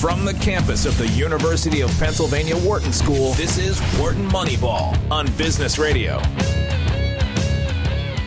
From 0.00 0.24
the 0.24 0.34
campus 0.34 0.86
of 0.86 0.96
the 0.96 1.08
University 1.08 1.80
of 1.80 1.90
Pennsylvania 1.98 2.56
Wharton 2.56 2.92
School, 2.92 3.32
this 3.32 3.58
is 3.58 3.80
Wharton 3.98 4.28
Moneyball 4.28 4.96
on 5.10 5.26
Business 5.32 5.76
Radio. 5.76 6.22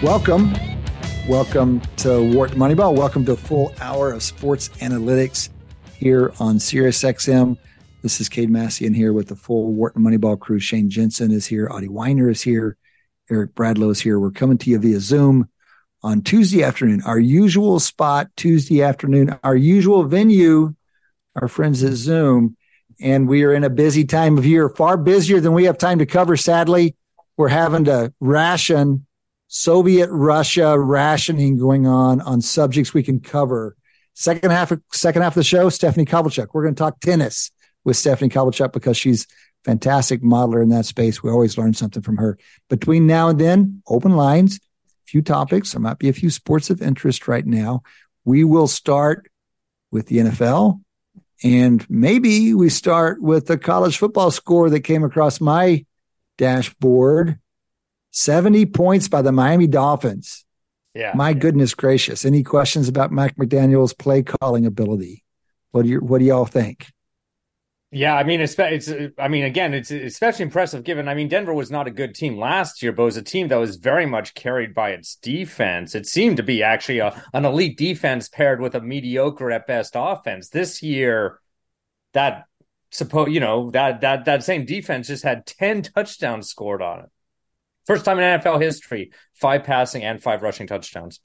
Welcome. 0.03 0.53
Welcome 1.29 1.79
to 1.95 2.29
Wharton 2.35 2.57
Moneyball. 2.59 2.93
Welcome 2.93 3.23
to 3.23 3.31
a 3.31 3.37
full 3.37 3.73
hour 3.79 4.11
of 4.11 4.21
sports 4.21 4.67
analytics 4.79 5.47
here 5.95 6.33
on 6.41 6.57
SiriusXM. 6.57 7.57
This 8.01 8.19
is 8.19 8.27
Cade 8.27 8.49
Massey 8.49 8.85
in 8.85 8.93
here 8.93 9.13
with 9.13 9.29
the 9.29 9.37
full 9.37 9.71
Wharton 9.71 10.03
Moneyball 10.03 10.37
crew. 10.37 10.59
Shane 10.59 10.89
Jensen 10.89 11.31
is 11.31 11.45
here. 11.45 11.69
Adi 11.69 11.87
Wyner 11.87 12.29
is 12.29 12.41
here. 12.41 12.75
Eric 13.29 13.55
Bradlow 13.55 13.91
is 13.91 14.01
here. 14.01 14.19
We're 14.19 14.31
coming 14.31 14.57
to 14.57 14.69
you 14.69 14.77
via 14.77 14.99
Zoom 14.99 15.47
on 16.03 16.21
Tuesday 16.21 16.63
afternoon, 16.63 17.01
our 17.05 17.19
usual 17.19 17.79
spot, 17.79 18.27
Tuesday 18.35 18.83
afternoon, 18.83 19.39
our 19.41 19.55
usual 19.55 20.03
venue 20.03 20.75
our 21.35 21.47
friends 21.47 21.83
at 21.83 21.93
Zoom. 21.93 22.57
And 22.99 23.27
we 23.27 23.43
are 23.43 23.53
in 23.53 23.63
a 23.63 23.69
busy 23.69 24.05
time 24.05 24.37
of 24.37 24.45
year, 24.45 24.69
far 24.69 24.97
busier 24.97 25.39
than 25.39 25.53
we 25.53 25.65
have 25.65 25.77
time 25.77 25.99
to 25.99 26.05
cover. 26.05 26.37
Sadly, 26.37 26.95
we're 27.37 27.47
having 27.47 27.85
to 27.85 28.13
ration 28.19 29.05
Soviet 29.47 30.09
Russia 30.09 30.79
rationing 30.79 31.57
going 31.57 31.85
on 31.85 32.21
on 32.21 32.41
subjects 32.41 32.93
we 32.93 33.03
can 33.03 33.19
cover. 33.19 33.75
Second 34.13 34.51
half, 34.51 34.71
of, 34.71 34.81
second 34.93 35.23
half 35.23 35.33
of 35.33 35.41
the 35.41 35.43
show, 35.43 35.69
Stephanie 35.69 36.05
Kovalchik. 36.05 36.47
We're 36.53 36.63
going 36.63 36.75
to 36.75 36.79
talk 36.79 36.99
tennis 37.01 37.51
with 37.83 37.97
Stephanie 37.97 38.29
Kovalchik 38.29 38.71
because 38.71 38.97
she's 38.97 39.27
fantastic 39.65 40.21
modeler 40.21 40.61
in 40.61 40.69
that 40.69 40.85
space. 40.85 41.21
We 41.21 41.29
always 41.29 41.57
learn 41.57 41.73
something 41.73 42.01
from 42.01 42.17
her. 42.17 42.37
Between 42.69 43.07
now 43.07 43.29
and 43.29 43.39
then, 43.39 43.81
open 43.87 44.15
lines, 44.15 44.57
a 44.57 44.59
few 45.05 45.21
topics. 45.21 45.71
There 45.73 45.81
might 45.81 45.99
be 45.99 46.09
a 46.09 46.13
few 46.13 46.29
sports 46.29 46.69
of 46.69 46.81
interest 46.81 47.27
right 47.27 47.45
now. 47.45 47.83
We 48.23 48.43
will 48.43 48.67
start 48.67 49.29
with 49.91 50.07
the 50.07 50.19
NFL 50.19 50.81
and 51.43 51.85
maybe 51.89 52.53
we 52.53 52.69
start 52.69 53.21
with 53.21 53.47
the 53.47 53.57
college 53.57 53.97
football 53.97 54.31
score 54.31 54.69
that 54.69 54.81
came 54.81 55.03
across 55.03 55.41
my 55.41 55.85
dashboard 56.37 57.39
70 58.11 58.65
points 58.67 59.07
by 59.07 59.21
the 59.21 59.31
Miami 59.31 59.67
Dolphins. 59.67 60.45
Yeah. 60.93 61.13
My 61.15 61.33
goodness 61.33 61.73
gracious. 61.73 62.25
Any 62.25 62.43
questions 62.43 62.89
about 62.89 63.11
Mike 63.11 63.35
McDaniel's 63.37 63.93
play 63.93 64.23
calling 64.23 64.65
ability? 64.65 65.23
What 65.71 65.83
do 65.83 65.89
you 65.89 65.99
what 65.99 66.19
do 66.19 66.25
y'all 66.25 66.45
think? 66.45 66.87
Yeah, 67.93 68.15
I 68.15 68.23
mean, 68.23 68.39
it's, 68.39 68.55
it's, 68.57 68.89
I 69.17 69.27
mean, 69.27 69.43
again, 69.43 69.73
it's 69.73 69.91
especially 69.91 70.43
impressive 70.43 70.85
given. 70.85 71.09
I 71.09 71.13
mean, 71.13 71.27
Denver 71.27 71.53
was 71.53 71.69
not 71.69 71.87
a 71.87 71.91
good 71.91 72.15
team 72.15 72.37
last 72.37 72.81
year, 72.81 72.93
but 72.93 73.01
it 73.01 73.05
was 73.05 73.17
a 73.17 73.21
team 73.21 73.49
that 73.49 73.57
was 73.57 73.75
very 73.75 74.05
much 74.05 74.33
carried 74.33 74.73
by 74.73 74.91
its 74.91 75.17
defense. 75.17 75.93
It 75.93 76.07
seemed 76.07 76.37
to 76.37 76.43
be 76.43 76.63
actually 76.63 76.99
a, 76.99 77.21
an 77.33 77.43
elite 77.43 77.77
defense 77.77 78.29
paired 78.29 78.61
with 78.61 78.75
a 78.75 78.81
mediocre 78.81 79.51
at 79.51 79.67
best 79.67 79.91
offense. 79.95 80.47
This 80.47 80.81
year, 80.81 81.41
that 82.13 82.45
suppose 82.91 83.29
you 83.29 83.41
know 83.41 83.71
that 83.71 84.01
that 84.01 84.25
that 84.25 84.43
same 84.43 84.65
defense 84.65 85.07
just 85.07 85.23
had 85.23 85.45
ten 85.45 85.81
touchdowns 85.81 86.49
scored 86.49 86.81
on 86.81 86.99
it. 86.99 87.09
First 87.85 88.05
time 88.05 88.19
in 88.19 88.39
NFL 88.39 88.61
history, 88.61 89.11
five 89.33 89.65
passing 89.65 90.03
and 90.03 90.23
five 90.23 90.41
rushing 90.41 90.67
touchdowns. 90.67 91.19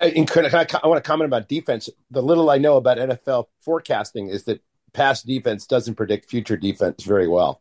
Incredible. 0.00 0.56
I, 0.56 0.66
I 0.82 0.86
want 0.86 1.02
to 1.02 1.06
comment 1.06 1.26
about 1.26 1.48
defense. 1.48 1.90
The 2.10 2.22
little 2.22 2.48
I 2.48 2.58
know 2.58 2.76
about 2.76 2.98
NFL 2.98 3.46
forecasting 3.60 4.28
is 4.28 4.44
that 4.44 4.62
past 4.92 5.26
defense 5.26 5.66
doesn't 5.66 5.94
predict 5.94 6.28
future 6.28 6.56
defense 6.56 7.04
very 7.04 7.28
well. 7.28 7.60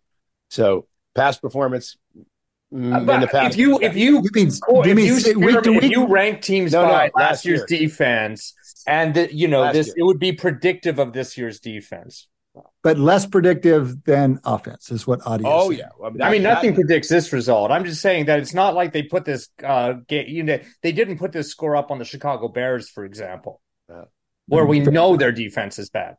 So 0.49 0.87
past 1.15 1.41
performance 1.41 1.97
mm, 2.73 3.13
in 3.13 3.21
the 3.21 3.27
past. 3.27 3.53
If 3.53 3.57
you 3.57 3.79
if 3.81 3.95
you, 3.95 4.23
you 4.23 4.31
mean, 4.33 4.47
if, 4.47 5.25
you, 5.25 5.79
if 5.79 5.91
you 5.91 6.07
rank 6.07 6.41
teams 6.41 6.71
no, 6.71 6.83
by 6.83 7.07
no, 7.07 7.11
last 7.21 7.45
year's 7.45 7.65
year. 7.69 7.79
defense, 7.79 8.53
and 8.87 9.13
the, 9.13 9.33
you 9.33 9.47
know 9.47 9.61
last 9.61 9.73
this, 9.73 9.87
year. 9.87 9.95
it 9.97 10.03
would 10.03 10.19
be 10.19 10.31
predictive 10.31 10.99
of 10.99 11.13
this 11.13 11.37
year's 11.37 11.59
defense. 11.59 12.27
But 12.81 12.97
less 12.97 13.25
predictive 13.25 14.03
than 14.03 14.39
offense 14.43 14.91
is 14.91 15.05
what 15.05 15.25
audio. 15.27 15.47
Oh 15.47 15.69
yeah, 15.69 15.89
I 16.03 16.09
mean, 16.09 16.21
I 16.21 16.31
mean 16.31 16.43
nothing 16.43 16.71
that, 16.71 16.81
predicts 16.81 17.09
this 17.09 17.31
result. 17.31 17.69
I'm 17.69 17.85
just 17.85 18.01
saying 18.01 18.25
that 18.25 18.39
it's 18.39 18.53
not 18.53 18.73
like 18.73 18.93
they 18.93 19.03
put 19.03 19.25
this. 19.25 19.49
Uh, 19.63 19.93
game, 20.07 20.25
you 20.27 20.43
know, 20.43 20.59
they 20.81 20.91
didn't 20.91 21.19
put 21.19 21.31
this 21.31 21.49
score 21.49 21.75
up 21.75 21.91
on 21.91 21.99
the 21.99 22.05
Chicago 22.05 22.47
Bears, 22.47 22.89
for 22.89 23.05
example, 23.05 23.61
uh, 23.93 24.05
where 24.47 24.65
we 24.65 24.79
know 24.79 25.17
their 25.17 25.31
defense 25.31 25.77
is 25.77 25.89
bad. 25.89 26.15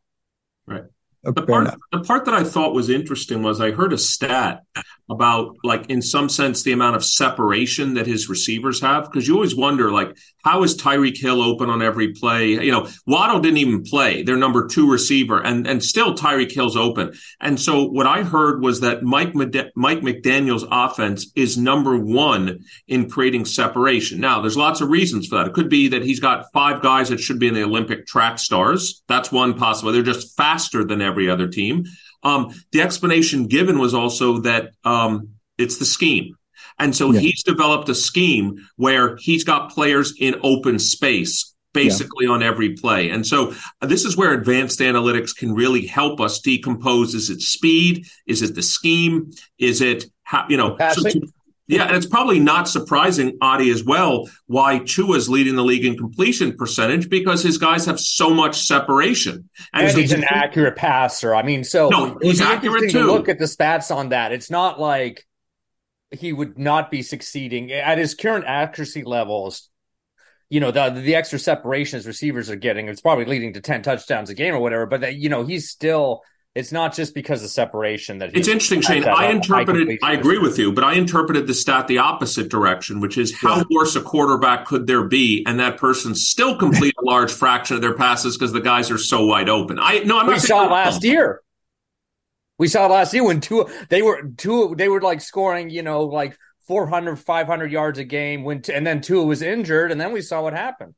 Right. 0.65 0.83
Oh, 1.25 1.31
the 1.31 1.41
part, 1.41 1.75
the 1.91 1.99
part 1.99 2.25
that 2.25 2.33
I 2.33 2.43
thought 2.45 2.73
was 2.73 2.89
interesting 2.89 3.43
was 3.43 3.59
I 3.59 3.71
heard 3.71 3.91
a 3.91 3.97
stat 3.97 4.63
about, 5.09 5.55
like, 5.63 5.89
in 5.89 6.01
some 6.01 6.29
sense, 6.29 6.61
the 6.61 6.71
amount 6.71 6.95
of 6.95 7.03
separation 7.03 7.95
that 7.95 8.05
his 8.05 8.29
receivers 8.29 8.79
have. 8.79 9.05
Because 9.05 9.27
you 9.27 9.33
always 9.33 9.55
wonder, 9.55 9.91
like, 9.91 10.15
how 10.45 10.63
is 10.63 10.77
Tyreek 10.77 11.17
Hill 11.17 11.41
open 11.41 11.69
on 11.69 11.81
every 11.81 12.13
play? 12.13 12.51
You 12.51 12.71
know, 12.71 12.87
Waddle 13.07 13.39
didn't 13.39 13.57
even 13.57 13.83
play, 13.83 14.21
their 14.23 14.37
number 14.37 14.67
two 14.67 14.89
receiver, 14.89 15.43
and, 15.43 15.67
and 15.67 15.83
still 15.83 16.13
Tyreek 16.13 16.51
Hill's 16.51 16.77
open. 16.77 17.13
And 17.41 17.59
so 17.59 17.85
what 17.85 18.05
I 18.05 18.21
heard 18.23 18.61
was 18.61 18.79
that 18.81 19.03
Mike, 19.03 19.33
Mike 19.33 20.01
McDaniel's 20.01 20.65
offense 20.71 21.31
is 21.35 21.57
number 21.57 21.97
one 21.97 22.59
in 22.87 23.09
creating 23.09 23.45
separation. 23.45 24.21
Now, 24.21 24.39
there's 24.41 24.55
lots 24.55 24.79
of 24.79 24.89
reasons 24.89 25.27
for 25.27 25.37
that. 25.37 25.47
It 25.47 25.53
could 25.53 25.69
be 25.69 25.89
that 25.89 26.03
he's 26.03 26.19
got 26.19 26.45
five 26.53 26.81
guys 26.81 27.09
that 27.09 27.19
should 27.19 27.39
be 27.39 27.47
in 27.47 27.55
the 27.55 27.63
Olympic 27.63 28.05
track 28.05 28.37
stars. 28.37 29.03
That's 29.07 29.31
one 29.31 29.55
possible. 29.55 29.91
They're 29.91 30.03
just 30.03 30.37
faster 30.37 30.85
than 30.85 31.01
every 31.09 31.29
other 31.29 31.47
team. 31.47 31.85
Um, 32.23 32.53
the 32.71 32.81
explanation 32.81 33.47
given 33.47 33.79
was 33.79 33.93
also 33.93 34.39
that 34.39 34.71
um, 34.83 35.29
it's 35.57 35.77
the 35.77 35.85
scheme. 35.85 36.35
And 36.77 36.95
so 36.95 37.11
yeah. 37.11 37.19
he's 37.19 37.43
developed 37.43 37.89
a 37.89 37.95
scheme 37.95 38.67
where 38.77 39.17
he's 39.17 39.43
got 39.43 39.71
players 39.71 40.13
in 40.17 40.35
open 40.43 40.79
space 40.79 41.55
basically 41.73 42.25
yeah. 42.25 42.31
on 42.31 42.43
every 42.43 42.73
play. 42.73 43.09
And 43.09 43.25
so 43.25 43.53
uh, 43.81 43.85
this 43.85 44.05
is 44.05 44.17
where 44.17 44.33
advanced 44.33 44.79
analytics 44.79 45.35
can 45.35 45.53
really 45.53 45.85
help 45.85 46.19
us 46.19 46.39
decompose 46.39 47.13
is 47.13 47.29
it 47.29 47.41
speed? 47.41 48.07
Is 48.25 48.41
it 48.41 48.55
the 48.55 48.63
scheme? 48.63 49.31
Is 49.59 49.81
it 49.81 50.05
how, 50.23 50.45
you 50.49 50.57
know, 50.57 50.77
so 50.93 51.03
to, 51.03 51.27
yeah, 51.69 51.83
and 51.85 51.95
it's 51.95 52.07
probably 52.07 52.39
not 52.39 52.67
surprising, 52.67 53.37
Adi, 53.41 53.69
as 53.69 53.83
well, 53.83 54.27
why 54.47 54.81
is 54.83 55.29
leading 55.29 55.55
the 55.55 55.63
league 55.63 55.85
in 55.85 55.95
completion 55.95 56.57
percentage 56.57 57.09
because 57.09 57.43
his 57.43 57.59
guys 57.59 57.85
have 57.85 57.99
so 57.99 58.31
much 58.31 58.65
separation. 58.65 59.47
And, 59.71 59.87
and 59.87 59.95
he's 59.95 60.11
an 60.11 60.23
accurate 60.23 60.75
passer. 60.75 61.35
I 61.35 61.43
mean, 61.43 61.63
so 61.63 61.89
no, 61.89 62.17
he's 62.23 62.41
accurate 62.41 62.89
too. 62.89 63.03
To 63.03 63.05
look 63.05 63.29
at 63.29 63.37
the 63.37 63.45
stats 63.45 63.95
on 63.95 64.09
that. 64.09 64.31
It's 64.31 64.49
not 64.49 64.79
like 64.79 65.27
he 66.09 66.33
would 66.33 66.57
not 66.57 66.89
be 66.89 67.03
succeeding 67.03 67.71
at 67.71 67.99
his 67.99 68.15
current 68.15 68.45
accuracy 68.47 69.03
levels. 69.03 69.69
You 70.49 70.61
know, 70.61 70.71
the 70.71 70.89
the 70.89 71.13
extra 71.13 71.37
separation 71.37 71.97
his 71.97 72.07
receivers 72.07 72.49
are 72.49 72.55
getting, 72.55 72.87
it's 72.87 73.01
probably 73.01 73.25
leading 73.25 73.53
to 73.53 73.61
10 73.61 73.83
touchdowns 73.83 74.31
a 74.31 74.33
game 74.33 74.55
or 74.55 74.59
whatever, 74.59 74.87
but 74.87 75.01
that, 75.01 75.17
you 75.17 75.29
know, 75.29 75.45
he's 75.45 75.69
still 75.69 76.23
it's 76.59 76.73
not 76.73 76.93
just 76.93 77.13
because 77.13 77.41
of 77.41 77.49
separation 77.49 78.17
that 78.17 78.35
it's 78.35 78.49
interesting, 78.49 78.81
Shane. 78.81 79.05
I 79.05 79.31
interpreted. 79.31 79.97
I 80.03 80.13
agree 80.13 80.37
with 80.37 80.59
you, 80.59 80.73
but 80.73 80.83
I 80.83 80.93
interpreted 80.93 81.47
the 81.47 81.53
stat 81.53 81.87
the 81.87 81.99
opposite 81.99 82.49
direction, 82.49 82.99
which 82.99 83.17
is 83.17 83.33
how 83.33 83.57
yeah. 83.57 83.63
worse 83.71 83.95
a 83.95 84.01
quarterback 84.01 84.65
could 84.65 84.85
there 84.85 85.05
be, 85.05 85.43
and 85.47 85.59
that 85.59 85.77
person 85.77 86.13
still 86.15 86.57
complete 86.57 86.93
a 87.01 87.05
large 87.05 87.31
fraction 87.31 87.75
of 87.75 87.81
their 87.81 87.95
passes 87.95 88.37
because 88.37 88.51
the 88.51 88.59
guys 88.59 88.91
are 88.91 88.97
so 88.97 89.25
wide 89.25 89.47
open. 89.47 89.79
I 89.79 89.99
no, 89.99 90.19
I'm 90.19 90.27
we 90.27 90.33
not. 90.33 90.41
saw 90.41 90.65
it 90.65 90.71
last 90.71 91.03
year. 91.03 91.41
We 92.57 92.67
saw 92.67 92.87
it 92.87 92.89
last 92.89 93.13
year 93.13 93.23
when 93.23 93.39
two 93.39 93.69
they 93.87 94.01
were 94.01 94.21
two 94.35 94.75
they 94.77 94.89
were 94.89 95.01
like 95.01 95.21
scoring, 95.21 95.69
you 95.69 95.81
know, 95.81 96.03
like 96.03 96.37
400, 96.67 97.15
500 97.15 97.71
yards 97.71 97.99
a 97.99 98.03
game 98.03 98.43
when 98.43 98.61
and 98.71 98.85
then 98.85 98.99
Tua 98.99 99.23
was 99.23 99.41
injured, 99.41 99.93
and 99.93 99.99
then 99.99 100.11
we 100.11 100.21
saw 100.21 100.43
what 100.43 100.53
happened. 100.53 100.93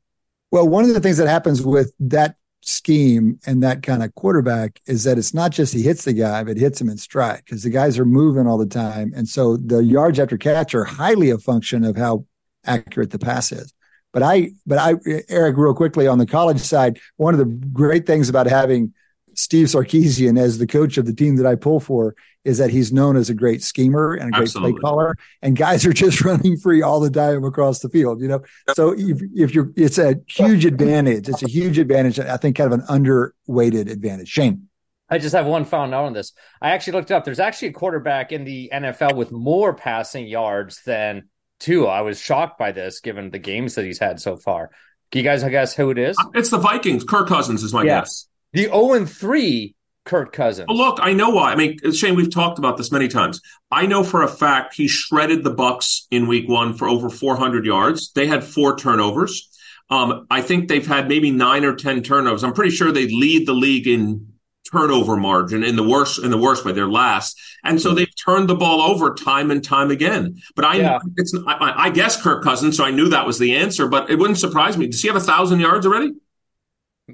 Well, 0.50 0.68
one 0.68 0.84
of 0.84 0.92
the 0.92 1.00
things 1.00 1.18
that 1.18 1.28
happens 1.28 1.62
with 1.62 1.92
that 2.00 2.34
scheme 2.64 3.38
and 3.46 3.62
that 3.62 3.82
kind 3.82 4.02
of 4.02 4.14
quarterback 4.14 4.80
is 4.86 5.04
that 5.04 5.18
it's 5.18 5.34
not 5.34 5.50
just 5.50 5.74
he 5.74 5.82
hits 5.82 6.04
the 6.04 6.12
guy, 6.12 6.44
but 6.44 6.56
hits 6.56 6.80
him 6.80 6.88
in 6.88 6.96
stride 6.96 7.42
because 7.44 7.62
the 7.62 7.70
guys 7.70 7.98
are 7.98 8.04
moving 8.04 8.46
all 8.46 8.58
the 8.58 8.66
time. 8.66 9.12
And 9.14 9.28
so 9.28 9.56
the 9.56 9.82
yards 9.82 10.18
after 10.18 10.38
catch 10.38 10.74
are 10.74 10.84
highly 10.84 11.30
a 11.30 11.38
function 11.38 11.84
of 11.84 11.96
how 11.96 12.26
accurate 12.64 13.10
the 13.10 13.18
pass 13.18 13.52
is. 13.52 13.72
But 14.12 14.22
I, 14.22 14.50
but 14.66 14.78
I, 14.78 14.94
Eric, 15.28 15.56
real 15.56 15.74
quickly 15.74 16.06
on 16.06 16.18
the 16.18 16.26
college 16.26 16.60
side, 16.60 17.00
one 17.16 17.34
of 17.34 17.38
the 17.38 17.46
great 17.46 18.06
things 18.06 18.28
about 18.28 18.46
having 18.46 18.92
Steve 19.34 19.66
Sarkisian 19.66 20.38
as 20.38 20.58
the 20.58 20.66
coach 20.66 20.98
of 20.98 21.06
the 21.06 21.14
team 21.14 21.36
that 21.36 21.46
I 21.46 21.54
pull 21.54 21.80
for 21.80 22.14
is 22.44 22.58
that 22.58 22.70
he's 22.70 22.92
known 22.92 23.16
as 23.16 23.30
a 23.30 23.34
great 23.34 23.62
schemer 23.62 24.14
and 24.14 24.28
a 24.28 24.32
great 24.32 24.42
Absolutely. 24.42 24.72
play 24.72 24.80
caller, 24.80 25.16
and 25.42 25.56
guys 25.56 25.86
are 25.86 25.92
just 26.04 26.22
running 26.22 26.56
free 26.56 26.82
all 26.82 27.00
the 27.00 27.10
time 27.10 27.44
across 27.44 27.80
the 27.80 27.88
field. 27.88 28.20
You 28.20 28.28
know, 28.28 28.42
so 28.74 28.94
if, 28.96 29.20
if 29.34 29.54
you're, 29.54 29.70
it's 29.76 29.98
a 29.98 30.16
huge 30.28 30.64
advantage. 30.64 31.28
It's 31.28 31.42
a 31.42 31.48
huge 31.48 31.78
advantage. 31.78 32.18
I 32.18 32.36
think 32.36 32.56
kind 32.56 32.72
of 32.72 32.80
an 32.80 32.86
underweighted 32.86 33.90
advantage. 33.90 34.28
Shane. 34.28 34.68
I 35.08 35.18
just 35.18 35.34
have 35.34 35.44
one 35.44 35.66
final 35.66 35.88
note 35.88 36.06
on 36.06 36.12
this. 36.14 36.32
I 36.60 36.70
actually 36.70 36.94
looked 36.94 37.10
up. 37.10 37.24
There's 37.24 37.38
actually 37.38 37.68
a 37.68 37.72
quarterback 37.72 38.32
in 38.32 38.44
the 38.44 38.70
NFL 38.72 39.14
with 39.14 39.30
more 39.30 39.74
passing 39.74 40.26
yards 40.26 40.82
than 40.84 41.28
Tua. 41.60 41.88
I 41.88 42.00
was 42.00 42.18
shocked 42.18 42.58
by 42.58 42.72
this, 42.72 43.00
given 43.00 43.30
the 43.30 43.38
games 43.38 43.74
that 43.74 43.84
he's 43.84 43.98
had 43.98 44.20
so 44.20 44.36
far. 44.36 44.70
Can 45.10 45.18
you 45.18 45.24
guys 45.24 45.44
guess 45.44 45.76
who 45.76 45.90
it 45.90 45.98
is? 45.98 46.16
It's 46.34 46.48
the 46.48 46.56
Vikings. 46.56 47.04
Kirk 47.04 47.28
Cousins 47.28 47.62
is 47.62 47.74
my 47.74 47.82
yes. 47.82 48.00
guess. 48.00 48.28
The 48.52 48.64
0 48.64 48.92
and 48.92 49.10
3 49.10 49.74
Kirk 50.04 50.32
Cousins. 50.32 50.66
Well, 50.68 50.76
look, 50.76 50.98
I 51.00 51.12
know 51.12 51.30
why. 51.30 51.52
I 51.52 51.54
mean, 51.54 51.78
Shane, 51.92 52.16
we've 52.16 52.32
talked 52.32 52.58
about 52.58 52.76
this 52.76 52.90
many 52.90 53.08
times. 53.08 53.40
I 53.70 53.86
know 53.86 54.02
for 54.02 54.22
a 54.22 54.28
fact 54.28 54.74
he 54.74 54.88
shredded 54.88 55.44
the 55.44 55.50
Bucks 55.50 56.06
in 56.10 56.26
week 56.26 56.48
one 56.48 56.74
for 56.74 56.88
over 56.88 57.08
400 57.08 57.64
yards. 57.64 58.12
They 58.12 58.26
had 58.26 58.42
four 58.42 58.76
turnovers. 58.76 59.48
Um, 59.90 60.26
I 60.30 60.42
think 60.42 60.68
they've 60.68 60.86
had 60.86 61.08
maybe 61.08 61.30
nine 61.30 61.64
or 61.64 61.74
ten 61.74 62.02
turnovers. 62.02 62.42
I'm 62.42 62.54
pretty 62.54 62.74
sure 62.74 62.90
they 62.90 63.08
lead 63.08 63.46
the 63.46 63.52
league 63.52 63.86
in 63.86 64.32
turnover 64.70 65.16
margin 65.16 65.62
in 65.62 65.76
the 65.76 65.86
worst 65.86 66.18
in 66.22 66.30
the 66.30 66.38
worst 66.38 66.64
way. 66.64 66.72
They're 66.72 66.88
last, 66.88 67.38
and 67.62 67.80
so 67.80 67.92
they've 67.92 68.14
turned 68.24 68.48
the 68.48 68.54
ball 68.54 68.80
over 68.80 69.12
time 69.12 69.50
and 69.50 69.62
time 69.62 69.90
again. 69.90 70.40
But 70.56 70.64
I, 70.64 70.76
yeah. 70.76 70.98
it's 71.18 71.36
I, 71.46 71.74
I, 71.76 71.90
guess 71.90 72.20
Kirk 72.20 72.42
Cousins, 72.42 72.78
so 72.78 72.84
I 72.84 72.90
knew 72.90 73.10
that 73.10 73.26
was 73.26 73.38
the 73.38 73.54
answer. 73.54 73.86
But 73.86 74.08
it 74.08 74.18
wouldn't 74.18 74.38
surprise 74.38 74.78
me. 74.78 74.86
Does 74.86 75.02
he 75.02 75.08
have 75.08 75.16
a 75.16 75.20
thousand 75.20 75.60
yards 75.60 75.84
already? 75.84 76.12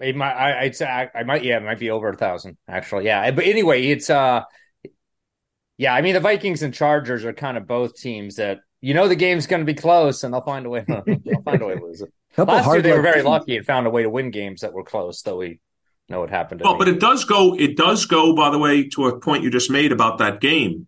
It 0.03 0.17
might, 0.17 0.33
I, 0.33 0.61
I'd 0.63 0.77
say 0.77 0.87
I, 0.87 1.11
I 1.15 1.23
might, 1.23 1.45
yeah, 1.45 1.59
it 1.59 1.63
might 1.63 1.79
be 1.79 1.91
over 1.91 2.09
a 2.09 2.17
thousand 2.17 2.57
actually. 2.69 3.07
Yeah, 3.07 3.31
but 3.31 3.45
anyway, 3.45 3.87
it's 3.87 4.11
uh, 4.11 4.43
yeah. 5.77 5.95
I 5.95 6.03
mean, 6.03 6.15
the 6.15 6.21
Vikings 6.21 6.63
and 6.63 6.75
Chargers 6.75 7.25
are 7.25 7.33
kind 7.33 7.57
of 7.57 7.67
both 7.67 7.97
teams 7.97 8.37
that 8.37 8.61
you 8.81 8.95
know 8.95 9.09
the 9.09 9.17
game's 9.17 9.47
going 9.47 9.61
to 9.61 9.67
be 9.67 9.75
close, 9.75 10.25
and 10.25 10.33
they'll 10.33 10.41
find 10.41 10.67
a 10.67 10.71
way. 10.71 10.85
they'll 10.89 11.43
find 11.43 11.63
a 11.63 11.67
way 11.67 11.75
to 11.77 11.85
lose 11.85 12.03
it. 12.03 12.13
Last 12.37 12.67
year 12.67 12.83
they 12.83 12.93
were 12.93 13.03
very 13.03 13.17
teams. 13.17 13.27
lucky 13.27 13.57
and 13.57 13.67
found 13.67 13.87
a 13.87 13.91
way 13.91 14.03
to 14.03 14.11
win 14.11 14.31
games 14.31 14.61
that 14.61 14.73
were 14.73 14.85
close. 14.85 15.23
though 15.23 15.37
we 15.37 15.61
know 16.09 16.21
what 16.21 16.31
happened. 16.31 16.63
well, 16.63 16.75
me. 16.75 16.79
but 16.79 16.89
it 16.89 17.01
does 17.01 17.25
go. 17.25 17.55
It 17.55 17.77
does 17.77 18.07
go. 18.07 18.35
By 18.35 18.51
the 18.51 18.59
way, 18.59 18.89
to 18.91 19.07
a 19.07 19.19
point 19.21 19.43
you 19.43 19.51
just 19.51 19.71
made 19.71 19.93
about 19.93 20.19
that 20.19 20.41
game, 20.41 20.87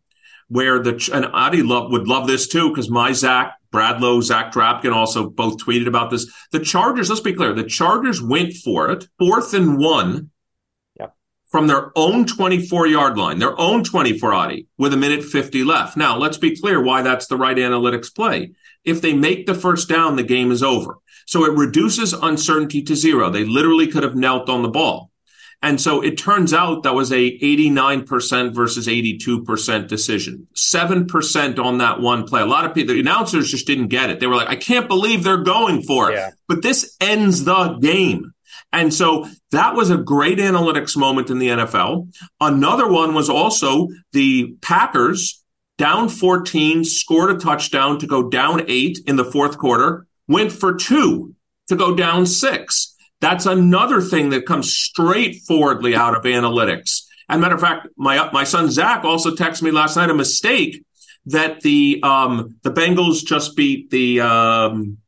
where 0.50 0.80
the 0.80 1.10
and 1.14 1.26
Adi 1.26 1.62
love 1.62 1.90
would 1.92 2.08
love 2.08 2.26
this 2.26 2.48
too 2.48 2.68
because 2.68 2.90
my 2.90 3.12
Zach 3.12 3.54
Bradlow, 3.72 4.20
Zach 4.20 4.52
Drapkin 4.52 4.92
also 4.92 5.30
both 5.30 5.58
tweeted 5.58 5.86
about 5.86 6.10
this. 6.10 6.30
The 6.50 6.60
Chargers. 6.60 7.08
Let's 7.08 7.20
be 7.20 7.32
clear. 7.32 7.54
The 7.54 7.64
Chargers 7.64 8.20
went 8.20 8.54
for 8.54 8.90
it, 8.90 9.06
fourth 9.18 9.54
and 9.54 9.78
one. 9.78 10.30
From 11.46 11.68
their 11.68 11.90
own 11.96 12.26
24 12.26 12.88
yard 12.88 13.16
line, 13.16 13.38
their 13.38 13.58
own 13.58 13.84
24 13.84 14.34
Adi, 14.34 14.66
with 14.76 14.92
a 14.92 14.96
minute 14.96 15.24
50 15.24 15.64
left. 15.64 15.96
Now, 15.96 16.18
let's 16.18 16.36
be 16.36 16.56
clear 16.56 16.82
why 16.82 17.02
that's 17.02 17.28
the 17.28 17.36
right 17.36 17.56
analytics 17.56 18.14
play. 18.14 18.52
If 18.84 19.00
they 19.00 19.12
make 19.12 19.46
the 19.46 19.54
first 19.54 19.88
down, 19.88 20.16
the 20.16 20.22
game 20.22 20.50
is 20.50 20.62
over. 20.62 20.96
So 21.26 21.44
it 21.44 21.56
reduces 21.56 22.12
uncertainty 22.12 22.82
to 22.82 22.96
zero. 22.96 23.30
They 23.30 23.44
literally 23.44 23.86
could 23.86 24.02
have 24.02 24.16
knelt 24.16 24.48
on 24.48 24.62
the 24.62 24.68
ball. 24.68 25.09
And 25.62 25.80
so 25.80 26.00
it 26.00 26.16
turns 26.16 26.54
out 26.54 26.84
that 26.84 26.94
was 26.94 27.12
a 27.12 27.38
89% 27.38 28.54
versus 28.54 28.86
82% 28.86 29.88
decision. 29.88 30.48
7% 30.54 31.58
on 31.58 31.78
that 31.78 32.00
one 32.00 32.24
play. 32.24 32.40
A 32.40 32.46
lot 32.46 32.64
of 32.64 32.74
people, 32.74 32.94
the 32.94 33.00
announcers 33.00 33.50
just 33.50 33.66
didn't 33.66 33.88
get 33.88 34.08
it. 34.08 34.20
They 34.20 34.26
were 34.26 34.36
like, 34.36 34.48
I 34.48 34.56
can't 34.56 34.88
believe 34.88 35.22
they're 35.22 35.36
going 35.36 35.82
for 35.82 36.10
it. 36.10 36.14
Yeah. 36.14 36.30
But 36.48 36.62
this 36.62 36.96
ends 37.00 37.44
the 37.44 37.74
game. 37.74 38.32
And 38.72 38.94
so 38.94 39.26
that 39.50 39.74
was 39.74 39.90
a 39.90 39.98
great 39.98 40.38
analytics 40.38 40.96
moment 40.96 41.28
in 41.28 41.38
the 41.38 41.48
NFL. 41.48 42.14
Another 42.40 42.88
one 42.88 43.14
was 43.14 43.28
also 43.28 43.88
the 44.12 44.54
Packers 44.62 45.42
down 45.76 46.08
14, 46.08 46.84
scored 46.84 47.30
a 47.30 47.38
touchdown 47.38 47.98
to 47.98 48.06
go 48.06 48.28
down 48.28 48.62
eight 48.68 48.98
in 49.06 49.16
the 49.16 49.24
fourth 49.24 49.58
quarter 49.58 50.06
went 50.30 50.52
for 50.52 50.74
two 50.74 51.34
to 51.66 51.76
go 51.76 51.94
down 51.94 52.24
six. 52.24 52.89
That's 53.20 53.46
another 53.46 54.00
thing 54.00 54.30
that 54.30 54.46
comes 54.46 54.74
straightforwardly 54.74 55.94
out 55.94 56.16
of 56.16 56.24
analytics. 56.24 57.02
And 57.28 57.40
matter 57.40 57.54
of 57.54 57.60
fact, 57.60 57.88
my 57.96 58.30
my 58.32 58.44
son 58.44 58.70
Zach 58.70 59.04
also 59.04 59.34
texted 59.34 59.62
me 59.62 59.70
last 59.70 59.96
night 59.96 60.10
a 60.10 60.14
mistake 60.14 60.82
that 61.26 61.60
the 61.60 62.00
um 62.02 62.56
the 62.62 62.70
Bengals 62.70 63.24
just 63.24 63.56
beat 63.56 63.90
the 63.90 64.20
um 64.20 64.98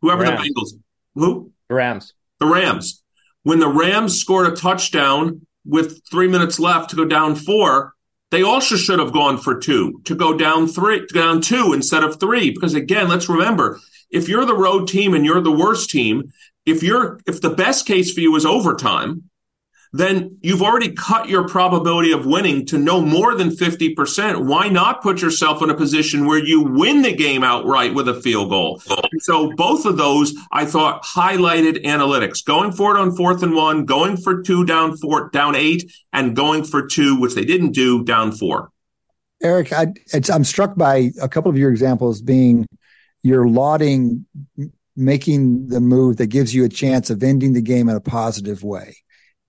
whoever 0.00 0.22
Rams. 0.22 0.40
the 0.40 0.48
Bengals 0.48 0.70
who 1.14 1.52
the 1.68 1.74
Rams 1.74 2.14
the 2.40 2.46
Rams 2.46 3.02
when 3.42 3.60
the 3.60 3.68
Rams 3.68 4.18
scored 4.18 4.52
a 4.52 4.56
touchdown 4.56 5.46
with 5.64 6.00
three 6.10 6.28
minutes 6.28 6.58
left 6.58 6.90
to 6.90 6.96
go 6.96 7.04
down 7.04 7.36
four. 7.36 7.94
They 8.30 8.42
also 8.42 8.76
should 8.76 8.98
have 8.98 9.12
gone 9.12 9.36
for 9.36 9.58
two 9.58 10.00
to 10.04 10.14
go 10.14 10.36
down 10.36 10.66
three, 10.66 11.06
to 11.06 11.14
go 11.14 11.20
down 11.20 11.42
two 11.42 11.74
instead 11.74 12.02
of 12.02 12.18
three. 12.18 12.50
Because 12.50 12.72
again, 12.72 13.08
let's 13.08 13.28
remember 13.28 13.78
if 14.10 14.28
you're 14.28 14.46
the 14.46 14.56
road 14.56 14.88
team 14.88 15.12
and 15.12 15.24
you're 15.24 15.42
the 15.42 15.52
worst 15.52 15.90
team, 15.90 16.32
if 16.66 16.82
you're 16.82 17.20
if 17.26 17.40
the 17.40 17.50
best 17.50 17.86
case 17.86 18.12
for 18.12 18.20
you 18.20 18.34
is 18.36 18.46
overtime, 18.46 19.24
then 19.92 20.38
you've 20.40 20.62
already 20.62 20.92
cut 20.92 21.28
your 21.28 21.46
probability 21.46 22.12
of 22.12 22.24
winning 22.24 22.64
to 22.64 22.78
no 22.78 23.02
more 23.02 23.34
than 23.34 23.50
50%. 23.50 24.46
Why 24.46 24.68
not 24.68 25.02
put 25.02 25.20
yourself 25.20 25.62
in 25.62 25.68
a 25.68 25.74
position 25.74 26.26
where 26.26 26.42
you 26.42 26.62
win 26.62 27.02
the 27.02 27.14
game 27.14 27.44
outright 27.44 27.92
with 27.92 28.08
a 28.08 28.14
field 28.14 28.48
goal? 28.48 28.80
So 29.18 29.52
both 29.54 29.84
of 29.84 29.98
those, 29.98 30.34
I 30.50 30.64
thought, 30.64 31.04
highlighted 31.04 31.84
analytics. 31.84 32.42
Going 32.42 32.72
for 32.72 32.96
it 32.96 33.00
on 33.00 33.14
fourth 33.14 33.42
and 33.42 33.54
one, 33.54 33.84
going 33.84 34.16
for 34.16 34.40
two 34.40 34.64
down 34.64 34.96
four, 34.96 35.28
down 35.28 35.54
eight, 35.56 35.92
and 36.10 36.34
going 36.34 36.64
for 36.64 36.86
two, 36.86 37.20
which 37.20 37.34
they 37.34 37.44
didn't 37.44 37.72
do, 37.72 38.02
down 38.02 38.32
four. 38.32 38.70
Eric, 39.42 39.74
I, 39.74 39.88
am 40.30 40.44
struck 40.44 40.74
by 40.74 41.10
a 41.20 41.28
couple 41.28 41.50
of 41.50 41.58
your 41.58 41.70
examples 41.70 42.22
being– 42.22 42.66
you're 43.22 43.48
lauding 43.48 44.26
making 44.96 45.68
the 45.68 45.80
move 45.80 46.18
that 46.18 46.26
gives 46.26 46.54
you 46.54 46.64
a 46.64 46.68
chance 46.68 47.10
of 47.10 47.22
ending 47.22 47.52
the 47.52 47.62
game 47.62 47.88
in 47.88 47.96
a 47.96 48.00
positive 48.00 48.62
way. 48.62 48.96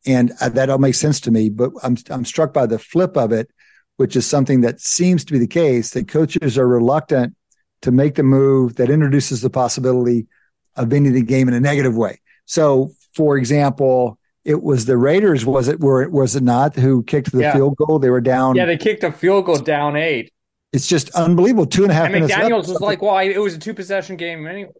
And 0.05 0.31
uh, 0.41 0.49
that 0.49 0.69
all 0.69 0.77
makes 0.77 0.99
sense 0.99 1.19
to 1.21 1.31
me, 1.31 1.49
but 1.49 1.71
I'm, 1.81 1.97
I'm 2.09 2.25
struck 2.25 2.53
by 2.53 2.65
the 2.65 2.79
flip 2.79 3.17
of 3.17 3.31
it, 3.31 3.49
which 3.97 4.15
is 4.15 4.25
something 4.25 4.61
that 4.61 4.81
seems 4.81 5.23
to 5.25 5.33
be 5.33 5.39
the 5.39 5.47
case 5.47 5.91
that 5.91 6.07
coaches 6.07 6.57
are 6.57 6.67
reluctant 6.67 7.35
to 7.81 7.91
make 7.91 8.15
the 8.15 8.23
move 8.23 8.75
that 8.75 8.89
introduces 8.89 9.41
the 9.41 9.49
possibility 9.49 10.27
of 10.75 10.91
ending 10.91 11.13
the 11.13 11.21
game 11.21 11.47
in 11.47 11.53
a 11.53 11.59
negative 11.59 11.95
way. 11.95 12.19
So, 12.45 12.91
for 13.13 13.37
example, 13.37 14.17
it 14.43 14.61
was 14.61 14.85
the 14.85 14.97
Raiders, 14.97 15.45
was 15.45 15.67
it? 15.67 15.79
Were 15.79 16.09
was 16.09 16.35
it 16.35 16.43
not 16.43 16.75
who 16.75 17.03
kicked 17.03 17.31
the 17.31 17.41
yeah. 17.41 17.53
field 17.53 17.77
goal? 17.77 17.99
They 17.99 18.09
were 18.09 18.19
down. 18.19 18.55
Yeah, 18.55 18.65
they 18.65 18.75
kicked 18.75 19.03
a 19.03 19.11
field 19.11 19.45
goal 19.45 19.59
down 19.59 19.95
eight, 19.95 20.33
it's 20.73 20.87
just 20.87 21.11
unbelievable. 21.11 21.67
Two 21.67 21.83
and 21.83 21.91
a 21.91 21.95
half 21.95 22.05
and 22.05 22.15
minutes. 22.15 22.33
McDaniels 22.33 22.67
was 22.67 22.81
like, 22.81 23.01
"Well, 23.01 23.17
it 23.19 23.37
was 23.37 23.53
a 23.53 23.59
two 23.59 23.75
possession 23.75 24.17
game 24.17 24.45
anyway." 24.47 24.71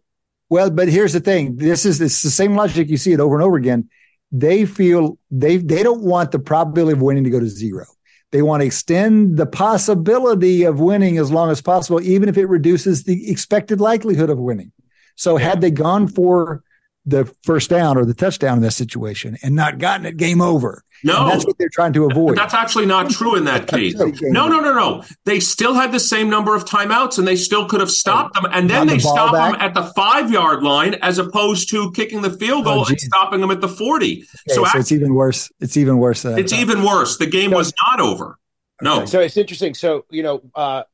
Well, 0.50 0.70
but 0.70 0.88
here's 0.88 1.12
the 1.12 1.20
thing. 1.20 1.56
This 1.56 1.86
is 1.86 2.00
it's 2.00 2.22
the 2.22 2.30
same 2.30 2.54
logic. 2.54 2.88
You 2.88 2.96
see 2.96 3.12
it 3.12 3.20
over 3.20 3.34
and 3.34 3.42
over 3.42 3.56
again. 3.56 3.88
They 4.30 4.66
feel 4.66 5.18
they 5.30 5.56
they 5.56 5.82
don't 5.82 6.02
want 6.02 6.32
the 6.32 6.38
probability 6.38 6.92
of 6.92 7.02
winning 7.02 7.24
to 7.24 7.30
go 7.30 7.40
to 7.40 7.48
zero. 7.48 7.86
They 8.32 8.42
want 8.42 8.62
to 8.62 8.66
extend 8.66 9.36
the 9.36 9.46
possibility 9.46 10.64
of 10.64 10.80
winning 10.80 11.18
as 11.18 11.30
long 11.30 11.50
as 11.50 11.62
possible, 11.62 12.00
even 12.00 12.28
if 12.28 12.36
it 12.36 12.46
reduces 12.46 13.04
the 13.04 13.30
expected 13.30 13.80
likelihood 13.80 14.28
of 14.28 14.38
winning. 14.38 14.72
So, 15.14 15.36
had 15.36 15.60
they 15.60 15.70
gone 15.70 16.08
for 16.08 16.64
the 17.06 17.32
first 17.42 17.70
down 17.70 17.96
or 17.96 18.04
the 18.04 18.14
touchdown 18.14 18.56
in 18.56 18.62
that 18.62 18.72
situation 18.72 19.36
and 19.42 19.54
not 19.54 19.78
gotten 19.78 20.06
it, 20.06 20.16
game 20.16 20.40
over. 20.40 20.82
No, 21.02 21.22
and 21.22 21.30
that's 21.32 21.44
what 21.44 21.58
they're 21.58 21.68
trying 21.68 21.92
to 21.92 22.06
avoid. 22.06 22.38
That's 22.38 22.54
actually 22.54 22.86
not 22.86 23.10
true 23.10 23.36
in 23.36 23.44
that 23.44 23.66
case. 23.66 23.94
No, 23.94 24.48
no, 24.48 24.60
no, 24.60 24.72
no. 24.72 25.04
They 25.26 25.38
still 25.38 25.74
had 25.74 25.92
the 25.92 26.00
same 26.00 26.30
number 26.30 26.54
of 26.54 26.64
timeouts, 26.64 27.18
and 27.18 27.28
they 27.28 27.36
still 27.36 27.66
could 27.66 27.80
have 27.80 27.90
stopped 27.90 28.34
them. 28.34 28.46
And 28.50 28.70
then 28.70 28.86
they 28.86 28.98
stopped 28.98 29.34
back. 29.34 29.52
them 29.52 29.60
at 29.60 29.74
the 29.74 29.92
five 29.94 30.30
yard 30.30 30.62
line, 30.62 30.94
as 31.02 31.18
opposed 31.18 31.68
to 31.70 31.92
kicking 31.92 32.22
the 32.22 32.30
field 32.30 32.64
goal 32.64 32.80
oh, 32.80 32.88
and 32.88 32.98
stopping 32.98 33.42
them 33.42 33.50
at 33.50 33.60
the 33.60 33.68
forty. 33.68 34.20
Okay, 34.22 34.26
so, 34.48 34.54
so 34.54 34.66
actually, 34.66 34.80
it's 34.80 34.92
even 34.92 35.14
worse. 35.14 35.52
It's 35.60 35.76
even 35.76 35.98
worse. 35.98 36.24
it's 36.24 36.52
even 36.54 36.82
worse. 36.82 37.18
The 37.18 37.26
game 37.26 37.50
was 37.50 37.74
not 37.86 38.00
over. 38.00 38.38
No. 38.80 38.98
Okay. 38.98 39.06
So 39.06 39.20
it's 39.20 39.36
interesting. 39.36 39.74
So 39.74 40.06
you 40.10 40.22
know, 40.22 40.42
uh, 40.54 40.84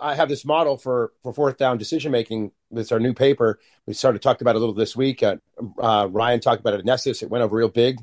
I 0.00 0.14
have 0.14 0.28
this 0.28 0.44
model 0.44 0.76
for 0.76 1.12
for 1.22 1.32
fourth 1.32 1.56
down 1.56 1.78
decision 1.78 2.12
making. 2.12 2.52
It's 2.72 2.92
our 2.92 3.00
new 3.00 3.14
paper. 3.14 3.58
We 3.86 3.94
started 3.94 4.22
talked 4.22 4.42
about 4.42 4.54
it 4.54 4.58
a 4.58 4.60
little 4.60 4.74
this 4.74 4.96
week. 4.96 5.22
Uh, 5.22 5.36
uh, 5.78 6.08
Ryan 6.10 6.40
talked 6.40 6.60
about 6.60 6.74
it 6.74 6.80
at 6.80 6.86
NESSIS. 6.86 7.22
It 7.22 7.30
went 7.30 7.42
over 7.42 7.56
real 7.56 7.68
big. 7.68 7.98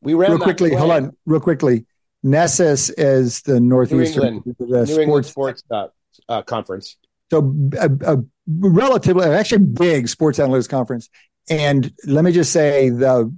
We 0.00 0.14
ran 0.14 0.32
real 0.32 0.40
quickly. 0.40 0.74
Hold 0.74 0.90
on, 0.90 1.16
real 1.26 1.40
quickly. 1.40 1.86
NESSIS 2.24 2.90
is 2.96 3.42
the 3.42 3.60
northeastern 3.60 4.42
New 4.46 4.54
England, 4.58 4.88
New 4.88 5.00
England 5.00 5.26
sports, 5.26 5.60
sports 5.60 5.64
uh, 5.70 5.88
uh, 6.28 6.42
conference. 6.42 6.96
So 7.30 7.54
a, 7.78 8.14
a 8.14 8.24
relatively, 8.46 9.26
actually 9.26 9.66
big 9.66 10.08
sports 10.08 10.38
analytics 10.38 10.68
conference. 10.68 11.08
And 11.50 11.92
let 12.06 12.24
me 12.24 12.32
just 12.32 12.52
say 12.52 12.88
the 12.88 13.30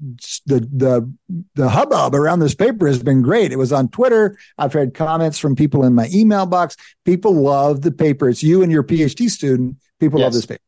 the 0.46 0.60
the 0.60 1.12
the 1.54 1.68
hubbub 1.68 2.14
around 2.14 2.38
this 2.38 2.54
paper 2.54 2.86
has 2.86 3.02
been 3.02 3.20
great. 3.20 3.50
It 3.50 3.58
was 3.58 3.72
on 3.72 3.88
Twitter. 3.88 4.38
I've 4.58 4.72
had 4.72 4.94
comments 4.94 5.38
from 5.38 5.56
people 5.56 5.82
in 5.84 5.94
my 5.94 6.08
email 6.12 6.46
box. 6.46 6.76
People 7.04 7.34
love 7.34 7.82
the 7.82 7.90
paper. 7.90 8.28
It's 8.28 8.44
you 8.44 8.62
and 8.62 8.70
your 8.70 8.84
PhD 8.84 9.28
student. 9.28 9.78
People 9.98 10.20
yes. 10.20 10.26
love 10.26 10.32
this 10.34 10.46
paper. 10.46 10.62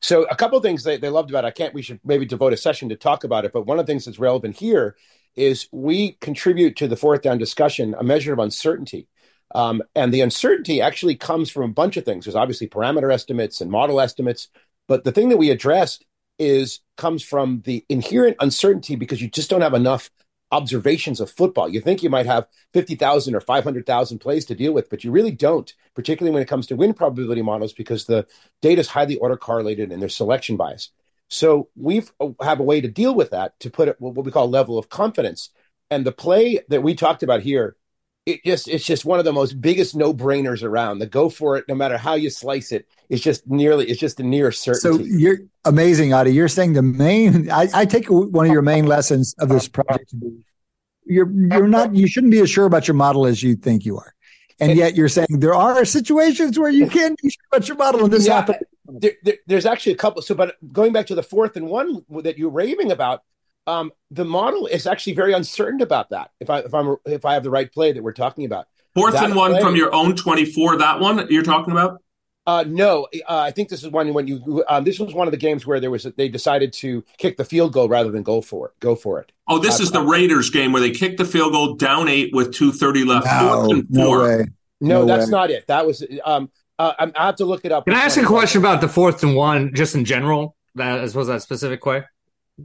So 0.00 0.24
a 0.24 0.36
couple 0.36 0.56
of 0.56 0.62
things 0.62 0.84
they, 0.84 0.96
they 0.96 1.08
loved 1.08 1.30
about 1.30 1.44
it. 1.44 1.48
I 1.48 1.50
can't. 1.50 1.74
We 1.74 1.82
should 1.82 1.98
maybe 2.04 2.24
devote 2.24 2.52
a 2.52 2.56
session 2.56 2.90
to 2.90 2.96
talk 2.96 3.24
about 3.24 3.44
it. 3.44 3.52
But 3.52 3.66
one 3.66 3.80
of 3.80 3.86
the 3.86 3.90
things 3.90 4.04
that's 4.04 4.20
relevant 4.20 4.56
here 4.56 4.94
is 5.34 5.68
we 5.72 6.12
contribute 6.20 6.76
to 6.76 6.88
the 6.88 6.96
fourth 6.96 7.22
down 7.22 7.38
discussion 7.38 7.96
a 7.98 8.04
measure 8.04 8.32
of 8.32 8.38
uncertainty. 8.38 9.08
Um, 9.54 9.82
and 9.94 10.12
the 10.12 10.20
uncertainty 10.20 10.80
actually 10.80 11.16
comes 11.16 11.50
from 11.50 11.70
a 11.70 11.72
bunch 11.72 11.96
of 11.96 12.04
things. 12.04 12.24
There's 12.24 12.36
obviously 12.36 12.68
parameter 12.68 13.12
estimates 13.12 13.60
and 13.60 13.70
model 13.70 14.00
estimates, 14.00 14.48
but 14.86 15.04
the 15.04 15.12
thing 15.12 15.30
that 15.30 15.38
we 15.38 15.50
addressed 15.50 16.04
is 16.38 16.80
comes 16.96 17.22
from 17.22 17.62
the 17.64 17.84
inherent 17.88 18.36
uncertainty 18.40 18.96
because 18.96 19.20
you 19.20 19.28
just 19.28 19.50
don't 19.50 19.60
have 19.60 19.74
enough 19.74 20.10
observations 20.50 21.20
of 21.20 21.30
football. 21.30 21.68
You 21.68 21.80
think 21.80 22.02
you 22.02 22.10
might 22.10 22.26
have 22.26 22.46
50,000 22.72 23.34
or 23.34 23.40
500,000 23.40 24.18
plays 24.18 24.44
to 24.46 24.54
deal 24.54 24.72
with, 24.72 24.88
but 24.88 25.04
you 25.04 25.10
really 25.10 25.30
don't, 25.30 25.72
particularly 25.94 26.32
when 26.32 26.42
it 26.42 26.48
comes 26.48 26.66
to 26.68 26.76
win 26.76 26.94
probability 26.94 27.42
models 27.42 27.72
because 27.72 28.06
the 28.06 28.26
data 28.62 28.80
is 28.80 28.88
highly 28.88 29.16
autocorrelated 29.16 29.92
and 29.92 30.00
there's 30.00 30.16
selection 30.16 30.56
bias. 30.56 30.90
So 31.28 31.68
uh, 32.20 32.28
have 32.42 32.60
a 32.60 32.64
way 32.64 32.80
to 32.80 32.88
deal 32.88 33.14
with 33.14 33.30
that 33.30 33.58
to 33.60 33.70
put 33.70 33.88
it 33.88 33.96
what 33.98 34.24
we 34.24 34.32
call 34.32 34.48
level 34.48 34.78
of 34.78 34.88
confidence. 34.88 35.50
And 35.90 36.04
the 36.04 36.12
play 36.12 36.60
that 36.68 36.82
we 36.82 36.94
talked 36.94 37.22
about 37.22 37.42
here 37.42 37.76
it 38.28 38.44
just 38.44 38.68
it's 38.68 38.84
just 38.84 39.04
one 39.06 39.18
of 39.18 39.24
the 39.24 39.32
most 39.32 39.60
biggest 39.60 39.96
no 39.96 40.12
brainers 40.12 40.62
around. 40.62 40.98
The 40.98 41.06
go 41.06 41.30
for 41.30 41.56
it, 41.56 41.64
no 41.66 41.74
matter 41.74 41.96
how 41.96 42.14
you 42.14 42.28
slice 42.28 42.72
it, 42.72 42.86
it's 43.08 43.22
just 43.22 43.46
nearly 43.48 43.86
it's 43.86 43.98
just 43.98 44.20
a 44.20 44.22
near 44.22 44.52
certainty. 44.52 45.08
So 45.08 45.18
you're 45.18 45.38
amazing, 45.64 46.12
Adi. 46.12 46.32
You're 46.32 46.48
saying 46.48 46.74
the 46.74 46.82
main. 46.82 47.50
I, 47.50 47.68
I 47.72 47.84
take 47.86 48.06
one 48.08 48.46
of 48.46 48.52
your 48.52 48.62
main 48.62 48.86
lessons 48.86 49.34
of 49.38 49.48
this 49.48 49.66
project. 49.66 50.14
You're 51.06 51.30
you're 51.30 51.68
not 51.68 51.94
you 51.94 52.06
shouldn't 52.06 52.32
be 52.32 52.40
as 52.40 52.50
sure 52.50 52.66
about 52.66 52.86
your 52.86 52.96
model 52.96 53.24
as 53.26 53.42
you 53.42 53.56
think 53.56 53.86
you 53.86 53.96
are, 53.96 54.14
and 54.60 54.76
yet 54.76 54.94
you're 54.94 55.08
saying 55.08 55.28
there 55.30 55.54
are 55.54 55.86
situations 55.86 56.58
where 56.58 56.70
you 56.70 56.86
can 56.86 57.16
be 57.22 57.30
sure 57.30 57.44
about 57.50 57.66
your 57.66 57.78
model, 57.78 58.04
and 58.04 58.12
this 58.12 58.26
yeah, 58.26 58.34
happened. 58.34 58.58
There, 58.90 59.12
there, 59.22 59.36
there's 59.46 59.66
actually 59.66 59.92
a 59.92 59.96
couple. 59.96 60.20
So, 60.20 60.34
but 60.34 60.56
going 60.70 60.92
back 60.92 61.06
to 61.06 61.14
the 61.14 61.22
fourth 61.22 61.56
and 61.56 61.68
one 61.68 62.04
that 62.10 62.36
you're 62.36 62.50
raving 62.50 62.92
about, 62.92 63.22
um, 63.68 63.92
the 64.10 64.24
model 64.24 64.66
is 64.66 64.86
actually 64.86 65.12
very 65.12 65.34
uncertain 65.34 65.82
about 65.82 66.10
that. 66.10 66.30
If 66.40 66.48
I 66.48 66.60
if 66.60 66.72
I'm 66.74 66.96
if 67.04 67.24
I 67.24 67.34
have 67.34 67.42
the 67.42 67.50
right 67.50 67.70
play 67.70 67.92
that 67.92 68.02
we're 68.02 68.12
talking 68.12 68.46
about, 68.46 68.66
fourth 68.94 69.12
that 69.12 69.24
and 69.24 69.36
one 69.36 69.52
play, 69.52 69.60
from 69.60 69.76
your 69.76 69.94
own 69.94 70.16
24. 70.16 70.78
That 70.78 71.00
one 71.00 71.26
you're 71.30 71.42
talking 71.42 71.72
about. 71.72 72.02
Uh, 72.46 72.64
no, 72.66 73.06
uh, 73.28 73.40
I 73.40 73.50
think 73.50 73.68
this 73.68 73.84
is 73.84 73.90
one 73.90 74.14
when 74.14 74.26
you. 74.26 74.64
Um, 74.68 74.84
this 74.84 74.98
was 74.98 75.12
one 75.12 75.28
of 75.28 75.32
the 75.32 75.38
games 75.38 75.66
where 75.66 75.80
there 75.80 75.90
was 75.90 76.04
they 76.16 76.30
decided 76.30 76.72
to 76.74 77.04
kick 77.18 77.36
the 77.36 77.44
field 77.44 77.74
goal 77.74 77.90
rather 77.90 78.10
than 78.10 78.22
go 78.22 78.40
for 78.40 78.68
it. 78.68 78.80
Go 78.80 78.96
for 78.96 79.20
it. 79.20 79.32
Oh, 79.46 79.58
this 79.58 79.80
uh, 79.80 79.82
is 79.82 79.90
the 79.90 80.00
Raiders 80.00 80.48
game 80.48 80.72
where 80.72 80.80
they 80.80 80.90
kicked 80.90 81.18
the 81.18 81.26
field 81.26 81.52
goal 81.52 81.74
down 81.74 82.08
eight 82.08 82.30
with 82.32 82.54
two 82.54 82.72
thirty 82.72 83.04
left. 83.04 83.26
No, 83.26 83.82
no 83.90 84.22
way. 84.22 84.46
No, 84.80 85.00
no 85.00 85.04
that's 85.04 85.26
way. 85.26 85.30
not 85.30 85.50
it. 85.50 85.66
That 85.66 85.86
was. 85.86 86.02
Um, 86.24 86.50
uh, 86.78 86.94
I 87.14 87.26
have 87.26 87.36
to 87.36 87.44
look 87.44 87.64
it 87.64 87.72
up. 87.72 87.84
Can 87.84 87.94
I 87.94 88.04
ask 88.04 88.16
a 88.16 88.24
question 88.24 88.62
about 88.62 88.80
the 88.80 88.88
fourth 88.88 89.22
and 89.24 89.34
one, 89.34 89.74
just 89.74 89.96
in 89.96 90.04
general, 90.04 90.56
that, 90.76 91.00
as 91.00 91.14
well 91.14 91.22
as 91.22 91.26
that 91.26 91.42
specific 91.42 91.84
way? 91.84 92.04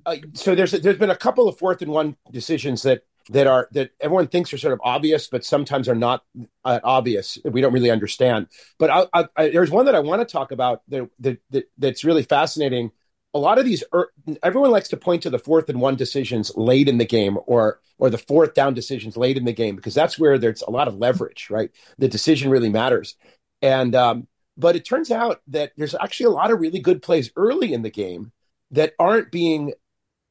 Uh, 0.06 0.18
so 0.34 0.56
there's 0.56 0.72
there's 0.72 0.98
been 0.98 1.10
a 1.10 1.16
couple 1.16 1.48
of 1.48 1.58
fourth 1.58 1.82
and 1.82 1.92
one 1.92 2.16
decisions 2.32 2.84
that 2.84 3.04
that 3.30 3.48
are 3.48 3.68
that 3.72 3.92
everyone 4.00 4.28
thinks 4.28 4.54
are 4.54 4.58
sort 4.58 4.74
of 4.74 4.82
obvious, 4.84 5.28
but 5.28 5.46
sometimes 5.46 5.88
are 5.88 5.96
not 5.96 6.24
uh, 6.66 6.80
obvious. 6.84 7.38
We 7.46 7.62
don't 7.62 7.74
really 7.74 7.92
understand. 7.92 8.48
But 8.78 8.90
I, 8.90 9.06
I, 9.14 9.28
I, 9.36 9.50
there's 9.50 9.72
one 9.72 9.86
that 9.86 9.96
I 9.96 10.00
want 10.00 10.22
to 10.22 10.32
talk 10.32 10.52
about 10.52 10.82
that, 10.90 11.10
that, 11.20 11.40
that 11.52 11.70
that's 11.78 12.04
really 12.04 12.24
fascinating. 12.24 12.92
A 13.36 13.40
lot 13.40 13.58
of 13.58 13.66
these, 13.66 13.84
er, 13.94 14.12
everyone 14.44 14.70
likes 14.70 14.90
to 14.90 14.98
point 14.98 15.24
to 15.24 15.30
the 15.30 15.40
fourth 15.40 15.68
and 15.70 15.82
one 15.82 15.96
decisions 15.96 16.52
late 16.56 16.88
in 16.88 16.98
the 16.98 17.06
game, 17.06 17.38
or 17.48 17.80
or 17.98 18.10
the 18.10 18.18
fourth 18.18 18.54
down 18.54 18.74
decisions 18.74 19.16
late 19.18 19.38
in 19.38 19.46
the 19.46 19.54
game, 19.54 19.76
because 19.76 19.96
that's 19.96 20.20
where 20.20 20.38
there's 20.38 20.62
a 20.62 20.72
lot 20.72 20.88
of 20.88 20.96
leverage, 20.96 21.48
right? 21.50 21.72
The 21.98 22.08
decision 22.08 22.52
really 22.52 22.70
matters, 22.70 23.16
and 23.62 23.96
um, 23.96 24.28
but 24.58 24.76
it 24.76 24.86
turns 24.86 25.10
out 25.10 25.42
that 25.48 25.72
there's 25.78 25.96
actually 25.96 26.28
a 26.28 26.32
lot 26.32 26.52
of 26.52 26.60
really 26.60 26.80
good 26.80 27.02
plays 27.02 27.32
early 27.36 27.74
in 27.74 27.82
the 27.82 27.90
game 27.90 28.32
that 28.72 28.94
aren't 29.00 29.32
being 29.32 29.74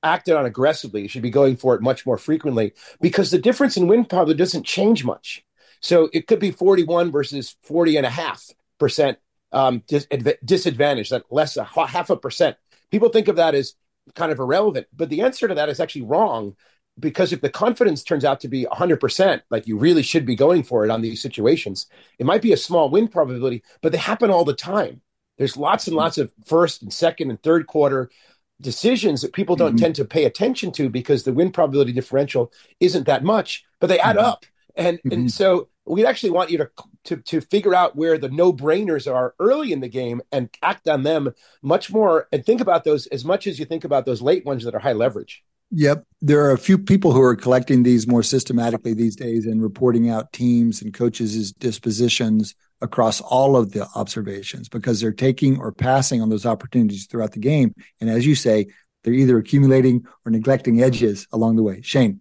acted 0.03 0.35
on 0.35 0.47
aggressively. 0.47 1.03
You 1.03 1.09
should 1.09 1.23
be 1.23 1.31
going 1.31 1.57
for 1.57 1.75
it 1.75 1.83
much 1.83 2.05
more 2.07 2.19
frequently 2.19 2.73
because 3.01 3.31
the 3.31 3.39
difference 3.39 3.77
in 3.77 3.87
wind 3.87 4.09
probably 4.09 4.35
doesn't 4.35 4.65
change 4.65 5.05
much. 5.05 5.45
So 5.81 6.09
it 6.13 6.27
could 6.27 6.39
be 6.39 6.51
41 6.51 7.11
versus 7.11 7.57
40 7.63 7.97
and 7.97 8.07
a 8.07 8.11
half 8.11 8.51
percent 8.79 9.19
um, 9.53 9.83
dis- 9.87 10.07
disadvantage, 10.45 11.11
that 11.11 11.25
less 11.31 11.57
a 11.57 11.65
half 11.65 12.11
a 12.11 12.17
percent. 12.17 12.57
People 12.91 13.09
think 13.09 13.29
of 13.29 13.37
that 13.37 13.55
as 13.55 13.75
kind 14.15 14.33
of 14.33 14.39
irrelevant, 14.39 14.87
but 14.93 15.09
the 15.09 15.23
answer 15.23 15.47
to 15.47 15.55
that 15.55 15.69
is 15.69 15.81
actually 15.81 16.03
wrong 16.03 16.57
because 16.99 17.33
if 17.33 17.41
the 17.41 17.49
confidence 17.49 18.03
turns 18.03 18.25
out 18.25 18.41
to 18.41 18.49
be 18.49 18.67
100%, 18.71 19.43
like 19.51 19.67
you 19.67 19.79
really 19.79 20.03
should 20.03 20.27
be 20.27 20.37
going 20.37 20.63
for 20.63 20.85
it 20.85 20.91
on 20.91 21.01
these 21.01 21.23
situations, 21.23 21.87
it 22.19 22.27
might 22.27 22.43
be 22.43 22.53
a 22.53 22.57
small 22.57 22.91
win 22.91 23.09
probability, 23.09 23.63
but 23.81 23.93
they 23.93 23.99
happen 23.99 24.31
all 24.31 24.45
the 24.45 24.55
time. 24.55 25.01
There's 25.39 25.57
lots 25.57 25.87
and 25.87 25.97
lots 25.97 26.19
of 26.19 26.33
first 26.45 26.83
and 26.83 26.93
second 26.93 27.31
and 27.31 27.43
third 27.43 27.67
quarter 27.67 28.11
decisions 28.63 29.21
that 29.21 29.33
people 29.33 29.57
don't 29.57 29.73
mm-hmm. 29.73 29.85
tend 29.85 29.97
to 29.97 30.05
pay 30.05 30.25
attention 30.25 30.73
to 30.73 30.89
because 30.89 31.25
the 31.25 31.33
win 31.33 31.53
probability 31.53 31.93
differential 31.93 32.53
isn't 32.81 33.07
that 33.07 33.23
much, 33.25 33.65
but 33.81 33.89
they 33.89 33.99
add 33.99 34.17
mm-hmm. 34.17 34.25
up. 34.25 34.47
And 34.77 34.99
mm-hmm. 34.99 35.13
and 35.13 35.31
so 35.31 35.69
we'd 35.85 36.07
actually 36.07 36.31
want 36.31 36.51
you 36.51 36.59
to, 36.59 36.71
to 37.05 37.17
to 37.17 37.41
figure 37.41 37.75
out 37.75 37.97
where 37.97 38.19
the 38.19 38.29
no 38.29 38.53
brainers 38.53 39.13
are 39.13 39.35
early 39.39 39.73
in 39.73 39.81
the 39.81 39.89
game 39.89 40.23
and 40.31 40.49
act 40.63 40.89
on 40.89 41.03
them 41.03 41.33
much 41.63 41.91
more 41.91 42.29
and 42.33 42.45
think 42.45 42.61
about 42.61 42.85
those 42.85 43.07
as 43.09 43.25
much 43.25 43.47
as 43.47 43.59
you 43.59 43.65
think 43.65 43.85
about 43.85 44.07
those 44.07 44.23
late 44.23 44.45
ones 44.45 44.65
that 44.65 44.75
are 44.75 44.81
high 44.81 44.93
leverage. 44.93 45.43
Yep. 45.75 46.05
There 46.21 46.45
are 46.45 46.53
a 46.53 46.59
few 46.59 46.77
people 46.77 47.13
who 47.13 47.23
are 47.23 47.35
collecting 47.35 47.83
these 47.83 48.07
more 48.07 48.23
systematically 48.23 48.93
these 48.93 49.17
days 49.17 49.47
and 49.47 49.63
reporting 49.63 50.11
out 50.11 50.33
teams 50.33 50.83
and 50.83 50.93
coaches' 50.93 51.51
dispositions 51.53 52.55
across 52.83 53.23
all 53.23 53.57
of 53.57 53.73
the 53.73 53.89
observations 53.95 54.69
because 54.69 55.01
they're 55.01 55.13
taking 55.13 55.59
or 55.59 55.73
passing 55.73 56.21
on 56.21 56.29
those 56.29 56.45
opportunities 56.45 57.07
throughout 57.07 57.33
the 57.33 57.39
game. 57.39 57.75
And 58.03 58.11
as 58.11 58.27
you 58.27 58.35
say, 58.35 58.67
they're 59.03 59.15
either 59.15 59.39
accumulating 59.39 60.05
or 60.27 60.31
neglecting 60.31 60.83
edges 60.83 61.27
along 61.33 61.57
the 61.57 61.63
way. 61.63 61.81
Shane. 61.81 62.21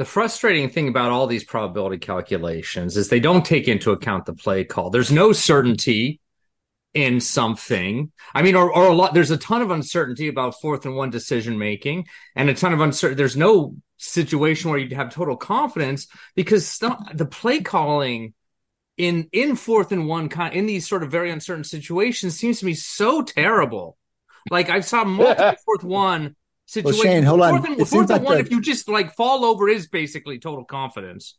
The 0.00 0.06
frustrating 0.06 0.70
thing 0.70 0.88
about 0.88 1.10
all 1.10 1.26
these 1.26 1.44
probability 1.44 1.98
calculations 1.98 2.96
is 2.96 3.10
they 3.10 3.20
don't 3.20 3.44
take 3.44 3.68
into 3.68 3.90
account 3.90 4.24
the 4.24 4.32
play 4.32 4.64
call. 4.64 4.88
There's 4.88 5.12
no 5.12 5.34
certainty 5.34 6.20
in 6.94 7.20
something. 7.20 8.10
I 8.34 8.40
mean, 8.40 8.54
or, 8.54 8.74
or 8.74 8.86
a 8.86 8.94
lot, 8.94 9.12
there's 9.12 9.30
a 9.30 9.36
ton 9.36 9.60
of 9.60 9.70
uncertainty 9.70 10.28
about 10.28 10.58
fourth 10.58 10.86
and 10.86 10.96
one 10.96 11.10
decision 11.10 11.58
making 11.58 12.06
and 12.34 12.48
a 12.48 12.54
ton 12.54 12.72
of 12.72 12.80
uncertainty. 12.80 13.18
There's 13.18 13.36
no 13.36 13.76
situation 13.98 14.70
where 14.70 14.78
you'd 14.78 14.94
have 14.94 15.12
total 15.12 15.36
confidence 15.36 16.06
because 16.34 16.78
the 16.78 17.28
play 17.30 17.60
calling 17.60 18.32
in 18.96 19.28
in 19.32 19.54
fourth 19.54 19.92
and 19.92 20.08
one 20.08 20.30
kind 20.30 20.54
in 20.54 20.64
these 20.64 20.88
sort 20.88 21.02
of 21.02 21.10
very 21.10 21.30
uncertain 21.30 21.64
situations 21.64 22.38
seems 22.38 22.60
to 22.60 22.64
me 22.64 22.72
so 22.72 23.20
terrible. 23.20 23.98
Like 24.50 24.70
I 24.70 24.80
saw 24.80 25.04
multiple 25.04 25.56
fourth 25.66 25.84
one 25.84 26.36
situations. 26.70 27.04
Well, 27.04 27.12
Shane, 27.12 27.22
hold 27.24 27.40
on. 27.40 27.50
Fourth 27.58 27.78
and, 27.78 27.88
fourth 27.88 28.10
and 28.10 28.24
one, 28.24 28.34
the... 28.34 28.40
if 28.40 28.50
you 28.50 28.60
just 28.60 28.88
like 28.88 29.14
fall 29.16 29.44
over, 29.44 29.68
is 29.68 29.88
basically 29.88 30.38
total 30.38 30.64
confidence. 30.64 31.36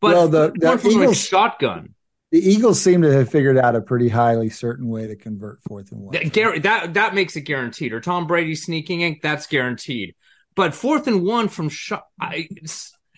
But 0.00 0.14
well, 0.14 0.28
the, 0.28 0.52
the 0.54 0.88
Eagles, 0.88 1.18
shotgun. 1.18 1.94
The 2.32 2.40
Eagles 2.40 2.80
seem 2.80 3.02
to 3.02 3.12
have 3.12 3.30
figured 3.30 3.58
out 3.58 3.76
a 3.76 3.80
pretty 3.80 4.08
highly 4.08 4.48
certain 4.48 4.88
way 4.88 5.06
to 5.06 5.16
convert 5.16 5.62
fourth 5.62 5.92
and 5.92 6.00
one. 6.00 6.12
That, 6.12 6.62
that 6.62 6.94
that 6.94 7.14
makes 7.14 7.36
it 7.36 7.42
guaranteed. 7.42 7.92
Or 7.92 8.00
Tom 8.00 8.26
Brady 8.26 8.54
sneaking 8.54 9.02
in, 9.02 9.18
that's 9.22 9.46
guaranteed. 9.46 10.14
But 10.56 10.74
fourth 10.74 11.06
and 11.06 11.24
one 11.24 11.48
from 11.48 11.68
shot, 11.68 12.06
I, 12.20 12.48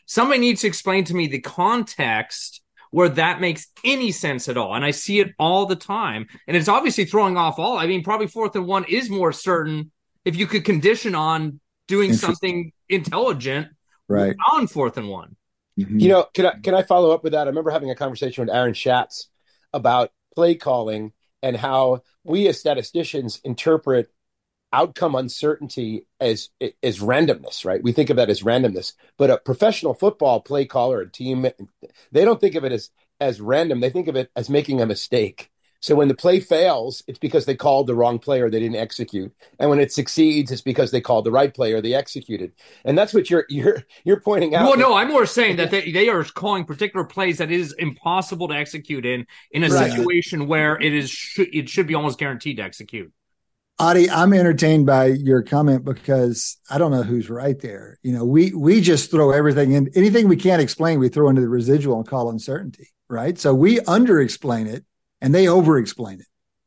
somebody 0.06 0.40
needs 0.40 0.60
to 0.60 0.66
explain 0.66 1.04
to 1.04 1.14
me 1.14 1.26
the 1.26 1.40
context 1.40 2.60
where 2.90 3.08
that 3.08 3.40
makes 3.40 3.66
any 3.82 4.12
sense 4.12 4.48
at 4.48 4.56
all. 4.56 4.74
And 4.74 4.84
I 4.84 4.92
see 4.92 5.18
it 5.18 5.32
all 5.38 5.66
the 5.66 5.74
time. 5.74 6.26
And 6.46 6.56
it's 6.56 6.68
obviously 6.68 7.06
throwing 7.06 7.36
off 7.36 7.58
all. 7.58 7.76
I 7.76 7.86
mean, 7.86 8.04
probably 8.04 8.28
fourth 8.28 8.54
and 8.54 8.66
one 8.66 8.84
is 8.84 9.10
more 9.10 9.32
certain 9.32 9.90
if 10.24 10.36
you 10.36 10.46
could 10.46 10.64
condition 10.64 11.14
on 11.14 11.60
doing 11.88 12.12
something 12.12 12.72
intelligent 12.88 13.68
right 14.08 14.36
on 14.52 14.66
fourth 14.66 14.96
and 14.96 15.08
one. 15.08 15.36
Mm-hmm. 15.78 15.98
You 15.98 16.08
know, 16.08 16.26
can 16.34 16.46
I 16.46 16.52
can 16.62 16.74
I 16.74 16.82
follow 16.82 17.10
up 17.10 17.24
with 17.24 17.32
that? 17.32 17.46
I 17.46 17.50
remember 17.50 17.70
having 17.70 17.90
a 17.90 17.96
conversation 17.96 18.44
with 18.44 18.54
Aaron 18.54 18.74
Schatz 18.74 19.28
about 19.72 20.12
play 20.34 20.54
calling 20.54 21.12
and 21.42 21.56
how 21.56 22.02
we 22.22 22.46
as 22.48 22.58
statisticians 22.58 23.40
interpret 23.44 24.10
outcome 24.72 25.14
uncertainty 25.14 26.06
as 26.20 26.50
as 26.82 26.98
randomness, 26.98 27.64
right? 27.64 27.82
We 27.82 27.92
think 27.92 28.10
of 28.10 28.16
that 28.16 28.30
as 28.30 28.42
randomness, 28.42 28.92
but 29.16 29.30
a 29.30 29.38
professional 29.38 29.94
football 29.94 30.40
play 30.40 30.64
caller, 30.64 31.00
a 31.00 31.10
team, 31.10 31.46
they 32.12 32.24
don't 32.24 32.40
think 32.40 32.54
of 32.54 32.64
it 32.64 32.72
as 32.72 32.90
as 33.20 33.40
random. 33.40 33.80
They 33.80 33.90
think 33.90 34.08
of 34.08 34.16
it 34.16 34.30
as 34.36 34.50
making 34.50 34.80
a 34.80 34.86
mistake. 34.86 35.50
So 35.84 35.94
when 35.94 36.08
the 36.08 36.14
play 36.14 36.40
fails, 36.40 37.02
it's 37.06 37.18
because 37.18 37.44
they 37.44 37.54
called 37.54 37.88
the 37.88 37.94
wrong 37.94 38.18
player, 38.18 38.48
they 38.48 38.58
didn't 38.58 38.78
execute. 38.78 39.30
And 39.58 39.68
when 39.68 39.80
it 39.80 39.92
succeeds, 39.92 40.50
it's 40.50 40.62
because 40.62 40.90
they 40.90 41.02
called 41.02 41.26
the 41.26 41.30
right 41.30 41.52
player, 41.52 41.82
they 41.82 41.92
executed. 41.92 42.52
And 42.86 42.96
that's 42.96 43.12
what 43.12 43.28
you're 43.28 43.44
you're 43.50 43.82
you're 44.02 44.20
pointing 44.20 44.54
out. 44.54 44.64
Well, 44.64 44.78
no, 44.78 44.94
I'm 44.94 45.08
more 45.08 45.26
saying 45.26 45.56
that 45.56 45.70
they, 45.70 45.92
they 45.92 46.08
are 46.08 46.24
calling 46.24 46.64
particular 46.64 47.04
plays 47.04 47.36
that 47.36 47.50
is 47.50 47.74
impossible 47.74 48.48
to 48.48 48.54
execute 48.54 49.04
in 49.04 49.26
in 49.50 49.62
a 49.62 49.68
right. 49.68 49.90
situation 49.90 50.46
where 50.46 50.80
it 50.80 50.94
is 50.94 51.14
it 51.36 51.68
should 51.68 51.86
be 51.86 51.94
almost 51.94 52.18
guaranteed 52.18 52.56
to 52.56 52.62
execute. 52.62 53.12
Adi, 53.78 54.08
I'm 54.08 54.32
entertained 54.32 54.86
by 54.86 55.08
your 55.08 55.42
comment 55.42 55.84
because 55.84 56.56
I 56.70 56.78
don't 56.78 56.92
know 56.92 57.02
who's 57.02 57.28
right 57.28 57.60
there. 57.60 57.98
You 58.02 58.14
know, 58.14 58.24
we 58.24 58.54
we 58.54 58.80
just 58.80 59.10
throw 59.10 59.32
everything 59.32 59.72
in 59.72 59.90
anything 59.94 60.28
we 60.28 60.36
can't 60.36 60.62
explain, 60.62 60.98
we 60.98 61.10
throw 61.10 61.28
into 61.28 61.42
the 61.42 61.48
residual 61.50 61.98
and 61.98 62.08
call 62.08 62.30
uncertainty, 62.30 62.88
right? 63.10 63.38
So 63.38 63.54
we 63.54 63.80
under 63.80 64.22
explain 64.22 64.66
it 64.66 64.86
and 65.20 65.34
they 65.34 65.48
over 65.48 65.78
explain 65.78 66.20
it. 66.20 66.26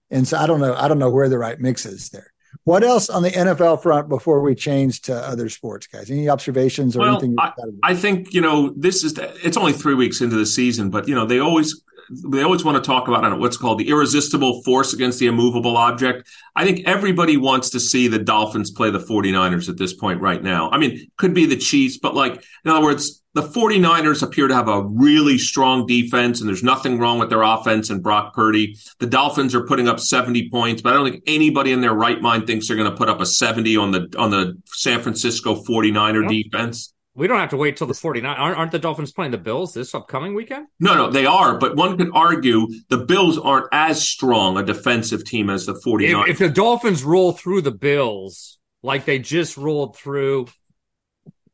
And 0.10 0.28
so 0.28 0.38
I 0.38 0.48
don't 0.48 0.60
know, 0.60 0.74
I 0.74 0.88
don't 0.88 1.00
know 1.00 1.10
where 1.10 1.30
the 1.30 1.38
right 1.38 1.60
mix 1.60 1.86
is 1.86 2.10
there. 2.10 2.32
What 2.64 2.84
else 2.84 3.10
on 3.10 3.24
the 3.24 3.30
NFL 3.30 3.82
front 3.82 4.10
before 4.10 4.42
we 4.42 4.56
change 4.56 5.02
to 5.04 5.16
other 5.16 5.50
sports, 5.50 5.88
guys? 5.88 6.10
Any 6.10 6.30
observations 6.30 6.96
or 6.96 7.02
well, 7.02 7.12
anything? 7.18 7.36
I, 7.40 7.52
I 7.84 7.96
think 7.96 8.34
you 8.34 8.42
know 8.42 8.74
this 8.76 9.04
is 9.04 9.18
it's 9.18 9.58
only 9.58 9.74
three 9.74 9.94
weeks 9.94 10.22
into 10.22 10.36
the 10.36 10.46
season, 10.46 10.90
but 10.90 11.08
you 11.08 11.16
know 11.16 11.26
they 11.26 11.40
always 11.40 11.82
they 12.10 12.42
always 12.42 12.64
want 12.64 12.82
to 12.82 12.88
talk 12.88 13.08
about 13.08 13.24
know, 13.24 13.36
what's 13.38 13.58
called 13.58 13.80
the 13.80 13.90
irresistible 13.90 14.62
force 14.64 14.94
against 14.94 15.20
the 15.20 15.28
immovable 15.28 15.78
object. 15.78 16.28
I 16.56 16.64
think 16.64 16.88
everybody 16.88 17.38
wants 17.38 17.70
to 17.72 17.80
see 17.80 18.08
the 18.08 18.20
Dolphins 18.20 18.72
play 18.72 18.90
the 18.90 19.00
49ers 19.00 19.70
at 19.70 19.78
this 19.78 19.94
point 19.94 20.22
right 20.22 20.42
now. 20.42 20.70
I 20.72 20.78
mean, 20.78 21.10
could 21.18 21.34
be 21.34 21.46
the 21.46 21.58
Chiefs, 21.58 21.98
but 21.98 22.16
like, 22.16 22.44
in 22.64 22.72
other 22.72 22.84
words, 22.84 23.22
the 23.34 23.44
49ers 23.44 24.24
appear 24.24 24.48
to 24.48 24.56
have 24.56 24.68
a 24.68 24.82
really 24.84 25.38
strong 25.38 25.86
defense 25.86 26.40
and 26.40 26.50
there's 26.50 26.64
nothing 26.64 26.98
wrong 26.98 27.20
with 27.20 27.30
their 27.30 27.44
offense 27.44 27.92
and 27.92 28.02
Brock 28.02 28.34
Purdy. 28.34 28.76
The 29.00 29.06
Dolphins 29.06 29.54
are 29.54 29.66
putting 29.66 29.88
up 29.88 30.00
70 30.00 30.50
points, 30.50 30.82
but 30.82 30.94
I 30.94 30.96
don't 30.96 31.12
think 31.12 31.24
anybody 31.28 31.72
in 31.72 31.82
their 31.82 31.94
right 31.94 32.20
mind 32.20 32.48
thinks 32.48 32.68
they're 32.68 32.78
going 32.78 32.90
to 32.90 32.98
put 32.98 33.10
up 33.10 33.22
a 33.22 33.28
70 33.28 33.78
on 33.78 33.92
the 33.92 34.12
on 34.18 34.32
the 34.32 34.60
San 34.66 35.02
Francisco 35.02 35.64
49er 35.64 36.28
defense. 36.28 36.94
We 37.18 37.26
don't 37.26 37.40
have 37.40 37.50
to 37.50 37.58
wait 37.58 37.78
till 37.78 37.88
the 37.88 37.96
49. 37.96 38.38
Aren't, 38.38 38.58
aren't 38.60 38.72
the 38.72 38.78
Dolphins 38.78 39.12
playing 39.12 39.32
the 39.32 39.40
Bills 39.40 39.74
this 39.74 39.96
upcoming 39.96 40.36
weekend? 40.36 40.68
No, 40.80 40.94
no, 40.94 41.10
they 41.10 41.26
are. 41.26 41.58
But 41.58 41.76
one 41.76 41.98
could 41.98 42.12
argue 42.14 42.68
the 42.90 43.00
Bills 43.00 43.40
aren't 43.40 43.66
as 43.72 44.08
strong 44.08 44.56
a 44.56 44.64
defensive 44.64 45.26
team 45.26 45.50
as 45.50 45.66
the 45.66 45.74
49ers. 45.74 46.26
If, 46.26 46.30
if 46.30 46.38
the 46.38 46.50
Dolphins 46.50 47.04
roll 47.04 47.32
through 47.32 47.64
the 47.64 47.72
Bills 47.72 48.60
like 48.84 49.06
they 49.06 49.18
just 49.18 49.58
rolled 49.58 49.98
through, 49.98 50.46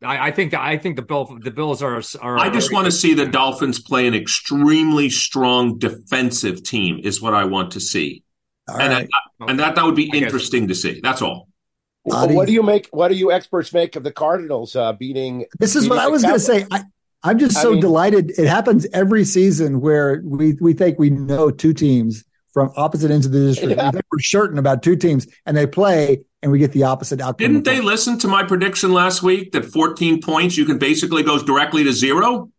I, 0.02 0.28
I 0.28 0.32
think 0.32 0.54
I 0.54 0.78
think 0.78 0.98
the 0.98 1.02
Bill 1.02 1.34
the 1.42 1.52
Bills 1.52 1.82
are. 1.82 2.02
are 2.22 2.38
I 2.38 2.50
just 2.50 2.74
want 2.74 2.86
to 2.86 2.92
see 2.92 3.14
the 3.14 3.26
Dolphins 3.26 3.80
play 3.80 4.06
an 4.06 4.14
extremely 4.14 5.10
strong 5.10 5.78
defensive 5.78 6.64
team. 6.64 7.00
Is 7.06 7.22
what 7.22 7.34
I 7.34 7.46
want 7.46 7.72
to 7.72 7.80
see, 7.80 8.26
all 8.68 8.82
and 8.82 8.94
right. 8.94 9.08
that, 9.40 9.50
and 9.50 9.60
that 9.62 9.76
that 9.76 9.86
would 9.86 9.96
be 9.96 10.12
interesting 10.14 10.68
to 10.68 10.76
see. 10.76 11.00
That's 11.02 11.22
all. 11.22 11.48
What 12.04 12.48
do 12.48 12.54
you 12.54 12.64
make? 12.64 12.90
What 12.92 13.10
do 13.10 13.16
you 13.16 13.32
experts 13.32 13.74
make 13.74 13.96
of 13.96 14.04
the 14.04 14.12
Cardinals 14.12 14.76
uh, 14.76 14.94
beating? 14.94 15.46
This 15.60 15.76
is 15.76 15.84
beating 15.84 15.98
what 15.98 16.06
I 16.06 16.10
was 16.10 16.22
going 16.22 16.36
to 16.36 16.40
say. 16.40 16.66
I, 16.72 16.84
I'm 17.24 17.40
just 17.40 17.62
so 17.62 17.70
I 17.70 17.72
mean, 17.74 17.82
delighted. 17.82 18.32
It 18.38 18.48
happens 18.48 18.86
every 18.94 19.24
season 19.24 19.80
where 19.80 20.22
we 20.26 20.54
we 20.60 20.74
think 20.74 21.00
we 21.00 21.10
know 21.10 21.50
two 21.50 21.74
teams 21.74 22.26
from 22.54 22.72
opposite 22.76 23.12
ends 23.12 23.26
of 23.26 23.32
the 23.32 23.40
district. 23.40 23.78
Yeah. 23.78 23.92
We're 24.12 24.20
certain 24.20 24.60
about 24.60 24.84
two 24.84 24.96
teams, 24.96 25.28
and 25.46 25.58
they 25.58 25.66
play, 25.66 26.24
and 26.42 26.52
we 26.52 26.60
get 26.60 26.72
the 26.72 26.84
opposite 26.84 27.20
outcome. 27.20 27.38
Didn't 27.38 27.64
they 27.64 27.82
listen 27.82 28.20
to 28.20 28.28
my 28.28 28.44
prediction 28.44 28.94
last 28.94 29.24
week 29.24 29.54
that 29.54 29.66
14 29.66 30.22
points 30.22 30.58
you 30.58 30.66
can 30.66 30.78
basically 30.78 31.24
goes 31.24 31.44
directly 31.44 31.84
to 31.84 31.94
zero? 31.94 32.52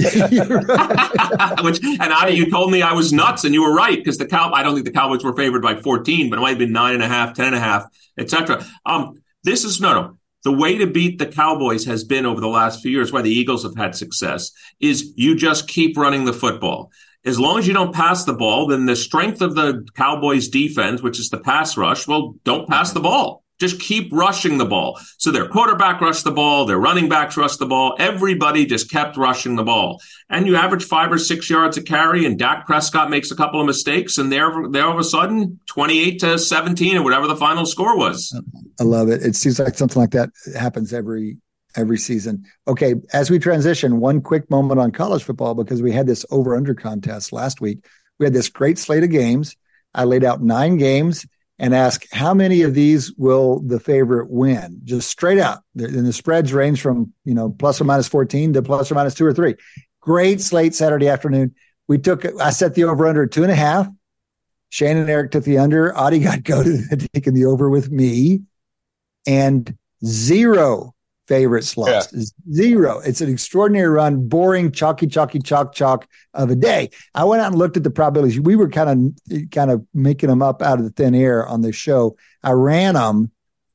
Which 1.62 1.82
and 1.82 2.12
Adi, 2.12 2.34
you 2.34 2.50
told 2.50 2.70
me 2.72 2.82
I 2.82 2.92
was 2.92 3.12
nuts, 3.12 3.44
and 3.44 3.54
you 3.54 3.62
were 3.62 3.74
right 3.74 3.96
because 3.96 4.18
the 4.18 4.26
cow. 4.26 4.52
I 4.52 4.62
don't 4.62 4.74
think 4.74 4.86
the 4.86 4.92
Cowboys 4.92 5.24
were 5.24 5.36
favored 5.36 5.62
by 5.62 5.76
14, 5.76 6.30
but 6.30 6.38
it 6.38 6.42
might 6.42 6.50
have 6.50 6.58
been 6.58 6.72
nine 6.72 6.94
and 6.94 7.02
a 7.02 7.08
half, 7.08 7.34
ten 7.34 7.46
and 7.46 7.56
a 7.56 7.60
half, 7.60 7.86
etc. 8.18 8.64
Um, 8.86 9.20
this 9.44 9.64
is 9.64 9.80
no, 9.80 9.94
no. 9.94 10.16
The 10.42 10.52
way 10.52 10.78
to 10.78 10.86
beat 10.86 11.18
the 11.18 11.26
Cowboys 11.26 11.84
has 11.84 12.02
been 12.04 12.24
over 12.24 12.40
the 12.40 12.48
last 12.48 12.80
few 12.80 12.90
years, 12.90 13.12
why 13.12 13.20
the 13.20 13.30
Eagles 13.30 13.62
have 13.62 13.76
had 13.76 13.94
success, 13.94 14.52
is 14.80 15.12
you 15.16 15.36
just 15.36 15.68
keep 15.68 15.98
running 15.98 16.24
the 16.24 16.32
football 16.32 16.90
as 17.24 17.38
long 17.38 17.58
as 17.58 17.68
you 17.68 17.74
don't 17.74 17.94
pass 17.94 18.24
the 18.24 18.32
ball, 18.32 18.66
then 18.66 18.86
the 18.86 18.96
strength 18.96 19.42
of 19.42 19.54
the 19.54 19.86
Cowboys 19.94 20.48
defense, 20.48 21.02
which 21.02 21.18
is 21.18 21.28
the 21.28 21.38
pass 21.38 21.76
rush, 21.76 22.08
well, 22.08 22.34
don't 22.44 22.68
pass 22.68 22.92
the 22.92 23.00
ball. 23.00 23.39
Just 23.60 23.78
keep 23.78 24.12
rushing 24.12 24.58
the 24.58 24.64
ball. 24.64 24.98
So 25.18 25.30
their 25.30 25.46
quarterback 25.46 26.00
rushed 26.00 26.24
the 26.24 26.32
ball, 26.32 26.64
their 26.64 26.78
running 26.78 27.08
backs 27.08 27.36
rushed 27.36 27.58
the 27.58 27.66
ball. 27.66 27.94
Everybody 27.98 28.66
just 28.66 28.90
kept 28.90 29.16
rushing 29.16 29.56
the 29.56 29.62
ball. 29.62 30.00
And 30.28 30.46
you 30.46 30.56
average 30.56 30.84
five 30.84 31.12
or 31.12 31.18
six 31.18 31.48
yards 31.50 31.76
a 31.76 31.82
carry, 31.82 32.24
and 32.24 32.38
Dak 32.38 32.66
Prescott 32.66 33.10
makes 33.10 33.30
a 33.30 33.36
couple 33.36 33.60
of 33.60 33.66
mistakes, 33.66 34.18
and 34.18 34.32
there, 34.32 34.50
there 34.70 34.86
all 34.86 34.92
of 34.92 34.98
a 34.98 35.04
sudden, 35.04 35.60
28 35.66 36.20
to 36.20 36.38
17 36.38 36.96
or 36.96 37.02
whatever 37.02 37.26
the 37.28 37.36
final 37.36 37.66
score 37.66 37.96
was. 37.96 38.34
I 38.80 38.84
love 38.84 39.08
it. 39.08 39.22
It 39.22 39.36
seems 39.36 39.58
like 39.58 39.76
something 39.76 40.00
like 40.00 40.12
that 40.12 40.30
happens 40.56 40.92
every 40.92 41.36
every 41.76 41.98
season. 41.98 42.44
Okay, 42.66 42.94
as 43.12 43.30
we 43.30 43.38
transition, 43.38 44.00
one 44.00 44.20
quick 44.20 44.50
moment 44.50 44.80
on 44.80 44.90
college 44.90 45.22
football 45.22 45.54
because 45.54 45.82
we 45.82 45.92
had 45.92 46.06
this 46.06 46.26
over 46.30 46.56
under 46.56 46.74
contest 46.74 47.32
last 47.32 47.60
week. 47.60 47.84
We 48.18 48.26
had 48.26 48.32
this 48.32 48.48
great 48.48 48.78
slate 48.78 49.04
of 49.04 49.10
games. 49.10 49.56
I 49.94 50.04
laid 50.04 50.24
out 50.24 50.42
nine 50.42 50.76
games 50.76 51.26
and 51.60 51.74
ask 51.74 52.10
how 52.10 52.32
many 52.32 52.62
of 52.62 52.72
these 52.72 53.12
will 53.18 53.60
the 53.60 53.78
favorite 53.78 54.30
win, 54.30 54.80
just 54.82 55.10
straight 55.10 55.38
out. 55.38 55.58
And 55.76 56.06
the 56.06 56.12
spreads 56.12 56.54
range 56.54 56.80
from 56.80 57.12
you 57.24 57.34
know 57.34 57.50
plus 57.50 57.80
or 57.80 57.84
minus 57.84 58.08
fourteen 58.08 58.54
to 58.54 58.62
plus 58.62 58.90
or 58.90 58.94
minus 58.94 59.14
two 59.14 59.26
or 59.26 59.34
three. 59.34 59.54
Great 60.00 60.40
slate 60.40 60.74
Saturday 60.74 61.06
afternoon. 61.06 61.54
We 61.86 61.98
took 61.98 62.24
I 62.40 62.50
set 62.50 62.74
the 62.74 62.84
over 62.84 63.06
under 63.06 63.26
two 63.26 63.42
and 63.42 63.52
a 63.52 63.56
half. 63.56 63.86
Shane 64.70 64.96
and 64.96 65.10
Eric 65.10 65.32
took 65.32 65.44
the 65.44 65.58
under. 65.58 65.94
Adi 65.94 66.20
got 66.20 66.42
go 66.44 66.62
to 66.64 67.08
taking 67.12 67.34
the 67.34 67.44
over 67.44 67.68
with 67.68 67.90
me, 67.90 68.40
and 69.26 69.76
zero 70.02 70.94
favorite 71.30 71.62
slots. 71.62 72.12
Yeah. 72.12 72.24
Zero. 72.52 72.98
It's 72.98 73.20
an 73.20 73.30
extraordinary 73.30 73.88
run, 73.88 74.26
boring, 74.26 74.72
chalky, 74.72 75.06
chalky, 75.06 75.38
chalk, 75.38 75.72
chalk 75.72 76.08
of 76.34 76.50
a 76.50 76.56
day. 76.56 76.90
I 77.14 77.22
went 77.22 77.40
out 77.40 77.52
and 77.52 77.56
looked 77.56 77.76
at 77.76 77.84
the 77.84 77.90
probabilities. 77.90 78.40
We 78.40 78.56
were 78.56 78.68
kind 78.68 79.14
of 79.30 79.50
kind 79.52 79.70
of 79.70 79.86
making 79.94 80.28
them 80.28 80.42
up 80.42 80.60
out 80.60 80.80
of 80.80 80.84
the 80.84 80.90
thin 80.90 81.14
air 81.14 81.46
on 81.46 81.62
this 81.62 81.76
show. 81.76 82.16
I 82.42 82.50
ran 82.50 82.94
them, 82.94 83.30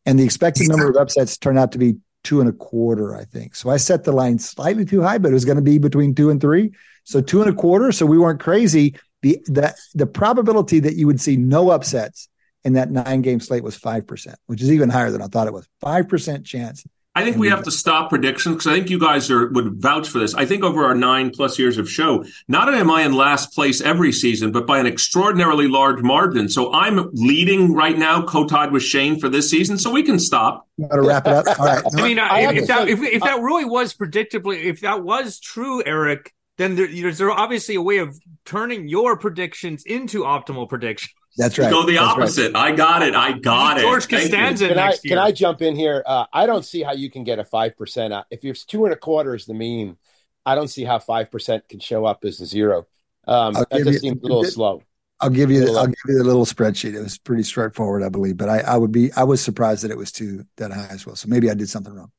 and 0.05 0.19
the 0.19 0.25
expected 0.25 0.67
number 0.67 0.89
of 0.89 0.97
upsets 0.97 1.37
turned 1.37 1.57
out 1.57 1.71
to 1.71 1.77
be 1.77 1.95
two 2.25 2.41
and 2.41 2.49
a 2.49 2.53
quarter, 2.53 3.15
I 3.15 3.23
think. 3.23 3.55
So 3.55 3.69
I 3.69 3.77
set 3.77 4.03
the 4.03 4.11
line 4.11 4.37
slightly 4.37 4.83
too 4.83 5.01
high, 5.01 5.17
but 5.17 5.31
it 5.31 5.33
was 5.33 5.45
going 5.45 5.55
to 5.55 5.61
be 5.61 5.77
between 5.77 6.13
two 6.13 6.29
and 6.29 6.41
three. 6.41 6.71
So 7.05 7.21
two 7.21 7.41
and 7.41 7.49
a 7.49 7.53
quarter. 7.53 7.93
So 7.93 8.05
we 8.05 8.17
weren't 8.17 8.41
crazy. 8.41 8.97
The 9.21 9.39
the 9.45 9.73
the 9.93 10.07
probability 10.07 10.81
that 10.81 10.95
you 10.95 11.07
would 11.07 11.21
see 11.21 11.37
no 11.37 11.69
upsets 11.69 12.27
in 12.65 12.73
that 12.73 12.91
nine 12.91 13.21
game 13.21 13.39
slate 13.39 13.63
was 13.63 13.77
5%, 13.77 14.35
which 14.47 14.61
is 14.61 14.71
even 14.71 14.89
higher 14.89 15.11
than 15.11 15.21
I 15.21 15.27
thought 15.27 15.47
it 15.47 15.53
was. 15.53 15.69
5% 15.83 16.43
chance 16.43 16.83
I 17.17 17.23
think 17.23 17.37
we 17.37 17.47
have 17.47 17.63
to 17.63 17.71
stop 17.71 18.09
predictions 18.09 18.55
because 18.55 18.67
I 18.67 18.75
think 18.75 18.89
you 18.89 18.99
guys 18.99 19.31
are 19.31 19.47
would 19.51 19.81
vouch 19.81 20.09
for 20.09 20.19
this. 20.19 20.33
I 20.35 20.45
think 20.45 20.65
over 20.65 20.83
our 20.83 20.93
nine 20.93 21.29
plus 21.29 21.57
years 21.57 21.77
of 21.77 21.89
show, 21.89 22.25
not 22.49 22.67
only 22.67 22.81
am 22.81 22.91
I 22.91 23.03
in 23.03 23.13
last 23.13 23.53
place 23.53 23.79
every 23.79 24.11
season, 24.11 24.51
but 24.51 24.67
by 24.67 24.79
an 24.79 24.85
extraordinarily 24.85 25.69
large 25.69 26.01
margin. 26.01 26.49
So 26.49 26.73
I'm 26.73 27.09
leading 27.13 27.73
right 27.73 27.97
now, 27.97 28.21
co-tied 28.21 28.73
with 28.73 28.83
Shane 28.83 29.17
for 29.17 29.29
this 29.29 29.49
season. 29.49 29.77
So 29.77 29.91
we 29.91 30.03
can 30.03 30.19
stop. 30.19 30.67
You 30.77 30.89
got 30.89 30.95
to 30.97 31.01
wrap 31.03 31.25
it 31.25 31.33
up. 31.33 31.59
All 31.59 31.65
right. 31.65 31.83
I 31.97 32.01
mean, 32.01 32.19
I 32.19 32.53
if, 32.53 32.67
that, 32.67 32.89
if, 32.89 33.01
if 33.01 33.21
that 33.21 33.39
uh, 33.39 33.41
really 33.41 33.65
was 33.65 33.93
predictably, 33.93 34.65
if 34.65 34.81
that 34.81 35.01
was 35.01 35.39
true, 35.39 35.81
Eric, 35.85 36.33
then 36.57 36.75
there, 36.75 36.87
there's 36.87 37.21
obviously 37.21 37.75
a 37.75 37.81
way 37.81 37.99
of 37.99 38.19
turning 38.43 38.89
your 38.89 39.17
predictions 39.17 39.83
into 39.85 40.23
optimal 40.23 40.67
predictions. 40.67 41.13
That's 41.37 41.57
right. 41.57 41.69
Go 41.69 41.85
the 41.85 41.95
That's 41.95 42.05
opposite. 42.05 42.53
Right. 42.53 42.71
I 42.71 42.75
got 42.75 43.01
it. 43.01 43.13
I 43.13 43.33
got 43.33 43.77
George 43.77 44.05
it. 44.05 44.09
George 44.09 44.21
Costanza 44.21 44.67
can 44.69 44.79
I, 44.79 44.95
Can 45.03 45.17
I 45.17 45.31
jump 45.31 45.61
in 45.61 45.75
here? 45.75 46.03
Uh, 46.05 46.25
I 46.31 46.45
don't 46.45 46.63
see 46.63 46.81
how 46.81 46.93
you 46.93 47.09
can 47.09 47.23
get 47.23 47.39
a 47.39 47.45
five 47.45 47.77
percent. 47.77 48.13
If 48.31 48.43
you're 48.43 48.55
two 48.55 48.85
and 48.85 48.93
a 48.93 48.97
quarter 48.97 49.35
is 49.35 49.45
the 49.45 49.53
mean, 49.53 49.97
I 50.45 50.55
don't 50.55 50.69
see 50.69 50.85
how 50.85 50.99
five 50.99 51.31
percent 51.31 51.67
can 51.67 51.79
show 51.79 52.05
up 52.05 52.23
as 52.23 52.39
a 52.39 52.45
zero. 52.45 52.87
Um, 53.27 53.53
that 53.53 53.67
just 53.71 53.85
you, 53.85 53.99
seems 53.99 54.21
a 54.21 54.25
little 54.25 54.45
slow. 54.45 54.81
I'll 55.19 55.29
give 55.29 55.51
you. 55.51 55.77
I'll 55.77 55.87
give 55.87 55.95
you 56.07 56.17
the 56.19 56.23
little 56.23 56.45
spreadsheet. 56.45 56.93
It 56.93 57.01
was 57.01 57.17
pretty 57.17 57.43
straightforward, 57.43 58.03
I 58.03 58.09
believe. 58.09 58.37
But 58.37 58.49
I, 58.49 58.59
I 58.59 58.77
would 58.77 58.91
be. 58.91 59.11
I 59.13 59.23
was 59.23 59.41
surprised 59.41 59.83
that 59.83 59.91
it 59.91 59.97
was 59.97 60.11
too 60.11 60.45
that 60.57 60.71
high 60.71 60.87
as 60.91 61.05
well. 61.05 61.15
So 61.15 61.27
maybe 61.27 61.49
I 61.49 61.53
did 61.53 61.69
something 61.69 61.93
wrong, 61.93 62.11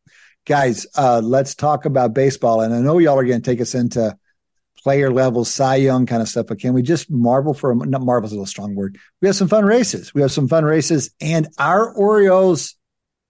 guys. 0.44 0.86
Uh, 0.94 1.22
let's 1.24 1.54
talk 1.54 1.84
about 1.84 2.14
baseball. 2.14 2.60
And 2.60 2.74
I 2.74 2.80
know 2.80 2.98
y'all 2.98 3.18
are 3.18 3.24
going 3.24 3.40
to 3.40 3.50
take 3.50 3.60
us 3.60 3.74
into 3.74 4.16
player 4.86 5.10
level, 5.10 5.44
Cy 5.44 5.74
Young 5.74 6.06
kind 6.06 6.22
of 6.22 6.28
stuff. 6.28 6.46
But 6.46 6.60
can 6.60 6.72
we 6.72 6.80
just 6.80 7.10
marvel 7.10 7.54
for 7.54 7.72
a 7.72 7.74
not 7.74 8.02
marvel's 8.02 8.30
a 8.30 8.36
little 8.36 8.46
strong 8.46 8.76
word. 8.76 8.98
We 9.20 9.26
have 9.26 9.34
some 9.34 9.48
fun 9.48 9.64
races. 9.64 10.14
We 10.14 10.22
have 10.22 10.30
some 10.30 10.46
fun 10.46 10.64
races, 10.64 11.10
and 11.20 11.48
our 11.58 11.92
Orioles 11.92 12.76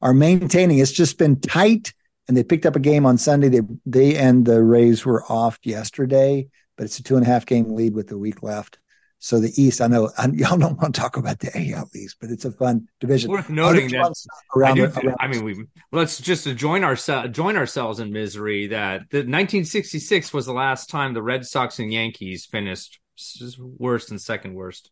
are 0.02 0.12
maintaining. 0.12 0.80
It's 0.80 0.92
just 0.92 1.16
been 1.16 1.40
tight, 1.40 1.94
and 2.28 2.36
they 2.36 2.44
picked 2.44 2.66
up 2.66 2.76
a 2.76 2.78
game 2.78 3.06
on 3.06 3.16
Sunday. 3.16 3.48
They 3.48 3.62
they 3.86 4.16
and 4.18 4.44
the 4.44 4.62
Rays 4.62 5.06
were 5.06 5.24
off 5.32 5.58
yesterday, 5.62 6.46
but 6.76 6.84
it's 6.84 6.98
a 6.98 7.02
two 7.02 7.16
and 7.16 7.24
a 7.24 7.26
half 7.26 7.46
game 7.46 7.74
lead 7.74 7.94
with 7.94 8.12
a 8.12 8.18
week 8.18 8.42
left. 8.42 8.78
So 9.18 9.40
the 9.40 9.52
East, 9.60 9.80
I 9.80 9.86
know 9.86 10.10
I, 10.18 10.26
y'all 10.32 10.58
don't 10.58 10.80
want 10.80 10.94
to 10.94 11.00
talk 11.00 11.16
about 11.16 11.40
the 11.40 11.50
AL 11.54 11.90
East, 11.94 12.16
but 12.20 12.30
it's 12.30 12.44
a 12.44 12.52
fun 12.52 12.88
division. 13.00 13.30
Worth 13.30 13.50
noting 13.50 13.90
that 13.90 14.12
around, 14.54 14.80
I, 14.80 14.86
the, 14.86 15.06
around 15.06 15.16
I 15.20 15.26
mean, 15.28 15.44
we 15.44 15.64
let's 15.92 16.18
just 16.18 16.46
join 16.56 16.84
our 16.84 16.96
join 17.28 17.56
ourselves 17.56 18.00
in 18.00 18.12
misery 18.12 18.68
that 18.68 19.02
the 19.10 19.18
1966 19.18 20.32
was 20.32 20.46
the 20.46 20.52
last 20.52 20.90
time 20.90 21.14
the 21.14 21.22
Red 21.22 21.46
Sox 21.46 21.78
and 21.78 21.92
Yankees 21.92 22.46
finished 22.46 23.00
worst 23.58 24.10
and 24.10 24.20
second 24.20 24.54
worst 24.54 24.90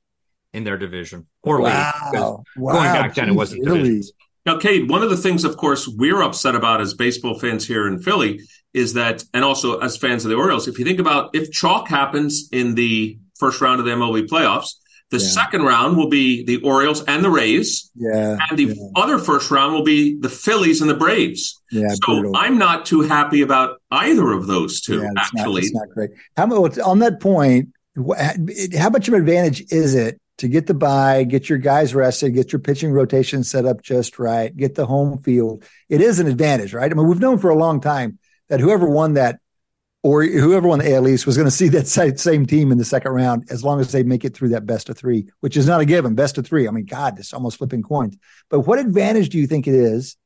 in 0.55 0.65
their 0.65 0.79
division 0.79 1.27
or 1.43 1.61
wow. 1.61 1.93
wow. 2.13 2.73
Going 2.73 2.93
back 2.93 3.15
then, 3.15 3.29
it 3.29 3.35
wasn't 3.35 3.67
really? 3.67 4.03
Now, 4.47 4.59
Cade, 4.59 4.91
one 4.91 5.03
of 5.03 5.09
the 5.09 5.17
things, 5.17 5.45
of 5.45 5.57
course, 5.57 5.89
we're 5.89 6.23
upset 6.23 6.55
about 6.55 6.83
as 6.83 6.93
baseball 6.93 7.39
fans 7.39 7.67
here 7.67 7.89
in 7.89 7.99
Philly 7.99 8.41
is 8.75 8.93
that, 8.93 9.25
and 9.33 9.43
also 9.43 9.79
as 9.79 9.97
fans 9.97 10.25
of 10.25 10.31
the 10.31 10.37
Orioles, 10.37 10.69
if 10.69 10.79
you 10.79 10.85
think 10.85 10.99
about 10.99 11.35
if 11.35 11.51
chalk 11.51 11.89
happens 11.89 12.49
in 12.53 12.75
the 12.75 13.19
first 13.39 13.61
round 13.61 13.81
of 13.81 13.87
the 13.87 13.93
MLB 13.93 14.27
playoffs. 14.29 14.69
The 15.11 15.19
yeah. 15.19 15.29
second 15.29 15.63
round 15.63 15.97
will 15.97 16.09
be 16.09 16.45
the 16.45 16.63
Orioles 16.63 17.05
and 17.05 17.25
the 17.25 17.31
Rays. 17.31 17.91
Yeah. 17.95 18.39
And 18.49 18.59
the 18.59 18.65
yeah. 18.65 18.75
other 18.97 19.19
first 19.19 19.51
round 19.51 19.75
will 19.75 19.85
be 19.85 20.19
the 20.19 20.29
Phillies 20.29 20.81
and 20.81 20.91
the 20.91 20.95
Braves. 20.95 21.63
Yeah. 21.71 21.89
So 21.89 22.15
brutal. 22.15 22.37
I'm 22.37 22.59
not 22.59 22.87
too 22.87 23.03
happy 23.03 23.43
about 23.43 23.81
either 23.91 24.33
of 24.33 24.47
those 24.47 24.81
two, 24.81 25.03
yeah, 25.03 25.11
actually. 25.19 25.61
Not, 25.61 25.65
it's 25.65 25.75
not 25.75 25.89
great. 25.91 26.11
How 26.37 26.47
much 26.47 26.79
on 26.79 27.01
that 27.01 27.21
point, 27.21 27.69
how 27.97 28.91
much 28.91 29.07
of 29.07 29.15
an 29.15 29.21
advantage 29.21 29.71
is 29.71 29.95
it 29.95 30.21
to 30.39 30.49
get 30.49 30.67
the 30.67 30.75
bye, 30.75 31.23
get 31.23 31.49
your 31.49 31.59
guys 31.59 31.95
rested, 31.95 32.31
get 32.31 32.53
your 32.53 32.61
pitching 32.61 32.91
rotation 32.91 33.45
set 33.45 33.67
up 33.67 33.83
just 33.83 34.19
right, 34.19 34.57
get 34.57 34.75
the 34.75 34.87
home 34.87 35.23
field? 35.23 35.65
It 35.89 36.01
is 36.01 36.19
an 36.19 36.27
advantage, 36.27 36.75
right? 36.75 36.91
I 36.91 36.95
mean, 36.95 37.07
we've 37.07 37.21
known 37.21 37.39
for 37.39 37.51
a 37.51 37.57
long 37.57 37.81
time 37.81 38.19
that 38.49 38.59
whoever 38.59 38.89
won 38.89 39.15
that 39.15 39.39
or 40.05 40.23
whoever 40.23 40.69
won 40.69 40.81
the 40.81 40.95
AL 40.95 41.09
East 41.09 41.27
was 41.27 41.37
going 41.37 41.47
to 41.47 41.51
see 41.51 41.69
that 41.71 41.89
same 41.89 42.45
team 42.45 42.71
in 42.71 42.77
the 42.77 42.85
second 42.85 43.13
round 43.13 43.49
as 43.51 43.65
long 43.65 43.81
as 43.81 43.91
they 43.91 44.03
make 44.03 44.23
it 44.23 44.37
through 44.37 44.51
that 44.51 44.67
best 44.67 44.91
of 44.91 44.99
three, 44.99 45.27
which 45.41 45.57
is 45.57 45.67
not 45.67 45.81
a 45.81 45.87
given. 45.87 46.15
Best 46.15 46.37
of 46.37 46.47
three. 46.47 46.69
I 46.69 46.71
mean, 46.71 46.85
God, 46.85 47.19
it's 47.19 47.33
almost 47.33 47.57
flipping 47.57 47.83
coins. 47.83 48.15
But 48.51 48.61
what 48.61 48.79
advantage 48.79 49.31
do 49.31 49.39
you 49.39 49.47
think 49.47 49.67
it 49.67 49.75
is 49.75 50.19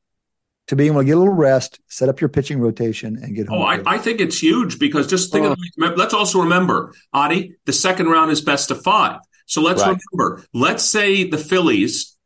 to 0.67 0.75
be 0.75 0.87
able 0.87 0.99
to 0.99 1.05
get 1.05 1.15
a 1.15 1.17
little 1.17 1.33
rest, 1.33 1.79
set 1.87 2.09
up 2.09 2.19
your 2.19 2.27
pitching 2.27 2.59
rotation, 2.59 3.17
and 3.23 3.33
get 3.33 3.47
home? 3.47 3.61
Oh, 3.61 3.65
I, 3.65 3.81
I, 3.85 3.97
think 3.99 4.19
it's 4.19 4.37
huge 4.37 4.79
because 4.79 5.07
just 5.07 5.31
think. 5.31 5.45
Oh. 5.45 5.53
Of, 5.53 5.97
let's 5.97 6.13
also 6.13 6.41
remember, 6.41 6.93
Adi, 7.13 7.55
the 7.65 7.73
second 7.73 8.07
round 8.07 8.31
is 8.31 8.41
best 8.41 8.71
of 8.71 8.83
five. 8.83 9.21
So 9.45 9.61
let's 9.61 9.81
right. 9.81 9.97
remember. 10.11 10.43
Let's 10.53 10.83
say 10.83 11.23
the 11.23 11.37
Phillies 11.37 12.17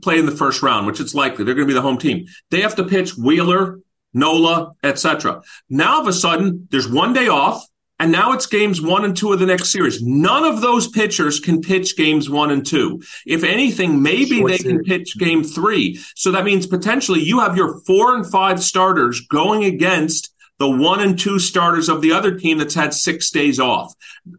play 0.00 0.20
in 0.20 0.26
the 0.26 0.32
first 0.32 0.62
round, 0.62 0.86
which 0.86 1.00
it's 1.00 1.12
likely 1.12 1.44
they're 1.44 1.54
going 1.54 1.66
to 1.66 1.72
be 1.72 1.74
the 1.74 1.82
home 1.82 1.98
team. 1.98 2.26
They 2.50 2.60
have 2.60 2.76
to 2.76 2.84
pitch 2.84 3.16
Wheeler, 3.16 3.80
Nola, 4.14 4.74
etc. 4.82 5.42
Now, 5.68 6.00
of 6.00 6.06
a 6.06 6.12
sudden, 6.12 6.68
there's 6.70 6.88
one 6.88 7.12
day 7.12 7.28
off, 7.28 7.66
and 7.98 8.10
now 8.10 8.32
it's 8.32 8.46
games 8.46 8.80
one 8.82 9.04
and 9.04 9.16
two 9.16 9.32
of 9.32 9.38
the 9.38 9.46
next 9.46 9.70
series. 9.70 10.02
None 10.02 10.44
of 10.44 10.60
those 10.60 10.88
pitchers 10.88 11.38
can 11.38 11.60
pitch 11.60 11.96
games 11.96 12.28
one 12.28 12.50
and 12.50 12.66
two. 12.66 13.02
If 13.26 13.44
anything, 13.44 14.02
maybe 14.02 14.38
Short 14.38 14.50
they 14.50 14.58
series. 14.58 14.76
can 14.76 14.84
pitch 14.84 15.18
game 15.18 15.44
three. 15.44 16.00
So 16.16 16.32
that 16.32 16.44
means 16.44 16.66
potentially 16.66 17.22
you 17.22 17.40
have 17.40 17.56
your 17.56 17.80
four 17.82 18.14
and 18.14 18.28
five 18.28 18.62
starters 18.62 19.20
going 19.20 19.64
against 19.64 20.33
the 20.58 20.68
one 20.68 21.00
and 21.00 21.18
two 21.18 21.38
starters 21.38 21.88
of 21.88 22.00
the 22.00 22.12
other 22.12 22.36
team 22.36 22.58
that's 22.58 22.74
had 22.74 22.94
six 22.94 23.30
days 23.30 23.58
off. 23.58 23.92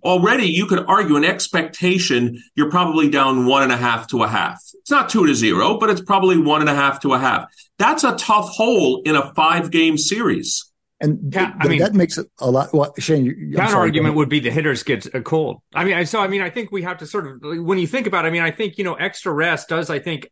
Already, 0.04 0.45
you 0.45 0.65
could 0.65 0.86
argue 0.88 1.17
an 1.17 1.25
expectation 1.25 2.41
you're 2.56 2.71
probably 2.71 3.10
down 3.10 3.45
one 3.45 3.63
and 3.63 3.71
a 3.71 3.78
half 3.78 4.08
to 4.08 4.23
a 4.23 4.28
half. 4.28 4.62
It's 4.75 4.91
not 4.91 5.10
two 5.10 5.25
to 5.25 5.36
zero, 5.36 5.78
but 5.78 5.89
it's 5.89 6.01
probably 6.01 6.38
one 6.38 6.62
and 6.62 6.69
a 6.69 6.75
half 6.75 7.01
to 7.01 7.13
a 7.13 7.19
half. 7.19 7.49
That's 7.78 8.04
a 8.04 8.15
tough 8.15 8.49
hole 8.49 9.01
in 9.04 9.15
a 9.15 9.34
five 9.34 9.71
game 9.71 9.97
series. 9.97 10.71
And 11.01 11.34
th- 11.34 11.49
I 11.60 11.67
mean, 11.67 11.80
that 11.80 11.93
makes 11.93 12.17
it 12.17 12.28
a 12.39 12.49
lot. 12.49 12.73
Well, 12.73 12.93
Shane, 12.97 13.25
you, 13.25 13.54
counter 13.58 13.75
argument 13.75 14.15
would 14.15 14.30
be 14.30 14.39
the 14.39 14.49
hitters 14.49 14.82
get 14.84 15.13
a 15.13 15.21
cold. 15.21 15.62
I 15.73 15.84
mean, 15.84 15.93
I 15.93 16.06
so 16.06 16.21
I 16.21 16.28
mean, 16.28 16.41
I 16.41 16.49
think 16.49 16.71
we 16.71 16.84
have 16.84 16.99
to 16.99 17.06
sort 17.06 17.28
of 17.28 17.65
when 17.65 17.78
you 17.78 17.88
think 17.88 18.08
about. 18.08 18.23
it, 18.23 18.30
I 18.30 18.32
mean, 18.32 18.41
I 18.41 18.51
think 18.51 18.78
you 18.78 18.86
know, 18.86 18.93
extra 18.93 19.34
rest 19.34 19.67
does. 19.67 19.89
I 19.89 19.99
think 19.99 20.30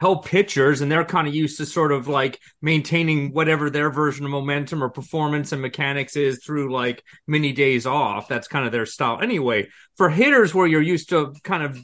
help 0.00 0.26
pitchers 0.26 0.80
and 0.80 0.90
they're 0.90 1.04
kind 1.04 1.28
of 1.28 1.34
used 1.34 1.56
to 1.56 1.64
sort 1.66 1.92
of 1.92 2.08
like 2.08 2.40
maintaining 2.60 3.32
whatever 3.32 3.70
their 3.70 3.90
version 3.90 4.24
of 4.24 4.30
momentum 4.30 4.82
or 4.82 4.88
performance 4.90 5.52
and 5.52 5.62
mechanics 5.62 6.16
is 6.16 6.42
through 6.44 6.72
like 6.72 7.02
many 7.26 7.52
days 7.52 7.86
off. 7.86 8.28
That's 8.28 8.48
kind 8.48 8.66
of 8.66 8.72
their 8.72 8.86
style. 8.86 9.20
Anyway 9.22 9.68
for 9.96 10.08
hitters 10.08 10.54
where 10.54 10.66
you're 10.66 10.82
used 10.82 11.10
to 11.10 11.34
kind 11.42 11.62
of 11.62 11.78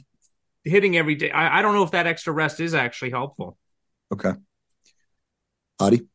hitting 0.63 0.95
every 0.95 1.15
day 1.15 1.31
i, 1.31 1.59
I 1.59 1.61
don't 1.61 1.73
know 1.73 1.83
if 1.83 1.91
that 1.91 2.07
extra 2.07 2.33
rest 2.33 2.59
is 2.59 2.73
actually 2.73 3.11
helpful. 3.11 3.57
Okay. 4.13 4.33
Adi 5.79 6.07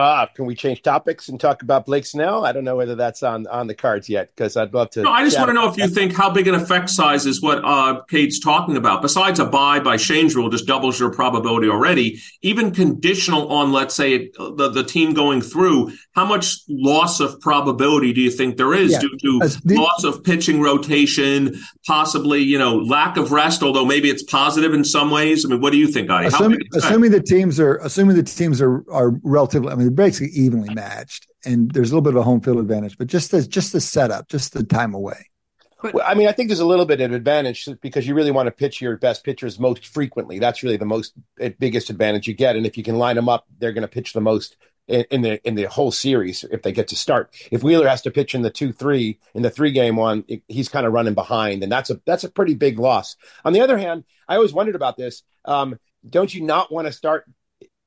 uh, 0.00 0.26
can 0.34 0.46
we 0.46 0.54
change 0.54 0.82
topics 0.82 1.28
and 1.28 1.38
talk 1.38 1.62
about 1.62 1.86
Blake 1.86 2.06
Snell? 2.06 2.44
I 2.44 2.52
don't 2.52 2.64
know 2.64 2.76
whether 2.76 2.94
that's 2.94 3.22
on, 3.22 3.46
on 3.46 3.66
the 3.66 3.74
cards 3.74 4.08
yet 4.08 4.30
because 4.34 4.56
I'd 4.56 4.74
love 4.74 4.90
to. 4.90 5.02
No, 5.02 5.12
I 5.12 5.24
just 5.24 5.38
want 5.38 5.48
to 5.48 5.54
know 5.54 5.68
if 5.68 5.76
you 5.76 5.88
think 5.88 6.14
how 6.14 6.30
big 6.30 6.46
an 6.48 6.54
effect 6.54 6.90
size 6.90 7.26
is 7.26 7.42
what 7.42 7.64
uh, 7.64 8.02
Cade's 8.08 8.40
talking 8.40 8.76
about. 8.76 9.02
Besides 9.02 9.38
a 9.38 9.44
bye 9.44 9.80
by 9.80 9.96
Shane's 9.96 10.34
rule, 10.34 10.48
just 10.48 10.66
doubles 10.66 10.98
your 10.98 11.10
probability 11.10 11.68
already. 11.68 12.20
Even 12.42 12.72
conditional 12.72 13.50
on, 13.52 13.72
let's 13.72 13.94
say, 13.94 14.30
the, 14.38 14.70
the 14.72 14.84
team 14.84 15.14
going 15.14 15.40
through, 15.40 15.92
how 16.12 16.24
much 16.24 16.58
loss 16.68 17.20
of 17.20 17.40
probability 17.40 18.12
do 18.12 18.20
you 18.20 18.30
think 18.30 18.56
there 18.56 18.74
is 18.74 18.92
yeah. 18.92 19.00
due 19.00 19.18
to 19.18 19.58
the, 19.64 19.76
loss 19.76 20.04
of 20.04 20.22
pitching 20.24 20.60
rotation, 20.60 21.54
possibly, 21.86 22.40
you 22.40 22.58
know, 22.58 22.76
lack 22.76 23.16
of 23.16 23.32
rest, 23.32 23.62
although 23.62 23.84
maybe 23.84 24.10
it's 24.10 24.22
positive 24.22 24.74
in 24.74 24.84
some 24.84 25.10
ways? 25.10 25.44
I 25.44 25.48
mean, 25.48 25.60
what 25.60 25.72
do 25.72 25.78
you 25.78 25.88
think, 25.88 26.10
Adi? 26.10 26.26
Assuming, 26.26 26.60
assuming 26.74 27.10
the 27.10 27.22
teams 27.22 27.58
are 27.60 27.76
assuming 27.76 28.16
the 28.16 28.22
teams 28.22 28.60
are, 28.60 28.84
are 28.90 29.10
relatively, 29.22 29.72
I 29.72 29.74
mean, 29.74 29.89
they're 29.90 30.06
basically 30.06 30.36
evenly 30.38 30.74
matched, 30.74 31.26
and 31.44 31.70
there's 31.70 31.90
a 31.90 31.94
little 31.94 32.02
bit 32.02 32.14
of 32.14 32.20
a 32.20 32.22
home 32.22 32.40
field 32.40 32.58
advantage. 32.58 32.96
But 32.98 33.08
just 33.08 33.30
the 33.30 33.42
just 33.42 33.72
the 33.72 33.80
setup, 33.80 34.28
just 34.28 34.52
the 34.52 34.64
time 34.64 34.94
away. 34.94 35.26
Well, 35.82 36.04
I 36.06 36.14
mean, 36.14 36.28
I 36.28 36.32
think 36.32 36.48
there's 36.48 36.60
a 36.60 36.66
little 36.66 36.84
bit 36.84 37.00
of 37.00 37.12
advantage 37.12 37.66
because 37.80 38.06
you 38.06 38.14
really 38.14 38.30
want 38.30 38.48
to 38.48 38.52
pitch 38.52 38.80
your 38.80 38.96
best 38.98 39.24
pitchers 39.24 39.58
most 39.58 39.86
frequently. 39.86 40.38
That's 40.38 40.62
really 40.62 40.76
the 40.76 40.84
most 40.84 41.14
eh, 41.40 41.50
biggest 41.58 41.88
advantage 41.88 42.28
you 42.28 42.34
get. 42.34 42.54
And 42.54 42.66
if 42.66 42.76
you 42.76 42.84
can 42.84 42.98
line 42.98 43.16
them 43.16 43.30
up, 43.30 43.46
they're 43.58 43.72
going 43.72 43.82
to 43.82 43.88
pitch 43.88 44.12
the 44.12 44.20
most 44.20 44.56
in, 44.88 45.22
the 45.22 45.40
in 45.46 45.54
the 45.54 45.64
whole 45.64 45.92
series 45.92 46.44
if 46.50 46.62
they 46.62 46.72
get 46.72 46.88
to 46.88 46.96
start. 46.96 47.34
If 47.50 47.62
Wheeler 47.62 47.88
has 47.88 48.02
to 48.02 48.10
pitch 48.10 48.34
in 48.34 48.42
the 48.42 48.50
two 48.50 48.72
three 48.72 49.18
in 49.34 49.42
the 49.42 49.50
three 49.50 49.72
game 49.72 49.96
one, 49.96 50.24
he's 50.48 50.68
kind 50.68 50.86
of 50.86 50.92
running 50.92 51.14
behind, 51.14 51.62
and 51.62 51.72
that's 51.72 51.90
a 51.90 52.00
that's 52.04 52.24
a 52.24 52.30
pretty 52.30 52.54
big 52.54 52.78
loss. 52.78 53.16
On 53.44 53.52
the 53.52 53.60
other 53.60 53.78
hand, 53.78 54.04
I 54.28 54.36
always 54.36 54.52
wondered 54.52 54.74
about 54.76 54.96
this. 54.96 55.22
Um, 55.44 55.78
don't 56.08 56.32
you 56.32 56.42
not 56.42 56.72
want 56.72 56.86
to 56.86 56.92
start 56.92 57.24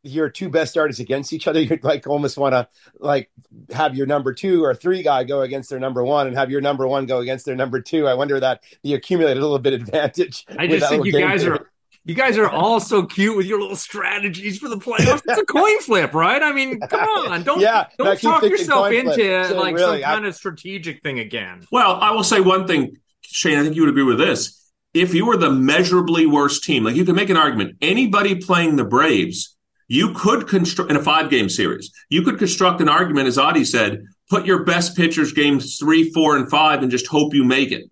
your 0.04 0.30
two 0.30 0.50
best 0.50 0.72
starters 0.72 1.00
against 1.00 1.34
each 1.34 1.48
other, 1.48 1.60
you'd 1.62 1.84
like 1.84 2.06
almost 2.08 2.38
want 2.38 2.54
to 2.54 2.68
like 3.00 3.32
have 3.72 3.96
your 3.96 4.06
number 4.06 4.34
two 4.34 4.64
or 4.64 4.76
three 4.76 5.02
guy 5.02 5.24
go 5.24 5.42
against 5.42 5.70
their 5.70 5.80
number 5.80 6.04
one 6.04 6.28
and 6.28 6.38
have 6.38 6.52
your 6.52 6.62
number 6.62 6.88
one 6.88 7.06
go 7.06 7.20
against 7.20 7.46
their 7.46 7.56
number 7.56 7.82
two. 7.82 8.08
I 8.08 8.14
wonder 8.14 8.40
that 8.40 8.64
you 8.84 8.96
accumulate 8.96 9.38
a 9.38 9.42
little 9.42 9.60
bit 9.60 9.74
of 9.74 9.82
advantage. 9.82 10.46
I 10.60 10.68
just 10.68 10.90
think 10.90 11.06
you 11.06 11.14
guys 11.14 11.44
are 11.46 11.70
you 12.06 12.16
guys 12.16 12.38
are 12.38 12.50
all 12.50 12.82
so 12.82 13.06
cute 13.06 13.38
with 13.38 13.46
your 13.46 13.62
little 13.62 13.78
strategies 13.78 14.58
for 14.58 14.68
the 14.68 14.78
playoffs. 14.78 15.22
It's 15.26 15.40
a 15.40 15.46
coin 15.46 15.80
flip, 15.82 16.14
right? 16.14 16.44
I 16.44 16.52
mean, 16.52 16.82
come 16.82 17.00
on, 17.02 17.44
don't 17.44 17.62
yeah, 17.62 17.88
don't 17.98 18.20
talk 18.20 18.44
yourself 18.44 18.92
into 18.92 19.48
so 19.48 19.58
like 19.58 19.76
really, 19.76 20.02
some 20.02 20.12
kind 20.12 20.26
of 20.26 20.36
strategic 20.36 21.02
thing 21.02 21.20
again. 21.20 21.66
Well, 21.72 21.96
I 21.96 22.12
will 22.12 22.26
say 22.26 22.42
one 22.42 22.68
thing, 22.68 22.98
Shane. 23.22 23.58
I 23.58 23.64
think 23.64 23.76
you 23.76 23.84
would 23.84 23.90
agree 23.90 24.04
with 24.04 24.18
this. 24.18 24.60
If 24.94 25.16
you 25.16 25.26
were 25.26 25.38
the 25.38 25.50
measurably 25.50 26.28
worst 26.28 26.64
team, 26.64 26.84
like 26.84 26.96
you 26.96 27.06
can 27.06 27.16
make 27.16 27.30
an 27.30 27.38
argument, 27.38 27.78
anybody 27.82 28.36
playing 28.36 28.76
the 28.76 28.84
Braves 28.84 29.53
you 29.94 30.12
could 30.14 30.48
construct 30.48 30.90
in 30.90 30.98
a 30.98 31.04
five 31.04 31.30
game 31.30 31.50
series, 31.50 31.92
you 32.10 32.24
could 32.24 32.40
construct 32.40 32.82
an 32.82 32.90
argument, 32.90 33.28
as 33.28 33.38
Adi 33.38 33.64
said, 33.64 34.04
put 34.28 34.44
your 34.46 34.64
best 34.64 34.98
pitchers 34.98 35.34
games 35.34 35.78
three, 35.78 36.12
four, 36.12 36.36
and 36.36 36.50
five 36.50 36.82
and 36.82 36.90
just 36.90 37.06
hope 37.06 37.36
you 37.36 37.44
make 37.44 37.72
it. 37.72 37.92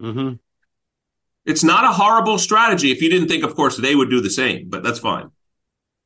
Mm-hmm. 0.00 0.36
It's 1.44 1.62
not 1.62 1.84
a 1.84 1.88
horrible 1.88 2.38
strategy 2.38 2.90
if 2.92 3.02
you 3.02 3.10
didn't 3.10 3.28
think, 3.28 3.44
of 3.44 3.54
course, 3.54 3.76
they 3.76 3.94
would 3.94 4.08
do 4.08 4.22
the 4.22 4.30
same, 4.30 4.70
but 4.70 4.82
that's 4.82 4.98
fine. 4.98 5.30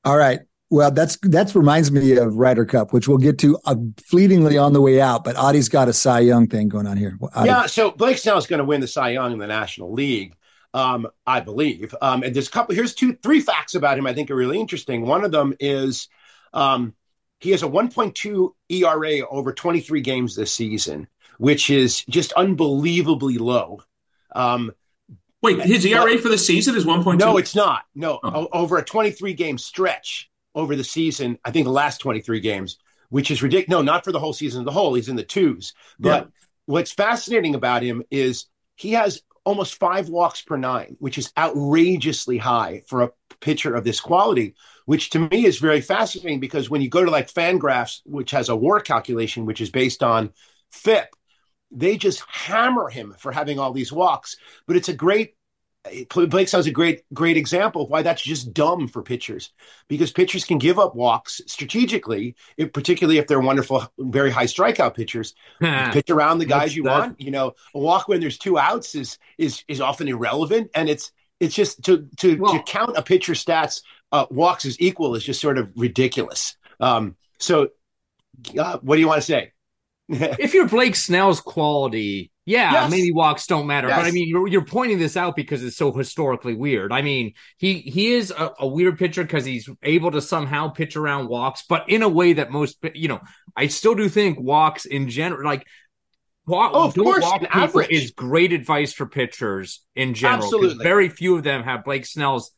All 0.04 0.16
right. 0.16 0.40
Well, 0.70 0.90
that's 0.90 1.16
that 1.22 1.54
reminds 1.54 1.92
me 1.92 2.16
of 2.16 2.34
Ryder 2.34 2.66
Cup, 2.66 2.92
which 2.92 3.06
we'll 3.06 3.18
get 3.18 3.38
to 3.38 3.58
uh, 3.64 3.76
fleetingly 4.04 4.58
on 4.58 4.72
the 4.72 4.82
way 4.82 5.00
out. 5.00 5.22
But 5.22 5.36
Adi's 5.36 5.68
got 5.68 5.88
a 5.88 5.92
Cy 5.92 6.18
Young 6.20 6.48
thing 6.48 6.68
going 6.68 6.86
on 6.86 6.96
here. 6.96 7.16
Adi. 7.34 7.48
Yeah, 7.48 7.66
so 7.66 7.92
Blake 7.92 8.18
Snell 8.18 8.36
is 8.38 8.46
going 8.46 8.58
to 8.58 8.64
win 8.64 8.80
the 8.80 8.88
Cy 8.88 9.10
Young 9.10 9.32
in 9.32 9.38
the 9.38 9.46
National 9.46 9.92
League 9.92 10.34
um, 10.74 11.08
I 11.26 11.40
believe. 11.40 11.94
Um, 12.00 12.22
and 12.22 12.34
there's 12.34 12.48
a 12.48 12.52
couple. 12.52 12.74
Here's 12.74 12.94
two, 12.94 13.14
three 13.14 13.40
facts 13.40 13.74
about 13.74 13.98
him 13.98 14.06
I 14.06 14.14
think 14.14 14.30
are 14.30 14.36
really 14.36 14.60
interesting. 14.60 15.02
One 15.02 15.24
of 15.24 15.32
them 15.32 15.54
is 15.60 16.08
um, 16.52 16.94
he 17.40 17.50
has 17.50 17.62
a 17.62 17.66
1.2 17.66 18.50
ERA 18.68 19.26
over 19.28 19.52
23 19.52 20.00
games 20.00 20.34
this 20.34 20.52
season, 20.52 21.08
which 21.38 21.70
is 21.70 22.04
just 22.04 22.32
unbelievably 22.32 23.38
low. 23.38 23.82
Um, 24.34 24.72
Wait, 25.40 25.60
his 25.60 25.84
ERA 25.84 26.14
but, 26.14 26.20
for 26.20 26.28
the 26.28 26.38
season 26.38 26.74
is 26.74 26.84
1.2? 26.84 27.18
No, 27.18 27.36
it's 27.36 27.54
not. 27.54 27.84
No, 27.94 28.18
oh. 28.22 28.30
o- 28.42 28.48
over 28.52 28.76
a 28.78 28.84
23 28.84 29.34
game 29.34 29.56
stretch 29.56 30.30
over 30.54 30.74
the 30.74 30.84
season, 30.84 31.38
I 31.44 31.52
think 31.52 31.64
the 31.64 31.72
last 31.72 31.98
23 31.98 32.40
games, 32.40 32.78
which 33.08 33.30
is 33.30 33.42
ridiculous. 33.42 33.70
No, 33.70 33.82
not 33.82 34.04
for 34.04 34.10
the 34.10 34.18
whole 34.18 34.32
season 34.32 34.62
as 34.62 34.66
a 34.66 34.72
whole. 34.72 34.94
He's 34.94 35.08
in 35.08 35.16
the 35.16 35.22
twos. 35.22 35.74
But 36.00 36.24
yeah. 36.24 36.30
what's 36.66 36.90
fascinating 36.90 37.54
about 37.54 37.82
him 37.82 38.02
is 38.10 38.46
he 38.74 38.92
has 38.92 39.22
almost 39.48 39.76
five 39.76 40.10
walks 40.10 40.42
per 40.42 40.58
nine, 40.58 40.96
which 40.98 41.16
is 41.16 41.32
outrageously 41.38 42.36
high 42.36 42.82
for 42.86 43.00
a 43.00 43.10
pitcher 43.40 43.74
of 43.74 43.82
this 43.82 43.98
quality, 43.98 44.54
which 44.84 45.08
to 45.10 45.18
me 45.18 45.46
is 45.46 45.58
very 45.58 45.80
fascinating 45.80 46.38
because 46.38 46.68
when 46.68 46.82
you 46.82 46.90
go 46.90 47.02
to 47.02 47.10
like 47.10 47.32
Fangraphs, 47.32 48.02
which 48.04 48.30
has 48.32 48.50
a 48.50 48.56
war 48.56 48.78
calculation, 48.78 49.46
which 49.46 49.62
is 49.62 49.70
based 49.70 50.02
on 50.02 50.34
FIP, 50.70 51.16
they 51.70 51.96
just 51.96 52.22
hammer 52.28 52.90
him 52.90 53.14
for 53.18 53.32
having 53.32 53.58
all 53.58 53.72
these 53.72 53.90
walks. 53.90 54.36
But 54.66 54.76
it's 54.76 54.90
a 54.90 54.94
great 54.94 55.34
Blake 56.08 56.48
sounds 56.48 56.66
a 56.66 56.70
great, 56.70 57.02
great 57.12 57.36
example 57.36 57.82
of 57.82 57.90
why 57.90 58.02
that's 58.02 58.22
just 58.22 58.52
dumb 58.52 58.88
for 58.88 59.02
pitchers, 59.02 59.52
because 59.88 60.12
pitchers 60.12 60.44
can 60.44 60.58
give 60.58 60.78
up 60.78 60.94
walks 60.94 61.40
strategically, 61.46 62.36
if, 62.56 62.72
particularly 62.72 63.18
if 63.18 63.26
they're 63.26 63.40
wonderful, 63.40 63.90
very 63.98 64.30
high 64.30 64.44
strikeout 64.44 64.94
pitchers. 64.94 65.34
pitch 65.60 66.10
around 66.10 66.38
the 66.38 66.46
guys 66.46 66.74
you 66.74 66.84
that. 66.84 66.98
want. 66.98 67.20
You 67.20 67.30
know, 67.30 67.54
a 67.74 67.78
walk 67.78 68.08
when 68.08 68.20
there's 68.20 68.38
two 68.38 68.58
outs 68.58 68.94
is 68.94 69.18
is 69.36 69.64
is 69.68 69.80
often 69.80 70.08
irrelevant, 70.08 70.70
and 70.74 70.88
it's 70.88 71.12
it's 71.40 71.54
just 71.54 71.84
to 71.84 72.08
to, 72.18 72.36
well, 72.36 72.52
to 72.52 72.62
count 72.62 72.96
a 72.96 73.02
pitcher's 73.02 73.44
stats 73.44 73.82
uh, 74.12 74.26
walks 74.30 74.64
as 74.64 74.80
equal 74.80 75.14
is 75.14 75.24
just 75.24 75.40
sort 75.40 75.58
of 75.58 75.72
ridiculous. 75.76 76.56
Um, 76.80 77.16
so, 77.38 77.70
uh, 78.58 78.78
what 78.82 78.96
do 78.96 79.00
you 79.00 79.08
want 79.08 79.22
to 79.22 79.26
say? 79.26 79.52
if 80.08 80.54
you're 80.54 80.68
Blake 80.68 80.96
Snell's 80.96 81.40
quality 81.40 82.30
yeah, 82.48 82.72
yes. 82.72 82.90
maybe 82.90 83.12
walks 83.12 83.46
don't 83.46 83.66
matter, 83.66 83.88
yes. 83.88 83.98
but 83.98 84.06
I 84.06 84.10
mean, 84.10 84.26
you're, 84.26 84.48
you're 84.48 84.64
pointing 84.64 84.98
this 84.98 85.18
out 85.18 85.36
because 85.36 85.62
it's 85.62 85.76
so 85.76 85.92
historically 85.92 86.54
weird. 86.54 86.92
I 86.92 87.02
mean, 87.02 87.34
he 87.58 87.74
he 87.80 88.14
is 88.14 88.30
a, 88.30 88.52
a 88.60 88.66
weird 88.66 88.98
pitcher 88.98 89.22
because 89.22 89.44
he's 89.44 89.68
able 89.82 90.10
to 90.12 90.22
somehow 90.22 90.68
pitch 90.68 90.96
around 90.96 91.28
walks, 91.28 91.64
but 91.68 91.90
in 91.90 92.02
a 92.02 92.08
way 92.08 92.32
that 92.32 92.50
most, 92.50 92.78
you 92.94 93.08
know, 93.08 93.20
I 93.54 93.66
still 93.66 93.94
do 93.94 94.08
think 94.08 94.40
walks 94.40 94.86
in 94.86 95.10
general, 95.10 95.44
like 95.44 95.66
walk, 96.46 96.70
oh, 96.72 96.86
of 96.86 96.94
course, 96.94 97.22
walk 97.22 97.44
average. 97.50 97.90
is 97.90 98.12
great 98.12 98.54
advice 98.54 98.94
for 98.94 99.04
pitchers 99.04 99.82
in 99.94 100.14
general. 100.14 100.42
Absolutely, 100.42 100.82
very 100.82 101.10
few 101.10 101.36
of 101.36 101.42
them 101.42 101.62
have 101.64 101.84
Blake 101.84 102.06
Snell's 102.06 102.50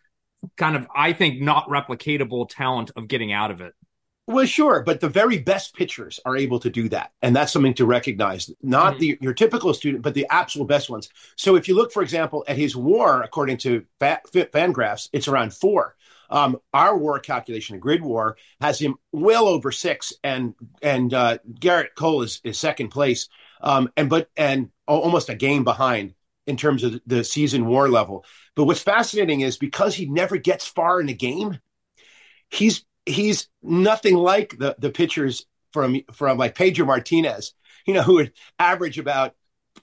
kind 0.56 0.76
of, 0.76 0.86
I 0.94 1.14
think, 1.14 1.40
not 1.40 1.68
replicatable 1.68 2.48
talent 2.48 2.92
of 2.94 3.08
getting 3.08 3.32
out 3.32 3.50
of 3.50 3.60
it. 3.60 3.74
Well, 4.30 4.46
sure, 4.46 4.84
but 4.84 5.00
the 5.00 5.08
very 5.08 5.38
best 5.38 5.74
pitchers 5.74 6.20
are 6.24 6.36
able 6.36 6.60
to 6.60 6.70
do 6.70 6.88
that, 6.90 7.10
and 7.20 7.34
that's 7.34 7.52
something 7.52 7.74
to 7.74 7.84
recognize. 7.84 8.48
Not 8.62 8.92
mm-hmm. 8.92 9.00
the 9.00 9.18
your 9.20 9.34
typical 9.34 9.74
student, 9.74 10.04
but 10.04 10.14
the 10.14 10.26
absolute 10.30 10.68
best 10.68 10.88
ones. 10.88 11.08
So, 11.34 11.56
if 11.56 11.66
you 11.66 11.74
look, 11.74 11.92
for 11.92 12.00
example, 12.00 12.44
at 12.46 12.56
his 12.56 12.76
WAR, 12.76 13.24
according 13.24 13.58
to 13.58 13.84
Fangraphs, 14.00 15.08
it's 15.12 15.26
around 15.26 15.52
four. 15.52 15.96
Um, 16.30 16.58
our 16.72 16.96
WAR 16.96 17.18
calculation, 17.18 17.74
a 17.74 17.80
grid 17.80 18.02
WAR, 18.02 18.36
has 18.60 18.78
him 18.78 18.94
well 19.10 19.48
over 19.48 19.72
six, 19.72 20.12
and 20.22 20.54
and 20.80 21.12
uh, 21.12 21.38
Gerrit 21.52 21.96
Cole 21.96 22.22
is, 22.22 22.40
is 22.44 22.56
second 22.56 22.90
place, 22.90 23.28
um, 23.60 23.90
and 23.96 24.08
but 24.08 24.28
and 24.36 24.70
almost 24.86 25.28
a 25.28 25.34
game 25.34 25.64
behind 25.64 26.14
in 26.46 26.56
terms 26.56 26.84
of 26.84 27.00
the 27.04 27.24
season 27.24 27.66
WAR 27.66 27.88
level. 27.88 28.24
But 28.54 28.64
what's 28.64 28.82
fascinating 28.82 29.40
is 29.40 29.56
because 29.56 29.96
he 29.96 30.06
never 30.06 30.36
gets 30.36 30.66
far 30.68 31.00
in 31.00 31.08
a 31.08 31.14
game, 31.14 31.58
he's 32.48 32.84
he's 33.06 33.48
nothing 33.62 34.16
like 34.16 34.58
the 34.58 34.76
the 34.78 34.90
pitchers 34.90 35.46
from 35.72 36.00
from 36.12 36.38
like 36.38 36.54
Pedro 36.54 36.86
Martinez, 36.86 37.54
you 37.86 37.94
know, 37.94 38.02
who 38.02 38.14
would 38.14 38.32
average 38.58 38.98
about 38.98 39.34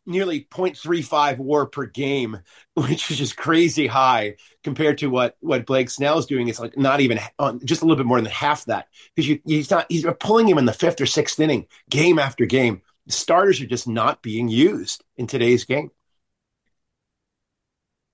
nearly 0.06 0.42
0.35 0.42 1.38
war 1.38 1.66
per 1.66 1.86
game, 1.86 2.40
which 2.74 3.12
is 3.12 3.18
just 3.18 3.38
crazy 3.38 3.88
high 3.88 4.36
compared 4.64 5.00
to 5.00 5.08
what 5.08 5.38
what 5.40 5.66
Blake 5.66 5.90
Snell's 5.90 6.26
doing. 6.26 6.48
It's 6.48 6.60
like 6.60 6.78
not 6.78 7.02
even 7.02 7.20
on 7.40 7.66
just 7.66 7.82
a 7.82 7.86
little 7.86 7.98
bit 7.98 8.08
more 8.08 8.22
than 8.22 8.32
half 8.32 8.66
that 8.66 8.88
because 9.16 9.28
you 9.28 9.40
he's 9.46 9.72
not 9.72 9.86
he's 9.90 10.06
pulling 10.20 10.48
him 10.48 10.58
in 10.58 10.66
the 10.66 10.74
fifth 10.74 11.02
or 11.02 11.06
sixth 11.06 11.40
inning 11.40 11.68
game 11.90 12.20
after 12.20 12.46
game. 12.46 12.82
The 13.06 13.14
starters 13.14 13.62
are 13.62 13.68
just 13.68 13.88
not 13.88 14.22
being 14.22 14.50
used 14.50 15.04
in 15.16 15.28
today's 15.28 15.64
game. 15.64 15.92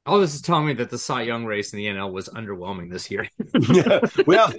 All 0.06 0.20
this 0.20 0.36
is 0.36 0.42
telling 0.42 0.66
me 0.66 0.74
that 0.74 0.90
the 0.90 0.98
Cy 0.98 1.22
Young 1.22 1.46
race 1.46 1.72
in 1.72 1.78
the 1.78 1.86
NL 1.86 2.12
was 2.12 2.28
underwhelming 2.28 2.92
this 2.92 3.10
year. 3.10 3.30
yeah, 3.72 4.02
well, 4.28 4.54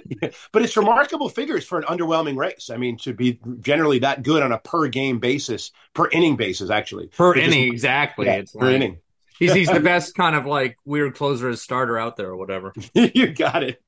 but 0.51 0.63
it's 0.63 0.75
remarkable 0.75 1.29
figures 1.29 1.63
for 1.65 1.77
an 1.77 1.83
underwhelming 1.83 2.35
race. 2.35 2.71
I 2.71 2.77
mean, 2.77 2.97
to 2.99 3.13
be 3.13 3.39
generally 3.59 3.99
that 3.99 4.23
good 4.23 4.41
on 4.41 4.51
a 4.51 4.57
per 4.57 4.87
game 4.87 5.19
basis, 5.19 5.71
per 5.93 6.09
inning 6.09 6.35
basis, 6.35 6.71
actually. 6.71 7.07
Per 7.07 7.35
inning, 7.35 7.71
exactly. 7.71 8.25
Yeah, 8.25 8.35
it's 8.37 8.53
per 8.53 8.65
like, 8.65 8.75
inning. 8.75 8.97
He's 9.37 9.53
he's 9.53 9.69
the 9.69 9.79
best 9.81 10.15
kind 10.15 10.35
of 10.35 10.47
like 10.47 10.77
weird 10.83 11.15
closer 11.15 11.49
as 11.49 11.61
starter 11.61 11.97
out 11.97 12.17
there 12.17 12.29
or 12.29 12.37
whatever. 12.37 12.73
you 12.93 13.27
got 13.27 13.61
it. 13.63 13.81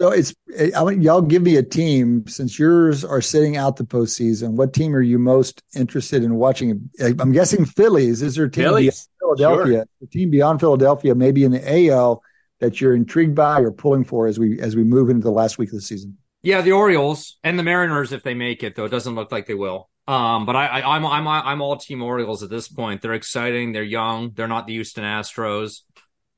So 0.00 0.10
it's 0.10 0.34
I 0.74 0.82
want 0.82 1.02
y'all 1.02 1.22
give 1.22 1.42
me 1.42 1.56
a 1.56 1.62
team 1.62 2.26
since 2.26 2.58
yours 2.58 3.02
are 3.04 3.22
sitting 3.22 3.56
out 3.56 3.76
the 3.76 3.84
postseason. 3.84 4.52
What 4.52 4.74
team 4.74 4.94
are 4.94 5.00
you 5.00 5.18
most 5.18 5.62
interested 5.74 6.22
in 6.22 6.34
watching? 6.34 6.90
I'm 7.00 7.32
guessing 7.32 7.64
Phillies. 7.64 8.20
Is 8.20 8.34
there 8.34 8.44
a 8.44 8.50
team 8.50 8.64
Phillies. 8.64 9.08
Beyond 9.34 9.38
Philadelphia? 9.38 9.76
Sure. 9.76 9.86
A 10.02 10.06
team 10.06 10.30
beyond 10.30 10.60
Philadelphia, 10.60 11.14
maybe 11.14 11.44
in 11.44 11.52
the 11.52 11.88
AL 11.90 12.22
that 12.60 12.80
you're 12.80 12.94
intrigued 12.94 13.34
by 13.34 13.60
or 13.60 13.70
pulling 13.70 14.04
for 14.04 14.26
as 14.26 14.38
we 14.38 14.60
as 14.60 14.76
we 14.76 14.84
move 14.84 15.10
into 15.10 15.24
the 15.24 15.30
last 15.30 15.58
week 15.58 15.70
of 15.70 15.74
the 15.74 15.82
season. 15.82 16.16
Yeah, 16.42 16.60
the 16.60 16.72
Orioles 16.72 17.38
and 17.42 17.58
the 17.58 17.62
Mariners 17.62 18.12
if 18.12 18.22
they 18.22 18.34
make 18.34 18.62
it. 18.62 18.76
Though 18.76 18.84
it 18.84 18.90
doesn't 18.90 19.14
look 19.14 19.32
like 19.32 19.46
they 19.46 19.54
will. 19.54 19.90
Um, 20.08 20.46
but 20.46 20.54
I, 20.54 20.66
I 20.66 20.96
I'm 20.96 21.04
I'm 21.04 21.26
I'm 21.26 21.62
all 21.62 21.76
team 21.76 22.02
Orioles 22.02 22.42
at 22.42 22.50
this 22.50 22.68
point. 22.68 23.02
They're 23.02 23.14
exciting. 23.14 23.72
They're 23.72 23.82
young. 23.82 24.32
They're 24.34 24.48
not 24.48 24.66
the 24.66 24.74
Houston 24.74 25.04
Astros. 25.04 25.80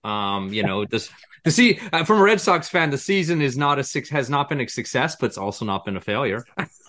Um, 0.05 0.53
you 0.53 0.62
know, 0.62 0.85
this 0.87 1.11
to 1.44 1.51
see 1.51 1.79
uh, 1.92 2.05
from 2.05 2.18
a 2.18 2.22
Red 2.22 2.40
Sox 2.40 2.68
fan, 2.68 2.90
the 2.90 2.98
season 2.98 3.42
is 3.42 3.57
not 3.57 3.79
a 3.79 3.85
six 3.85 4.09
has 4.11 4.31
not 4.31 4.48
been 4.48 4.61
a 4.61 4.68
success, 4.68 5.16
but 5.16 5.27
it's 5.27 5.38
also 5.38 5.64
not 5.64 5.85
been 5.85 5.96
a 5.96 6.01
failure. 6.01 6.44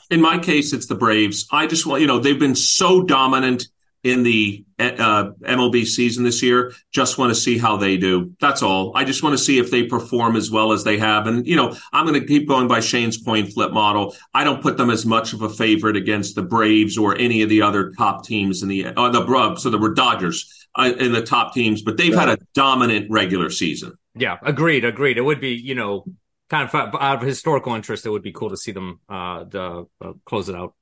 In 0.09 0.21
my 0.21 0.38
case, 0.39 0.73
it's 0.73 0.88
the 0.88 0.95
Braves. 0.95 1.47
I 1.51 1.67
just 1.67 1.85
want 1.85 2.01
you 2.01 2.07
know 2.07 2.19
they've 2.19 2.39
been 2.39 2.55
so 2.55 3.03
dominant 3.03 3.67
in 4.03 4.23
the 4.23 4.63
uh, 4.79 5.31
MLB 5.41 5.85
season 5.85 6.23
this 6.23 6.41
year. 6.41 6.73
Just 6.91 7.17
want 7.17 7.31
to 7.31 7.35
see 7.35 7.57
how 7.57 7.77
they 7.77 7.97
do. 7.97 8.33
That's 8.39 8.63
all. 8.63 8.91
I 8.95 9.03
just 9.03 9.23
want 9.23 9.38
to 9.38 9.43
see 9.43 9.59
if 9.59 9.71
they 9.71 9.83
perform 9.83 10.35
as 10.35 10.49
well 10.49 10.71
as 10.71 10.83
they 10.83 10.97
have. 10.97 11.27
And 11.27 11.45
you 11.45 11.55
know, 11.55 11.75
I'm 11.91 12.05
going 12.05 12.19
to 12.19 12.25
keep 12.25 12.47
going 12.47 12.67
by 12.67 12.79
Shane's 12.79 13.17
coin 13.17 13.45
flip 13.45 13.71
model. 13.71 14.15
I 14.33 14.43
don't 14.43 14.62
put 14.62 14.77
them 14.77 14.89
as 14.89 15.05
much 15.05 15.33
of 15.33 15.41
a 15.41 15.49
favorite 15.49 15.97
against 15.97 16.35
the 16.35 16.43
Braves 16.43 16.97
or 16.97 17.17
any 17.17 17.41
of 17.41 17.49
the 17.49 17.62
other 17.62 17.91
top 17.97 18.25
teams 18.25 18.63
in 18.63 18.69
the 18.69 18.85
uh, 18.85 19.09
the 19.09 19.21
Brubs. 19.21 19.63
So 19.63 19.69
there 19.69 19.79
were 19.79 19.93
Dodgers 19.93 20.67
uh, 20.75 20.93
in 20.97 21.12
the 21.12 21.21
top 21.21 21.53
teams, 21.53 21.81
but 21.81 21.97
they've 21.97 22.15
had 22.15 22.29
a 22.29 22.38
dominant 22.53 23.09
regular 23.09 23.49
season. 23.49 23.93
Yeah, 24.15 24.38
agreed, 24.41 24.85
agreed. 24.85 25.17
It 25.17 25.21
would 25.21 25.39
be, 25.39 25.53
you 25.53 25.75
know, 25.75 26.05
kind 26.49 26.67
of 26.67 26.75
out 26.75 27.21
of 27.21 27.21
historical 27.21 27.75
interest. 27.75 28.05
It 28.05 28.09
would 28.09 28.23
be 28.23 28.31
cool 28.31 28.49
to 28.49 28.57
see 28.57 28.71
them 28.71 28.99
uh, 29.09 29.45
uh, 29.53 29.83
close 30.25 30.49
it 30.49 30.55
out. 30.55 30.73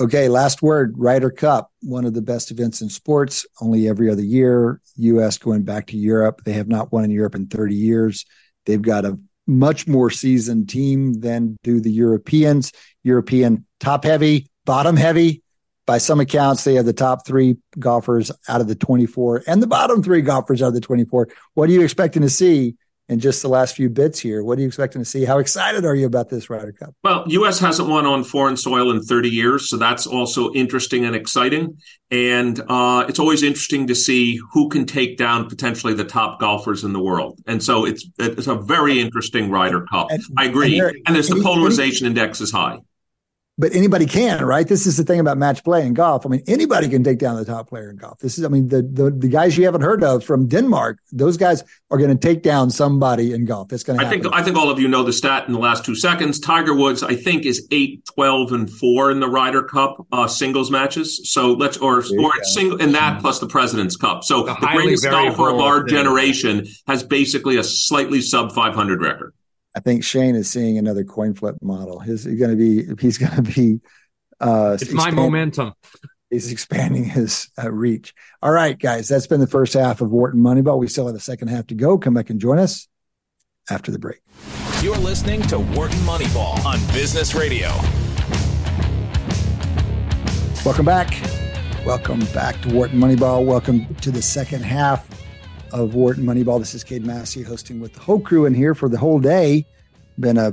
Okay, 0.00 0.28
last 0.28 0.62
word. 0.62 0.94
Ryder 0.96 1.30
Cup, 1.30 1.72
one 1.82 2.04
of 2.04 2.14
the 2.14 2.22
best 2.22 2.52
events 2.52 2.80
in 2.80 2.88
sports, 2.88 3.44
only 3.60 3.88
every 3.88 4.08
other 4.08 4.22
year. 4.22 4.80
U.S. 4.96 5.38
going 5.38 5.62
back 5.62 5.88
to 5.88 5.96
Europe. 5.96 6.42
They 6.44 6.52
have 6.52 6.68
not 6.68 6.92
won 6.92 7.04
in 7.04 7.10
Europe 7.10 7.34
in 7.34 7.48
30 7.48 7.74
years. 7.74 8.24
They've 8.64 8.80
got 8.80 9.04
a 9.04 9.18
much 9.48 9.88
more 9.88 10.08
seasoned 10.10 10.68
team 10.68 11.14
than 11.14 11.56
do 11.64 11.80
the 11.80 11.90
Europeans. 11.90 12.70
European 13.02 13.66
top 13.80 14.04
heavy, 14.04 14.48
bottom 14.64 14.96
heavy. 14.96 15.42
By 15.84 15.98
some 15.98 16.20
accounts, 16.20 16.62
they 16.62 16.74
have 16.74 16.84
the 16.84 16.92
top 16.92 17.26
three 17.26 17.56
golfers 17.76 18.30
out 18.46 18.60
of 18.60 18.68
the 18.68 18.74
24 18.76 19.44
and 19.48 19.60
the 19.60 19.66
bottom 19.66 20.02
three 20.02 20.20
golfers 20.20 20.62
out 20.62 20.68
of 20.68 20.74
the 20.74 20.80
24. 20.80 21.28
What 21.54 21.70
are 21.70 21.72
you 21.72 21.82
expecting 21.82 22.22
to 22.22 22.30
see 22.30 22.76
in 23.08 23.20
just 23.20 23.42
the 23.42 23.48
last 23.48 23.74
few 23.74 23.88
bits 23.88 24.18
here. 24.18 24.44
What 24.44 24.58
are 24.58 24.60
you 24.60 24.66
expecting 24.66 25.00
to 25.00 25.04
see? 25.04 25.24
How 25.24 25.38
excited 25.38 25.84
are 25.84 25.94
you 25.94 26.06
about 26.06 26.28
this 26.28 26.50
Ryder 26.50 26.72
Cup? 26.72 26.94
Well, 27.02 27.24
U.S. 27.28 27.58
hasn't 27.58 27.88
won 27.88 28.04
on 28.04 28.22
foreign 28.22 28.56
soil 28.56 28.90
in 28.90 29.02
30 29.02 29.30
years, 29.30 29.70
so 29.70 29.76
that's 29.76 30.06
also 30.06 30.52
interesting 30.52 31.04
and 31.04 31.16
exciting. 31.16 31.78
And 32.10 32.60
uh, 32.68 33.06
it's 33.08 33.18
always 33.18 33.42
interesting 33.42 33.86
to 33.86 33.94
see 33.94 34.40
who 34.52 34.68
can 34.68 34.86
take 34.86 35.16
down 35.16 35.48
potentially 35.48 35.94
the 35.94 36.04
top 36.04 36.40
golfers 36.40 36.84
in 36.84 36.92
the 36.92 37.02
world. 37.02 37.38
And 37.46 37.62
so 37.62 37.84
it's 37.84 38.08
it's 38.18 38.46
a 38.46 38.54
very 38.54 39.00
interesting 39.00 39.50
Ryder 39.50 39.84
Cup. 39.86 40.10
And, 40.10 40.22
I 40.36 40.44
agree. 40.46 40.78
And, 40.78 40.96
and 41.06 41.16
there's 41.16 41.28
the 41.28 41.42
polarization 41.42 42.06
index 42.06 42.40
is 42.40 42.50
high 42.50 42.78
but 43.58 43.74
anybody 43.74 44.06
can, 44.06 44.44
right? 44.44 44.66
This 44.66 44.86
is 44.86 44.96
the 44.96 45.04
thing 45.04 45.18
about 45.18 45.36
match 45.36 45.64
play 45.64 45.84
in 45.84 45.92
golf. 45.92 46.24
I 46.24 46.28
mean, 46.28 46.42
anybody 46.46 46.88
can 46.88 47.02
take 47.02 47.18
down 47.18 47.36
the 47.36 47.44
top 47.44 47.68
player 47.68 47.90
in 47.90 47.96
golf. 47.96 48.20
This 48.20 48.38
is, 48.38 48.44
I 48.44 48.48
mean, 48.48 48.68
the 48.68 48.82
the, 48.82 49.10
the 49.10 49.28
guys 49.28 49.58
you 49.58 49.64
haven't 49.64 49.80
heard 49.80 50.04
of 50.04 50.24
from 50.24 50.46
Denmark, 50.46 51.00
those 51.10 51.36
guys 51.36 51.64
are 51.90 51.98
going 51.98 52.16
to 52.16 52.16
take 52.16 52.42
down 52.42 52.70
somebody 52.70 53.32
in 53.32 53.44
golf. 53.44 53.72
It's 53.72 53.82
going 53.82 53.98
to. 53.98 54.06
I 54.06 54.08
think 54.08 54.26
I 54.32 54.42
think 54.42 54.56
all 54.56 54.70
of 54.70 54.78
you 54.78 54.86
know 54.86 55.02
the 55.02 55.12
stat 55.12 55.46
in 55.48 55.52
the 55.52 55.58
last 55.58 55.84
two 55.84 55.96
seconds. 55.96 56.38
Tiger 56.38 56.74
Woods, 56.74 57.02
I 57.02 57.16
think, 57.16 57.44
is 57.44 57.66
8, 57.70 58.06
12, 58.14 58.52
and 58.52 58.70
four 58.70 59.10
in 59.10 59.18
the 59.18 59.28
Ryder 59.28 59.64
Cup 59.64 60.06
uh, 60.12 60.28
singles 60.28 60.70
matches. 60.70 61.20
So 61.30 61.52
let's 61.52 61.76
or 61.78 61.98
or 62.18 62.32
single 62.44 62.80
and 62.80 62.94
that 62.94 63.20
plus 63.20 63.40
the 63.40 63.48
President's 63.48 63.96
Cup. 63.96 64.22
So 64.22 64.44
the, 64.44 64.54
the 64.54 64.68
greatest 64.68 65.04
golfer 65.04 65.50
of 65.50 65.60
our 65.60 65.82
generation 65.82 66.66
has 66.86 67.02
basically 67.02 67.56
a 67.56 67.64
slightly 67.64 68.20
sub 68.20 68.52
five 68.52 68.74
hundred 68.74 69.02
record. 69.02 69.34
I 69.78 69.80
think 69.80 70.02
Shane 70.02 70.34
is 70.34 70.50
seeing 70.50 70.76
another 70.76 71.04
coin 71.04 71.34
flip 71.34 71.54
model. 71.62 72.00
He's 72.00 72.24
going 72.24 72.50
to 72.50 72.56
be 72.56 73.00
he's 73.00 73.16
going 73.16 73.36
to 73.36 73.42
be. 73.42 73.80
Uh, 74.40 74.76
it's 74.80 74.90
my 74.90 75.12
momentum. 75.12 75.72
He's 76.30 76.50
expanding 76.50 77.04
his 77.04 77.48
uh, 77.56 77.70
reach. 77.70 78.12
All 78.42 78.50
right, 78.50 78.76
guys, 78.76 79.06
that's 79.06 79.28
been 79.28 79.38
the 79.38 79.46
first 79.46 79.74
half 79.74 80.00
of 80.00 80.10
Wharton 80.10 80.40
Moneyball. 80.40 80.80
We 80.80 80.88
still 80.88 81.06
have 81.06 81.14
the 81.14 81.20
second 81.20 81.46
half 81.46 81.68
to 81.68 81.76
go. 81.76 81.96
Come 81.96 82.12
back 82.12 82.28
and 82.28 82.40
join 82.40 82.58
us 82.58 82.88
after 83.70 83.92
the 83.92 84.00
break. 84.00 84.18
You're 84.82 84.96
listening 84.96 85.42
to 85.42 85.60
Wharton 85.60 85.98
Moneyball 85.98 86.64
on 86.64 86.80
Business 86.92 87.36
Radio. 87.36 87.68
Welcome 90.64 90.86
back. 90.86 91.10
Welcome 91.86 92.18
back 92.34 92.60
to 92.62 92.74
Wharton 92.74 92.98
Moneyball. 92.98 93.44
Welcome 93.44 93.94
to 93.94 94.10
the 94.10 94.22
second 94.22 94.64
half 94.64 95.06
of 95.72 95.94
Wharton 95.94 96.24
Moneyball. 96.24 96.58
This 96.58 96.74
is 96.74 96.84
Cade 96.84 97.04
Massey 97.04 97.42
hosting 97.42 97.80
with 97.80 97.92
the 97.94 98.00
whole 98.00 98.20
crew 98.20 98.46
in 98.46 98.54
here 98.54 98.74
for 98.74 98.88
the 98.88 98.98
whole 98.98 99.18
day. 99.18 99.66
Been 100.18 100.38
a 100.38 100.52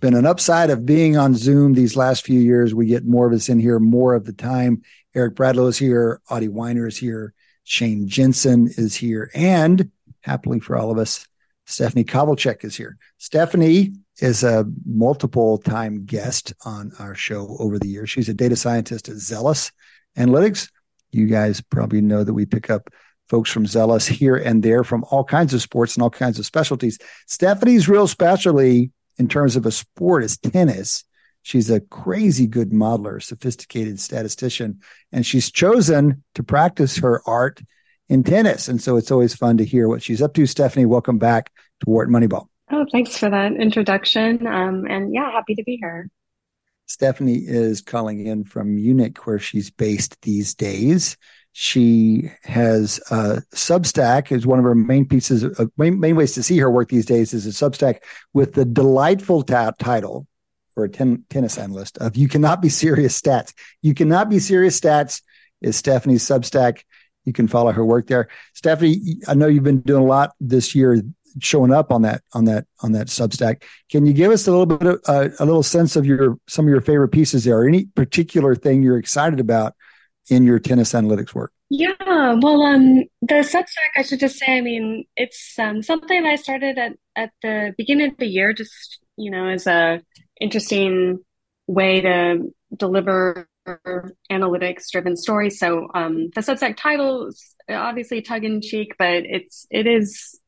been 0.00 0.14
an 0.14 0.26
upside 0.26 0.70
of 0.70 0.84
being 0.84 1.16
on 1.16 1.34
Zoom 1.34 1.72
these 1.74 1.96
last 1.96 2.24
few 2.24 2.38
years. 2.38 2.74
We 2.74 2.86
get 2.86 3.06
more 3.06 3.26
of 3.26 3.32
us 3.32 3.48
in 3.48 3.58
here 3.58 3.78
more 3.78 4.14
of 4.14 4.24
the 4.24 4.32
time. 4.32 4.82
Eric 5.14 5.34
Bradlow 5.34 5.68
is 5.68 5.78
here, 5.78 6.20
Adi 6.28 6.48
Wyner 6.48 6.86
is 6.86 6.98
here, 6.98 7.32
Shane 7.64 8.06
Jensen 8.06 8.68
is 8.76 8.94
here, 8.94 9.30
and 9.34 9.90
happily 10.20 10.60
for 10.60 10.76
all 10.76 10.90
of 10.90 10.98
us, 10.98 11.26
Stephanie 11.64 12.04
Kovalchik 12.04 12.62
is 12.64 12.76
here. 12.76 12.98
Stephanie 13.18 13.94
is 14.18 14.44
a 14.44 14.66
multiple 14.84 15.58
time 15.58 16.04
guest 16.04 16.52
on 16.64 16.92
our 16.98 17.14
show 17.14 17.56
over 17.58 17.78
the 17.78 17.88
years. 17.88 18.10
She's 18.10 18.28
a 18.28 18.34
data 18.34 18.56
scientist 18.56 19.08
at 19.08 19.16
Zealous 19.16 19.72
Analytics. 20.16 20.70
You 21.10 21.26
guys 21.26 21.60
probably 21.60 22.02
know 22.02 22.22
that 22.22 22.34
we 22.34 22.44
pick 22.44 22.68
up 22.70 22.90
folks 23.28 23.50
from 23.50 23.66
Zealous 23.66 24.06
here 24.06 24.36
and 24.36 24.62
there 24.62 24.84
from 24.84 25.04
all 25.10 25.24
kinds 25.24 25.54
of 25.54 25.62
sports 25.62 25.94
and 25.94 26.02
all 26.02 26.10
kinds 26.10 26.38
of 26.38 26.46
specialties. 26.46 26.98
Stephanie's 27.26 27.88
real 27.88 28.06
specialty 28.06 28.90
in 29.18 29.28
terms 29.28 29.56
of 29.56 29.66
a 29.66 29.70
sport 29.70 30.24
is 30.24 30.36
tennis. 30.36 31.04
She's 31.42 31.70
a 31.70 31.80
crazy 31.80 32.46
good 32.46 32.70
modeler, 32.70 33.22
sophisticated 33.22 34.00
statistician, 34.00 34.80
and 35.12 35.24
she's 35.24 35.50
chosen 35.50 36.24
to 36.34 36.42
practice 36.42 36.96
her 36.98 37.22
art 37.26 37.62
in 38.08 38.24
tennis. 38.24 38.68
And 38.68 38.80
so 38.80 38.96
it's 38.96 39.10
always 39.10 39.34
fun 39.34 39.56
to 39.58 39.64
hear 39.64 39.88
what 39.88 40.02
she's 40.02 40.22
up 40.22 40.34
to. 40.34 40.46
Stephanie, 40.46 40.86
welcome 40.86 41.18
back 41.18 41.52
to 41.80 41.90
Wharton 41.90 42.14
Moneyball. 42.14 42.48
Oh, 42.72 42.84
thanks 42.90 43.16
for 43.16 43.30
that 43.30 43.52
introduction. 43.52 44.44
Um, 44.46 44.86
and 44.86 45.14
yeah, 45.14 45.30
happy 45.30 45.54
to 45.54 45.62
be 45.62 45.76
here. 45.76 46.08
Stephanie 46.86 47.42
is 47.44 47.80
calling 47.80 48.26
in 48.26 48.44
from 48.44 48.76
Munich, 48.76 49.26
where 49.26 49.38
she's 49.38 49.70
based 49.70 50.20
these 50.22 50.54
days. 50.54 51.16
She 51.58 52.30
has 52.42 53.00
uh, 53.10 53.40
Substack 53.54 54.30
is 54.30 54.46
one 54.46 54.58
of 54.58 54.66
her 54.66 54.74
main 54.74 55.06
pieces 55.06 55.42
of 55.42 55.72
main, 55.78 55.98
main, 55.98 56.14
ways 56.14 56.34
to 56.34 56.42
see 56.42 56.58
her 56.58 56.70
work 56.70 56.90
these 56.90 57.06
days 57.06 57.32
is 57.32 57.46
a 57.46 57.48
Substack 57.48 58.00
with 58.34 58.52
the 58.52 58.66
delightful 58.66 59.42
ta- 59.42 59.72
title 59.78 60.26
for 60.74 60.84
a 60.84 60.88
ten- 60.90 61.24
tennis 61.30 61.56
analyst 61.56 61.96
of 61.96 62.14
"You 62.14 62.28
Cannot 62.28 62.60
Be 62.60 62.68
Serious 62.68 63.18
Stats." 63.18 63.54
You 63.80 63.94
cannot 63.94 64.28
be 64.28 64.38
serious 64.38 64.78
stats 64.78 65.22
is 65.62 65.76
Stephanie's 65.76 66.22
Substack. 66.22 66.82
You 67.24 67.32
can 67.32 67.48
follow 67.48 67.72
her 67.72 67.86
work 67.86 68.06
there. 68.06 68.28
Stephanie, 68.52 69.22
I 69.26 69.32
know 69.32 69.46
you've 69.46 69.64
been 69.64 69.80
doing 69.80 70.02
a 70.02 70.06
lot 70.06 70.32
this 70.38 70.74
year, 70.74 71.00
showing 71.40 71.72
up 71.72 71.90
on 71.90 72.02
that 72.02 72.20
on 72.34 72.44
that 72.44 72.66
on 72.82 72.92
that 72.92 73.06
Substack. 73.06 73.62
Can 73.90 74.04
you 74.04 74.12
give 74.12 74.30
us 74.30 74.46
a 74.46 74.50
little 74.50 74.66
bit 74.66 74.86
of 74.86 75.00
uh, 75.08 75.30
a 75.38 75.46
little 75.46 75.62
sense 75.62 75.96
of 75.96 76.04
your 76.04 76.36
some 76.48 76.66
of 76.66 76.68
your 76.68 76.82
favorite 76.82 77.12
pieces 77.12 77.44
there? 77.44 77.66
Any 77.66 77.86
particular 77.86 78.54
thing 78.54 78.82
you're 78.82 78.98
excited 78.98 79.40
about? 79.40 79.72
In 80.28 80.44
your 80.44 80.58
tennis 80.58 80.92
analytics 80.92 81.34
work? 81.34 81.52
Yeah, 81.68 81.94
well, 82.00 82.62
um, 82.62 83.04
the 83.22 83.42
Substack, 83.42 83.96
I 83.96 84.02
should 84.02 84.20
just 84.20 84.38
say, 84.38 84.58
I 84.58 84.60
mean, 84.60 85.04
it's 85.16 85.58
um, 85.58 85.82
something 85.82 86.24
I 86.24 86.36
started 86.36 86.78
at, 86.78 86.92
at 87.16 87.32
the 87.42 87.74
beginning 87.76 88.10
of 88.10 88.16
the 88.18 88.26
year, 88.26 88.52
just 88.52 89.00
you 89.16 89.30
know, 89.30 89.48
is 89.48 89.66
a 89.66 90.00
interesting 90.40 91.18
way 91.66 92.00
to 92.00 92.52
deliver 92.76 93.48
analytics 94.30 94.90
driven 94.92 95.16
stories. 95.16 95.58
So 95.58 95.88
um, 95.94 96.30
the 96.34 96.40
Substack 96.40 96.76
title 96.76 97.26
is 97.28 97.54
obviously 97.68 98.22
tongue 98.22 98.44
in 98.44 98.60
cheek, 98.60 98.94
but 98.98 99.24
it's 99.24 99.66
it 99.70 99.86
is 99.86 100.38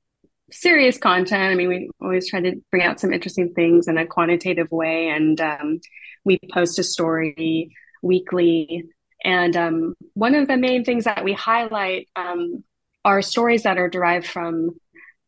serious 0.50 0.98
content. 0.98 1.52
I 1.52 1.54
mean, 1.54 1.68
we 1.68 1.90
always 2.00 2.28
try 2.28 2.40
to 2.40 2.56
bring 2.70 2.84
out 2.84 3.00
some 3.00 3.12
interesting 3.12 3.52
things 3.54 3.88
in 3.88 3.98
a 3.98 4.06
quantitative 4.06 4.70
way, 4.70 5.08
and 5.08 5.40
um, 5.40 5.80
we 6.24 6.38
post 6.52 6.78
a 6.78 6.84
story 6.84 7.74
weekly. 8.02 8.84
And 9.24 9.56
um, 9.56 9.94
one 10.14 10.34
of 10.34 10.48
the 10.48 10.56
main 10.56 10.84
things 10.84 11.04
that 11.04 11.24
we 11.24 11.32
highlight 11.32 12.08
um, 12.16 12.64
are 13.04 13.22
stories 13.22 13.64
that 13.64 13.78
are 13.78 13.88
derived 13.88 14.26
from 14.26 14.78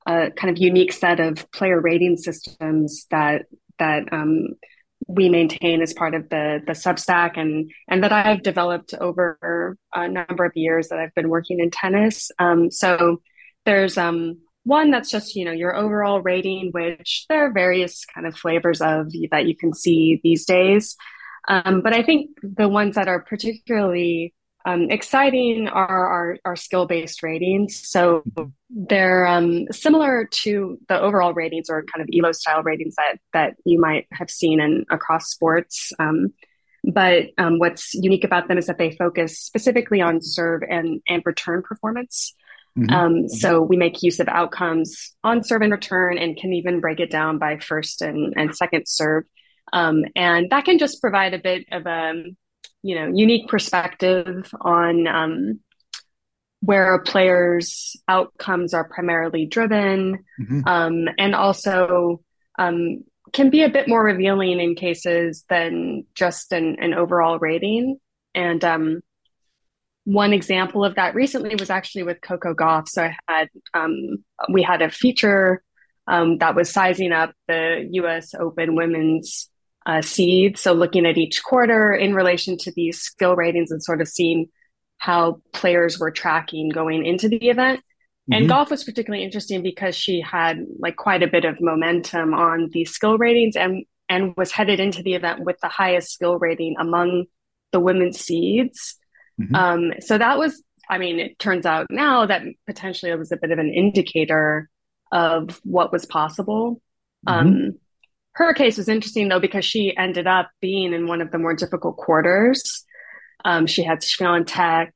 a 0.06 0.30
kind 0.30 0.50
of 0.50 0.62
unique 0.62 0.92
set 0.92 1.20
of 1.20 1.50
player 1.52 1.80
rating 1.80 2.16
systems 2.16 3.06
that 3.10 3.46
that 3.78 4.12
um, 4.12 4.48
we 5.06 5.28
maintain 5.28 5.82
as 5.82 5.92
part 5.92 6.14
of 6.14 6.28
the 6.28 6.60
the 6.66 6.72
Substack 6.72 7.36
and 7.36 7.70
and 7.88 8.02
that 8.04 8.12
I've 8.12 8.42
developed 8.42 8.94
over 8.94 9.76
a 9.94 10.08
number 10.08 10.44
of 10.44 10.52
years 10.54 10.88
that 10.88 10.98
I've 10.98 11.14
been 11.14 11.28
working 11.28 11.60
in 11.60 11.70
tennis. 11.70 12.30
Um, 12.38 12.70
so 12.70 13.20
there's 13.66 13.98
um, 13.98 14.38
one 14.64 14.90
that's 14.90 15.10
just 15.10 15.34
you 15.34 15.44
know 15.44 15.52
your 15.52 15.74
overall 15.74 16.20
rating, 16.20 16.70
which 16.72 17.26
there 17.28 17.46
are 17.46 17.52
various 17.52 18.04
kind 18.04 18.26
of 18.26 18.36
flavors 18.36 18.80
of 18.80 19.12
that 19.30 19.46
you 19.46 19.56
can 19.56 19.74
see 19.74 20.20
these 20.22 20.44
days. 20.44 20.96
Um, 21.48 21.80
but 21.82 21.92
I 21.92 22.02
think 22.02 22.30
the 22.42 22.68
ones 22.68 22.94
that 22.94 23.08
are 23.08 23.20
particularly 23.20 24.34
um, 24.66 24.90
exciting 24.90 25.68
are 25.68 26.06
our, 26.06 26.38
our 26.44 26.56
skill 26.56 26.86
based 26.86 27.22
ratings. 27.22 27.80
So 27.88 28.22
they're 28.68 29.26
um, 29.26 29.66
similar 29.70 30.28
to 30.42 30.78
the 30.88 31.00
overall 31.00 31.32
ratings 31.32 31.70
or 31.70 31.84
kind 31.84 32.02
of 32.02 32.08
ELO 32.14 32.32
style 32.32 32.62
ratings 32.62 32.94
that 32.96 33.16
that 33.32 33.54
you 33.64 33.80
might 33.80 34.06
have 34.12 34.30
seen 34.30 34.60
in 34.60 34.84
across 34.90 35.30
sports. 35.30 35.92
Um, 35.98 36.34
but 36.84 37.26
um, 37.38 37.58
what's 37.58 37.94
unique 37.94 38.24
about 38.24 38.48
them 38.48 38.58
is 38.58 38.66
that 38.66 38.78
they 38.78 38.92
focus 38.92 39.38
specifically 39.38 40.00
on 40.00 40.20
serve 40.20 40.62
and 40.68 41.00
and 41.08 41.22
return 41.24 41.62
performance. 41.62 42.34
Mm-hmm. 42.78 42.94
Um, 42.94 43.28
so 43.28 43.60
we 43.62 43.76
make 43.76 44.02
use 44.02 44.20
of 44.20 44.28
outcomes 44.28 45.14
on 45.24 45.42
serve 45.42 45.62
and 45.62 45.72
return, 45.72 46.18
and 46.18 46.36
can 46.36 46.52
even 46.52 46.80
break 46.80 47.00
it 47.00 47.10
down 47.10 47.38
by 47.38 47.58
first 47.58 48.02
and, 48.02 48.34
and 48.36 48.54
second 48.54 48.84
serve. 48.86 49.24
Um, 49.72 50.04
and 50.16 50.50
that 50.50 50.64
can 50.64 50.78
just 50.78 51.00
provide 51.00 51.34
a 51.34 51.38
bit 51.38 51.66
of 51.72 51.86
a 51.86 52.24
you 52.82 52.94
know 52.94 53.10
unique 53.14 53.48
perspective 53.48 54.50
on 54.60 55.06
um, 55.06 55.60
where 56.60 56.94
a 56.94 57.02
player's 57.02 57.96
outcomes 58.08 58.74
are 58.74 58.88
primarily 58.88 59.46
driven, 59.46 60.24
mm-hmm. 60.40 60.60
um, 60.66 61.08
and 61.18 61.34
also 61.34 62.22
um, 62.58 63.04
can 63.32 63.50
be 63.50 63.62
a 63.62 63.70
bit 63.70 63.88
more 63.88 64.02
revealing 64.02 64.60
in 64.60 64.74
cases 64.74 65.44
than 65.48 66.04
just 66.14 66.52
an, 66.52 66.76
an 66.80 66.94
overall 66.94 67.38
rating. 67.38 67.98
And 68.34 68.62
um, 68.64 69.00
one 70.04 70.32
example 70.32 70.84
of 70.84 70.96
that 70.96 71.14
recently 71.14 71.54
was 71.56 71.70
actually 71.70 72.02
with 72.02 72.20
Coco 72.20 72.54
Gauff. 72.54 72.88
So 72.88 73.04
I 73.28 73.38
had 73.38 73.48
um, 73.74 74.24
we 74.52 74.62
had 74.62 74.82
a 74.82 74.90
feature 74.90 75.62
um, 76.06 76.38
that 76.38 76.54
was 76.54 76.70
sizing 76.70 77.12
up 77.12 77.32
the 77.46 77.88
U.S. 77.92 78.34
Open 78.34 78.74
women's 78.74 79.48
uh, 79.86 80.02
seed. 80.02 80.58
So 80.58 80.72
looking 80.72 81.06
at 81.06 81.18
each 81.18 81.42
quarter 81.42 81.92
in 81.92 82.14
relation 82.14 82.56
to 82.58 82.72
these 82.72 83.00
skill 83.00 83.36
ratings 83.36 83.70
and 83.70 83.82
sort 83.82 84.00
of 84.00 84.08
seeing 84.08 84.46
how 84.98 85.40
players 85.52 85.98
were 85.98 86.10
tracking 86.10 86.68
going 86.68 87.06
into 87.06 87.28
the 87.28 87.48
event. 87.48 87.80
Mm-hmm. 87.80 88.32
And 88.34 88.50
Gauff 88.50 88.70
was 88.70 88.84
particularly 88.84 89.24
interesting 89.24 89.62
because 89.62 89.96
she 89.96 90.20
had 90.20 90.64
like 90.78 90.96
quite 90.96 91.22
a 91.22 91.26
bit 91.26 91.44
of 91.44 91.60
momentum 91.60 92.34
on 92.34 92.68
these 92.72 92.90
skill 92.90 93.16
ratings 93.18 93.56
and 93.56 93.84
and 94.08 94.34
was 94.36 94.50
headed 94.50 94.80
into 94.80 95.02
the 95.02 95.14
event 95.14 95.44
with 95.44 95.56
the 95.62 95.68
highest 95.68 96.12
skill 96.12 96.36
rating 96.36 96.74
among 96.78 97.26
the 97.72 97.80
women's 97.80 98.18
seeds. 98.18 98.96
Mm-hmm. 99.40 99.54
Um, 99.54 99.92
so 100.00 100.18
that 100.18 100.36
was, 100.36 100.62
I 100.88 100.98
mean, 100.98 101.20
it 101.20 101.38
turns 101.38 101.64
out 101.64 101.86
now 101.90 102.26
that 102.26 102.42
potentially 102.66 103.12
it 103.12 103.18
was 103.18 103.30
a 103.30 103.36
bit 103.36 103.52
of 103.52 103.60
an 103.60 103.72
indicator 103.72 104.68
of 105.12 105.60
what 105.62 105.92
was 105.92 106.06
possible. 106.06 106.82
Mm-hmm. 107.26 107.48
Um, 107.48 107.72
her 108.40 108.54
case 108.54 108.78
was 108.78 108.88
interesting 108.88 109.28
though 109.28 109.38
because 109.38 109.64
she 109.64 109.94
ended 109.96 110.26
up 110.26 110.50
being 110.60 110.94
in 110.94 111.06
one 111.06 111.20
of 111.20 111.30
the 111.30 111.38
more 111.38 111.54
difficult 111.54 111.96
quarters. 111.96 112.84
Um, 113.44 113.66
she 113.66 113.82
had 113.82 114.00
Swiatek, 114.00 114.92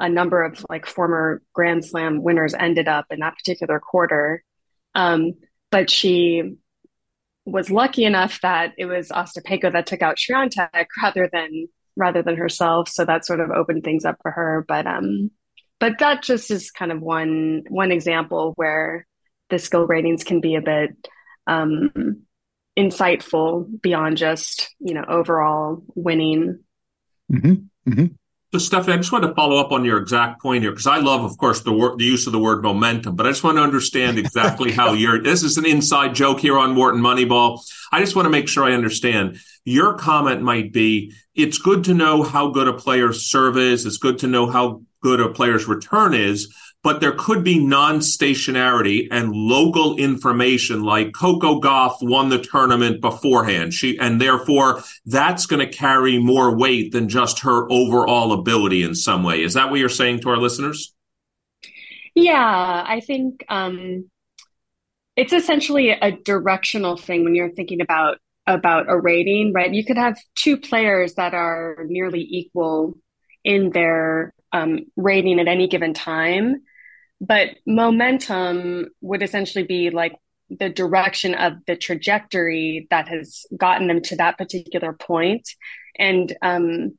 a 0.00 0.08
number 0.08 0.42
of 0.42 0.66
like 0.68 0.86
former 0.86 1.42
Grand 1.52 1.84
Slam 1.84 2.22
winners 2.22 2.54
ended 2.54 2.88
up 2.88 3.06
in 3.10 3.20
that 3.20 3.36
particular 3.36 3.78
quarter. 3.78 4.42
Um, 4.96 5.34
but 5.70 5.90
she 5.90 6.56
was 7.44 7.70
lucky 7.70 8.04
enough 8.04 8.40
that 8.42 8.72
it 8.76 8.86
was 8.86 9.10
Ostapenko 9.10 9.72
that 9.72 9.86
took 9.86 10.02
out 10.02 10.18
Swiatek 10.18 10.86
rather 11.02 11.30
than 11.32 11.68
rather 11.96 12.22
than 12.22 12.36
herself. 12.36 12.88
So 12.88 13.04
that 13.04 13.24
sort 13.24 13.40
of 13.40 13.50
opened 13.50 13.84
things 13.84 14.04
up 14.04 14.16
for 14.22 14.32
her. 14.32 14.64
But 14.66 14.88
um, 14.88 15.30
but 15.78 15.98
that 16.00 16.22
just 16.22 16.50
is 16.50 16.72
kind 16.72 16.90
of 16.90 17.00
one 17.00 17.62
one 17.68 17.92
example 17.92 18.54
where 18.56 19.06
the 19.50 19.60
skill 19.60 19.86
ratings 19.86 20.24
can 20.24 20.40
be 20.40 20.56
a 20.56 20.62
bit 20.62 20.90
um, 21.46 22.22
insightful 22.78 23.80
beyond 23.82 24.16
just 24.16 24.74
you 24.80 24.94
know 24.94 25.04
overall 25.06 25.82
winning. 25.94 26.60
Mm-hmm. 27.30 27.90
Mm-hmm. 27.90 28.06
So, 28.52 28.58
Stephanie, 28.58 28.92
I 28.92 28.96
just 28.98 29.12
want 29.12 29.24
to 29.24 29.34
follow 29.34 29.56
up 29.56 29.72
on 29.72 29.82
your 29.82 29.96
exact 29.96 30.42
point 30.42 30.62
here 30.62 30.72
because 30.72 30.86
I 30.86 30.98
love, 30.98 31.24
of 31.24 31.38
course, 31.38 31.62
the 31.62 31.72
word, 31.72 31.98
the 31.98 32.04
use 32.04 32.26
of 32.26 32.34
the 32.34 32.38
word 32.38 32.62
momentum, 32.62 33.16
but 33.16 33.26
I 33.26 33.30
just 33.30 33.42
want 33.42 33.56
to 33.56 33.62
understand 33.62 34.18
exactly 34.18 34.70
how 34.70 34.92
you're. 34.92 35.22
This 35.22 35.42
is 35.42 35.56
an 35.56 35.64
inside 35.64 36.14
joke 36.14 36.40
here 36.40 36.58
on 36.58 36.76
Wharton 36.76 37.00
Moneyball. 37.00 37.60
I 37.90 38.00
just 38.00 38.14
want 38.14 38.26
to 38.26 38.30
make 38.30 38.48
sure 38.48 38.64
I 38.64 38.74
understand. 38.74 39.38
Your 39.64 39.94
comment 39.94 40.42
might 40.42 40.70
be, 40.70 41.14
it's 41.34 41.56
good 41.56 41.84
to 41.84 41.94
know 41.94 42.22
how 42.22 42.50
good 42.50 42.68
a 42.68 42.74
player's 42.74 43.22
serve 43.22 43.56
is. 43.56 43.86
It's 43.86 43.96
good 43.96 44.18
to 44.18 44.26
know 44.26 44.46
how 44.46 44.82
good 45.02 45.20
a 45.20 45.30
player's 45.30 45.66
return 45.66 46.12
is 46.12 46.54
but 46.82 47.00
there 47.00 47.12
could 47.12 47.44
be 47.44 47.64
non-stationarity 47.64 49.08
and 49.10 49.32
local 49.32 49.96
information 49.96 50.82
like 50.82 51.12
Coco 51.14 51.60
Gauff 51.60 51.96
won 52.02 52.28
the 52.28 52.38
tournament 52.38 53.00
beforehand. 53.00 53.72
She, 53.72 53.98
and 53.98 54.20
therefore 54.20 54.82
that's 55.06 55.46
going 55.46 55.64
to 55.64 55.72
carry 55.72 56.18
more 56.18 56.56
weight 56.56 56.92
than 56.92 57.08
just 57.08 57.40
her 57.40 57.70
overall 57.70 58.32
ability 58.32 58.82
in 58.82 58.94
some 58.94 59.22
way. 59.22 59.42
Is 59.42 59.54
that 59.54 59.70
what 59.70 59.78
you're 59.78 59.88
saying 59.88 60.20
to 60.20 60.30
our 60.30 60.38
listeners? 60.38 60.94
Yeah, 62.14 62.84
I 62.86 63.00
think, 63.00 63.44
um, 63.48 64.10
it's 65.14 65.32
essentially 65.32 65.90
a 65.90 66.10
directional 66.10 66.96
thing 66.96 67.24
when 67.24 67.34
you're 67.34 67.52
thinking 67.52 67.80
about 67.80 68.18
about 68.46 68.88
a 68.88 68.98
rating, 68.98 69.52
right? 69.52 69.72
You 69.72 69.84
could 69.84 69.98
have 69.98 70.18
two 70.34 70.56
players 70.56 71.14
that 71.14 71.34
are 71.34 71.84
nearly 71.86 72.26
equal 72.28 72.94
in 73.44 73.70
their 73.70 74.34
um, 74.52 74.80
rating 74.96 75.38
at 75.38 75.48
any 75.48 75.68
given 75.68 75.94
time, 75.94 76.62
but 77.22 77.50
momentum 77.64 78.88
would 79.00 79.22
essentially 79.22 79.64
be 79.64 79.90
like 79.90 80.16
the 80.50 80.68
direction 80.68 81.34
of 81.36 81.52
the 81.68 81.76
trajectory 81.76 82.88
that 82.90 83.06
has 83.06 83.46
gotten 83.56 83.86
them 83.86 84.02
to 84.02 84.16
that 84.16 84.36
particular 84.36 84.92
point. 84.92 85.48
And 85.96 86.34
um, 86.42 86.98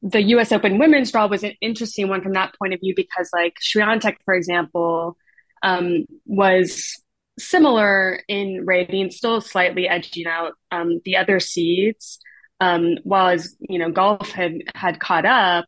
the 0.00 0.22
U.S. 0.22 0.50
Open 0.50 0.78
women's 0.78 1.12
draw 1.12 1.26
was 1.26 1.44
an 1.44 1.52
interesting 1.60 2.08
one 2.08 2.22
from 2.22 2.32
that 2.32 2.54
point 2.58 2.72
of 2.72 2.80
view 2.80 2.94
because, 2.96 3.28
like 3.34 3.56
Swiatek, 3.60 4.16
for 4.24 4.32
example, 4.32 5.18
um, 5.62 6.06
was 6.24 7.02
similar 7.38 8.22
in 8.26 8.64
rating, 8.64 9.10
still 9.10 9.42
slightly 9.42 9.86
edging 9.86 10.26
out 10.26 10.54
um, 10.70 11.00
the 11.04 11.18
other 11.18 11.38
seeds, 11.38 12.18
um, 12.60 12.96
while 13.02 13.28
as 13.28 13.54
you 13.60 13.78
know, 13.78 13.92
Gauff 13.92 14.30
had 14.30 14.62
had 14.74 15.00
caught 15.00 15.26
up. 15.26 15.66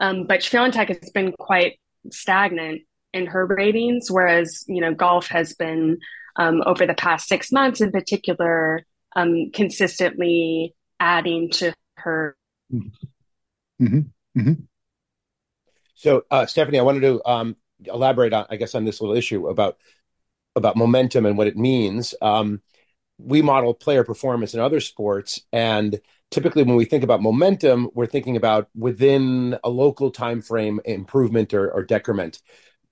Um, 0.00 0.26
but 0.26 0.40
Swiatek 0.40 0.88
has 0.88 1.10
been 1.10 1.30
quite 1.38 1.78
stagnant 2.10 2.82
in 3.12 3.26
her 3.26 3.46
ratings, 3.46 4.10
whereas 4.10 4.64
you 4.66 4.80
know 4.80 4.94
Gauff 4.94 5.28
has 5.28 5.54
been 5.54 5.98
um, 6.36 6.62
over 6.66 6.86
the 6.86 6.94
past 6.94 7.28
six 7.28 7.52
months, 7.52 7.80
in 7.80 7.90
particular, 7.90 8.84
um, 9.14 9.50
consistently 9.52 10.74
adding 10.98 11.50
to 11.50 11.74
her. 11.96 12.36
Mm-hmm. 12.72 13.98
Mm-hmm. 14.38 14.52
So, 15.94 16.24
uh, 16.30 16.46
Stephanie, 16.46 16.78
I 16.78 16.82
wanted 16.82 17.02
to 17.02 17.22
um, 17.28 17.56
elaborate 17.84 18.32
on, 18.32 18.46
I 18.50 18.56
guess, 18.56 18.74
on 18.74 18.84
this 18.84 19.00
little 19.00 19.16
issue 19.16 19.48
about 19.48 19.78
about 20.54 20.76
momentum 20.76 21.26
and 21.26 21.38
what 21.38 21.46
it 21.46 21.56
means. 21.56 22.14
Um, 22.20 22.60
we 23.18 23.40
model 23.40 23.74
player 23.74 24.04
performance 24.04 24.54
in 24.54 24.60
other 24.60 24.80
sports, 24.80 25.40
and 25.52 26.00
typically 26.30 26.62
when 26.62 26.76
we 26.76 26.84
think 26.84 27.04
about 27.04 27.22
momentum, 27.22 27.88
we're 27.94 28.06
thinking 28.06 28.36
about 28.36 28.68
within 28.74 29.58
a 29.62 29.70
local 29.70 30.10
time 30.10 30.42
frame 30.42 30.80
improvement 30.84 31.54
or, 31.54 31.70
or 31.70 31.84
decrement. 31.84 32.40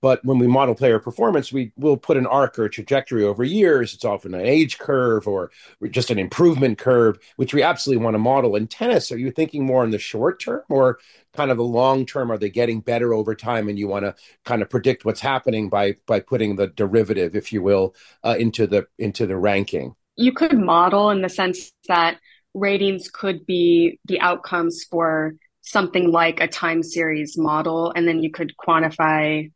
But 0.01 0.23
when 0.25 0.39
we 0.39 0.47
model 0.47 0.75
player 0.75 0.99
performance, 0.99 1.53
we 1.53 1.71
will 1.77 1.97
put 1.97 2.17
an 2.17 2.25
arc 2.25 2.57
or 2.57 2.65
a 2.65 2.69
trajectory 2.69 3.23
over 3.23 3.43
years. 3.43 3.93
It's 3.93 4.05
often 4.05 4.33
an 4.33 4.45
age 4.45 4.77
curve 4.79 5.27
or 5.27 5.51
just 5.89 6.09
an 6.09 6.19
improvement 6.19 6.77
curve, 6.77 7.19
which 7.35 7.53
we 7.53 7.61
absolutely 7.61 8.03
want 8.03 8.15
to 8.15 8.19
model. 8.19 8.55
In 8.55 8.67
tennis, 8.67 9.11
are 9.11 9.17
you 9.17 9.31
thinking 9.31 9.65
more 9.65 9.83
in 9.83 9.91
the 9.91 9.99
short 9.99 10.39
term 10.41 10.63
or 10.69 10.99
kind 11.33 11.51
of 11.51 11.57
the 11.57 11.63
long 11.63 12.05
term? 12.05 12.31
Are 12.31 12.37
they 12.37 12.49
getting 12.49 12.81
better 12.81 13.13
over 13.13 13.35
time, 13.35 13.69
and 13.69 13.77
you 13.77 13.87
want 13.87 14.05
to 14.05 14.15
kind 14.43 14.61
of 14.61 14.69
predict 14.69 15.05
what's 15.05 15.21
happening 15.21 15.69
by 15.69 15.95
by 16.07 16.19
putting 16.19 16.55
the 16.55 16.67
derivative, 16.67 17.35
if 17.35 17.53
you 17.53 17.61
will, 17.61 17.95
uh, 18.23 18.35
into 18.39 18.67
the 18.67 18.87
into 18.97 19.27
the 19.27 19.37
ranking? 19.37 19.95
you 20.21 20.31
could 20.31 20.57
model 20.57 21.09
in 21.09 21.21
the 21.21 21.29
sense 21.29 21.71
that 21.87 22.17
ratings 22.53 23.09
could 23.09 23.45
be 23.45 23.99
the 24.05 24.19
outcomes 24.19 24.83
for 24.89 25.33
something 25.61 26.11
like 26.11 26.39
a 26.39 26.47
time 26.47 26.83
series 26.83 27.37
model, 27.37 27.91
and 27.95 28.07
then 28.07 28.21
you 28.21 28.31
could 28.31 28.53
quantify 28.57 29.51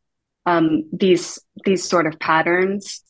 um, 0.45 0.83
these 0.91 1.39
these 1.63 1.83
sort 1.83 2.07
of 2.07 2.19
patterns. 2.19 3.01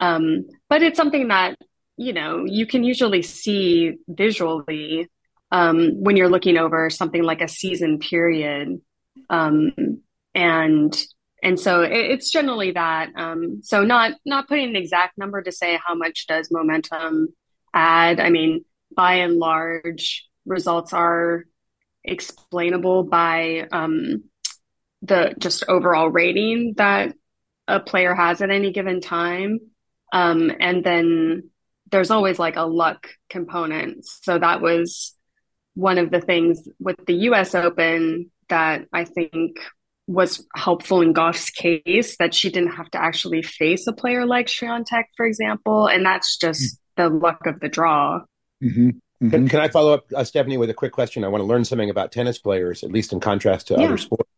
Um, 0.00 0.46
but 0.68 0.82
it's 0.82 0.96
something 0.96 1.28
that 1.28 1.56
you 1.96 2.12
know 2.12 2.44
you 2.44 2.66
can 2.66 2.84
usually 2.84 3.22
see 3.22 3.94
visually 4.08 5.08
um, 5.50 6.02
when 6.02 6.16
you're 6.16 6.30
looking 6.30 6.56
over 6.56 6.90
something 6.90 7.22
like 7.22 7.40
a 7.40 7.48
season 7.48 7.98
period, 7.98 8.80
um, 9.30 9.72
and 10.34 11.04
and 11.42 11.58
so 11.58 11.82
it, 11.82 11.92
it's 11.92 12.30
generally 12.30 12.72
that. 12.72 13.10
Um, 13.16 13.60
so 13.62 13.84
not 13.84 14.12
not 14.24 14.48
putting 14.48 14.70
an 14.70 14.76
exact 14.76 15.18
number 15.18 15.42
to 15.42 15.52
say 15.52 15.78
how 15.84 15.94
much 15.94 16.26
does 16.26 16.50
momentum 16.50 17.28
add. 17.74 18.20
I 18.20 18.30
mean, 18.30 18.64
by 18.94 19.14
and 19.14 19.36
large, 19.38 20.26
results 20.46 20.92
are 20.92 21.44
explainable 22.04 23.04
by 23.04 23.68
um, 23.70 24.24
the 25.02 25.34
just 25.38 25.64
overall 25.68 26.08
rating 26.08 26.74
that 26.76 27.14
a 27.68 27.80
player 27.80 28.14
has 28.14 28.40
at 28.40 28.50
any 28.50 28.72
given 28.72 29.00
time. 29.00 29.58
Um, 30.12 30.50
and 30.60 30.84
then 30.84 31.50
there's 31.90 32.10
always 32.10 32.38
like 32.38 32.56
a 32.56 32.62
luck 32.66 33.08
component. 33.28 34.04
So 34.04 34.38
that 34.38 34.60
was 34.60 35.14
one 35.74 35.98
of 35.98 36.10
the 36.10 36.20
things 36.20 36.68
with 36.78 36.96
the 37.06 37.14
US 37.14 37.54
Open 37.54 38.30
that 38.48 38.86
I 38.92 39.04
think 39.04 39.56
was 40.06 40.46
helpful 40.54 41.00
in 41.00 41.12
Gauff's 41.12 41.50
case 41.50 42.16
that 42.18 42.34
she 42.34 42.50
didn't 42.50 42.72
have 42.72 42.90
to 42.90 43.02
actually 43.02 43.42
face 43.42 43.86
a 43.86 43.92
player 43.92 44.26
like 44.26 44.46
Swiatek, 44.46 45.04
for 45.16 45.24
example. 45.24 45.86
And 45.86 46.04
that's 46.04 46.36
just 46.36 46.78
mm-hmm. 46.98 47.02
the 47.02 47.18
luck 47.18 47.46
of 47.46 47.60
the 47.60 47.68
draw. 47.68 48.20
Mm-hmm. 48.62 48.88
Mm-hmm. 48.88 49.30
Can, 49.30 49.48
can, 49.48 49.60
I 49.60 49.68
follow 49.68 49.94
up, 49.94 50.06
uh, 50.14 50.24
Stephanie, 50.24 50.56
with 50.56 50.68
a 50.68 50.74
quick 50.74 50.92
question? 50.92 51.22
I 51.22 51.28
want 51.28 51.42
to 51.42 51.46
learn 51.46 51.64
something 51.64 51.88
about 51.88 52.10
tennis 52.10 52.38
players, 52.38 52.82
at 52.82 52.90
least 52.90 53.12
in 53.12 53.20
contrast 53.20 53.68
to 53.68 53.74
yeah. 53.74 53.84
other 53.84 53.96
sports. 53.96 54.28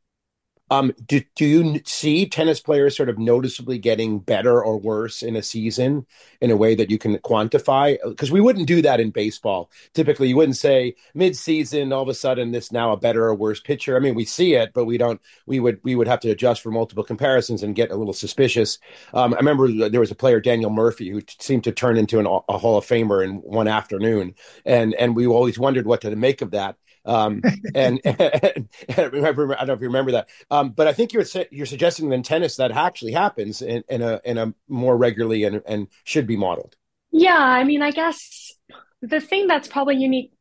Um, 0.71 0.95
do, 1.07 1.21
do 1.37 1.45
you 1.45 1.81
see 1.85 2.27
tennis 2.27 2.61
players 2.61 2.97
sort 2.97 3.11
of 3.11 3.19
noticeably 3.19 3.79
getting 3.79 4.19
better 4.19 4.62
or 4.65 4.79
worse 4.79 5.23
in 5.23 5.37
a 5.37 5.43
season 5.43 6.07
in 6.41 6.51
a 6.51 6.57
way 6.57 6.75
that 6.75 6.91
you 6.91 6.99
can 6.99 7.19
quantify? 7.19 7.99
Because 8.03 8.33
we 8.33 8.41
wouldn't 8.41 8.67
do 8.67 8.81
that 8.83 8.99
in 8.99 9.11
baseball. 9.11 9.71
Typically, 9.93 10.29
you 10.29 10.37
wouldn't 10.37 10.57
say 10.57 10.95
mid-season 11.15 11.93
all 11.93 12.03
of 12.03 12.09
a 12.09 12.15
sudden 12.15 12.51
this 12.51 12.73
now 12.73 12.93
a 12.93 12.97
better 12.97 13.25
or 13.25 13.35
worse 13.35 13.61
pitcher. 13.61 13.95
I 13.95 14.01
mean, 14.01 14.15
we 14.15 14.25
see 14.25 14.55
it, 14.55 14.73
but 14.73 14.87
we 14.87 14.97
don't. 14.97 15.21
We 15.47 15.61
would 15.61 15.81
we 15.85 15.95
would 15.95 16.09
have 16.09 16.21
to 16.21 16.31
adjust 16.31 16.62
for 16.62 16.71
multiple 16.71 17.05
comparisons 17.05 17.62
and 17.62 17.75
get 17.75 17.91
a 17.91 17.97
little 17.97 18.15
suspicious. 18.15 18.79
Um, 19.12 19.35
I 19.35 19.37
remember 19.37 19.89
there 19.89 20.01
was 20.01 20.11
a 20.11 20.17
player 20.17 20.41
Daniel 20.41 20.71
Murphy 20.71 21.11
who 21.11 21.21
t- 21.21 21.35
seemed 21.41 21.65
to 21.65 21.73
turn 21.73 21.99
into 21.99 22.19
an, 22.19 22.27
a 22.27 22.59
Hall 22.59 22.79
of 22.79 22.87
Famer 22.87 23.23
in 23.23 23.37
one 23.37 23.69
afternoon, 23.69 24.35
and 24.65 24.95
and 24.95 25.15
we 25.15 25.27
always 25.27 25.59
wondered 25.59 25.87
what 25.87 26.01
to 26.01 26.17
make 26.17 26.41
of 26.41 26.53
that. 26.53 26.77
Um, 27.05 27.43
and, 27.75 28.01
and, 28.05 28.21
and, 28.25 28.69
I, 28.97 29.03
remember, 29.03 29.55
I 29.55 29.59
don't 29.59 29.69
know 29.69 29.75
if 29.75 29.81
you 29.81 29.89
remember 29.89 30.13
that, 30.13 30.29
um, 30.51 30.71
but 30.71 30.87
I 30.87 30.93
think 30.93 31.13
you're 31.13 31.25
you're 31.51 31.67
suggesting 31.67 32.13
in 32.13 32.23
tennis 32.23 32.57
that 32.57 32.71
actually 32.71 33.13
happens 33.13 33.63
in, 33.63 33.85
in 33.89 34.03
a 34.03 34.21
in 34.25 34.39
a 34.39 34.55
more 34.69 34.97
regularly 34.97 35.45
and, 35.45 35.63
and 35.67 35.89
should 36.05 36.27
be 36.27 36.37
modeled. 36.37 36.77
Yeah, 37.11 37.39
I 37.39 37.65
mean, 37.65 37.83
I 37.83 37.91
guess 37.91 38.53
the 39.01 39.21
thing 39.21 39.47
that's 39.47 39.69
probably 39.69 39.97
unique 39.97 40.33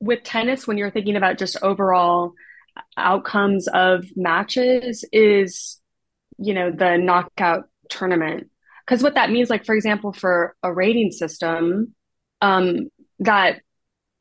with 0.00 0.22
tennis 0.22 0.66
when 0.66 0.78
you're 0.78 0.90
thinking 0.90 1.16
about 1.16 1.38
just 1.38 1.56
overall 1.62 2.32
outcomes 2.96 3.68
of 3.68 4.04
matches 4.16 5.04
is, 5.12 5.80
you 6.38 6.54
know, 6.54 6.70
the 6.70 6.96
knockout 6.96 7.68
tournament. 7.88 8.50
Because 8.86 9.02
what 9.02 9.14
that 9.14 9.30
means, 9.30 9.50
like 9.50 9.64
for 9.64 9.74
example, 9.74 10.12
for 10.12 10.56
a 10.62 10.72
rating 10.72 11.12
system, 11.12 11.94
um, 12.40 12.88
that 13.20 13.60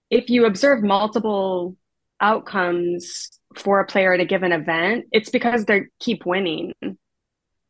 if 0.09 0.29
you 0.29 0.45
observe 0.45 0.83
multiple 0.83 1.75
outcomes 2.19 3.29
for 3.55 3.79
a 3.79 3.85
player 3.85 4.13
at 4.13 4.19
a 4.19 4.25
given 4.25 4.51
event, 4.51 5.05
it's 5.11 5.29
because 5.29 5.65
they 5.65 5.83
keep 5.99 6.25
winning, 6.25 6.73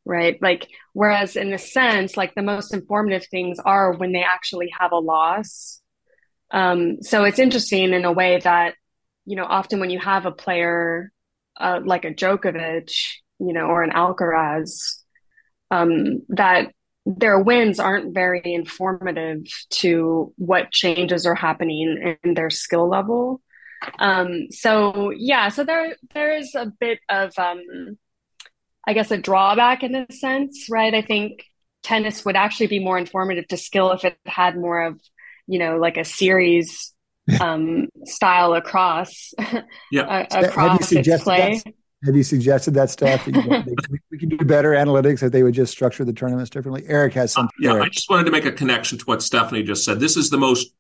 right? 0.06 0.42
Like, 0.42 0.68
whereas 0.94 1.36
in 1.36 1.54
a 1.54 1.58
sense, 1.58 2.18
like 2.18 2.36
the 2.36 2.42
most 2.42 2.74
informative 2.74 3.26
things 3.28 3.60
are 3.60 3.94
when 3.94 4.12
they 4.12 4.24
actually 4.24 4.72
have 4.78 4.92
a 4.92 4.98
loss. 4.98 5.82
Um, 6.52 7.02
so 7.02 7.26
it's 7.26 7.40
interesting 7.40 7.94
in 7.94 8.06
a 8.06 8.12
way 8.12 8.40
that, 8.44 8.76
you 9.26 9.36
know, 9.36 9.46
often 9.46 9.80
when 9.80 9.90
you 9.90 10.00
have 10.00 10.26
a 10.26 10.32
player 10.32 11.12
uh, 11.60 11.80
like 11.84 12.06
a 12.06 12.14
Djokovic, 12.14 12.92
you 13.40 13.54
know, 13.54 13.66
or 13.66 13.84
an 13.84 13.92
Alcaraz, 13.92 14.96
um, 15.72 16.24
that 16.30 16.72
their 17.18 17.39
wins 17.39 17.80
aren't 17.80 18.14
very 18.14 18.41
informative 18.43 19.43
to 19.70 20.34
what 20.38 20.72
changes 20.72 21.26
are 21.26 21.36
happening 21.36 22.18
in 22.24 22.34
their 22.36 22.49
skill 22.49 22.88
level. 22.88 23.41
Um, 23.97 24.51
so 24.51 25.12
yeah, 25.12 25.49
so 25.49 25.64
there 25.64 25.95
there 26.14 26.36
is 26.36 26.53
a 26.55 26.72
bit 26.80 26.99
of 27.10 27.32
um, 27.38 27.97
I 28.86 28.93
guess 28.93 29.10
a 29.12 29.18
drawback 29.18 29.84
in 29.84 29.95
a 29.95 30.12
sense, 30.12 30.68
right? 30.70 30.93
I 30.93 31.01
think 31.01 31.43
tennis 31.82 32.26
would 32.26 32.36
actually 32.36 32.68
be 32.68 32.84
more 32.84 32.97
informative 32.97 33.47
to 33.47 33.57
skill 33.57 33.91
if 33.91 34.03
it 34.03 34.18
had 34.26 34.57
more 34.57 34.82
of 34.82 34.99
you 35.47 35.60
know 35.60 35.78
like 35.78 35.97
a 35.97 36.05
series 36.05 36.93
um, 37.41 37.88
style 38.05 38.53
across 38.53 39.34
yeah. 39.91 40.28
across 40.32 40.91
its 40.91 41.24
play. 41.24 41.62
That? 41.66 41.74
Have 42.06 42.16
you 42.16 42.24
suggested 42.24 42.74
that 42.76 42.89
stuff? 42.89 43.26
That 43.26 44.00
we 44.12 44.18
can 44.18 44.30
do 44.30 44.38
better 44.38 44.72
analytics 44.72 45.22
if 45.22 45.34
they 45.34 45.43
would 45.43 45.54
just 45.54 45.72
structure 45.72 46.06
the 46.06 46.14
tournaments 46.14 46.50
differently. 46.50 46.86
Eric 46.88 47.14
has 47.14 47.34
something. 47.34 47.52
Uh, 47.62 47.68
yeah, 47.68 47.74
Eric. 47.74 47.86
I 47.88 47.89
just 47.89 48.10
wanted 48.10 48.26
to 48.26 48.32
make 48.32 48.45
a 48.45 48.52
connection 48.54 48.97
to 48.97 49.06
what 49.06 49.22
Stephanie 49.22 49.64
just 49.64 49.84
said. 49.84 50.00
This 50.00 50.16
is 50.16 50.30
the 50.30 50.38
most 50.38 50.74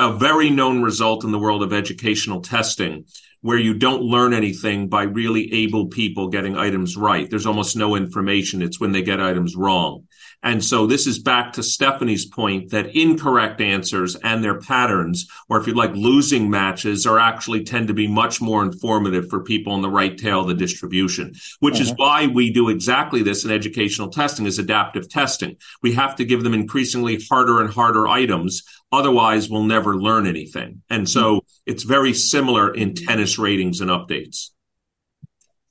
a 0.00 0.12
very 0.12 0.50
known 0.50 0.82
result 0.82 1.24
in 1.24 1.30
the 1.30 1.38
world 1.38 1.62
of 1.62 1.72
educational 1.72 2.40
testing, 2.40 3.04
where 3.42 3.58
you 3.58 3.74
don't 3.74 4.02
learn 4.02 4.32
anything 4.32 4.88
by 4.88 5.02
really 5.02 5.52
able 5.52 5.86
people 5.86 6.28
getting 6.28 6.56
items 6.56 6.96
right. 6.96 7.30
There's 7.30 7.46
almost 7.46 7.76
no 7.76 7.94
information. 7.94 8.60
It's 8.60 8.80
when 8.80 8.92
they 8.92 9.02
get 9.02 9.20
items 9.20 9.54
wrong. 9.54 10.08
And 10.42 10.64
so 10.64 10.86
this 10.86 11.06
is 11.06 11.18
back 11.18 11.52
to 11.54 11.62
Stephanie's 11.62 12.24
point 12.24 12.70
that 12.70 12.96
incorrect 12.96 13.60
answers 13.60 14.16
and 14.16 14.42
their 14.42 14.58
patterns, 14.58 15.28
or 15.48 15.60
if 15.60 15.66
you 15.66 15.74
like 15.74 15.94
losing 15.94 16.48
matches 16.48 17.06
are 17.06 17.18
actually 17.18 17.64
tend 17.64 17.88
to 17.88 17.94
be 17.94 18.06
much 18.06 18.40
more 18.40 18.62
informative 18.62 19.28
for 19.28 19.42
people 19.42 19.74
in 19.74 19.82
the 19.82 19.90
right 19.90 20.16
tail 20.16 20.40
of 20.40 20.48
the 20.48 20.54
distribution, 20.54 21.34
which 21.58 21.80
is 21.80 21.88
uh-huh. 21.88 21.96
why 21.98 22.26
we 22.26 22.50
do 22.50 22.70
exactly 22.70 23.22
this 23.22 23.44
in 23.44 23.50
educational 23.50 24.08
testing 24.08 24.46
is 24.46 24.58
adaptive 24.58 25.08
testing. 25.08 25.56
We 25.82 25.92
have 25.92 26.16
to 26.16 26.24
give 26.24 26.42
them 26.42 26.54
increasingly 26.54 27.20
harder 27.28 27.60
and 27.60 27.70
harder 27.70 28.08
items. 28.08 28.62
Otherwise 28.92 29.50
we'll 29.50 29.64
never 29.64 29.96
learn 29.96 30.26
anything. 30.26 30.82
And 30.88 31.08
so 31.08 31.36
mm-hmm. 31.36 31.70
it's 31.70 31.82
very 31.82 32.14
similar 32.14 32.72
in 32.72 32.94
tennis 32.94 33.38
ratings 33.38 33.80
and 33.80 33.90
updates 33.90 34.50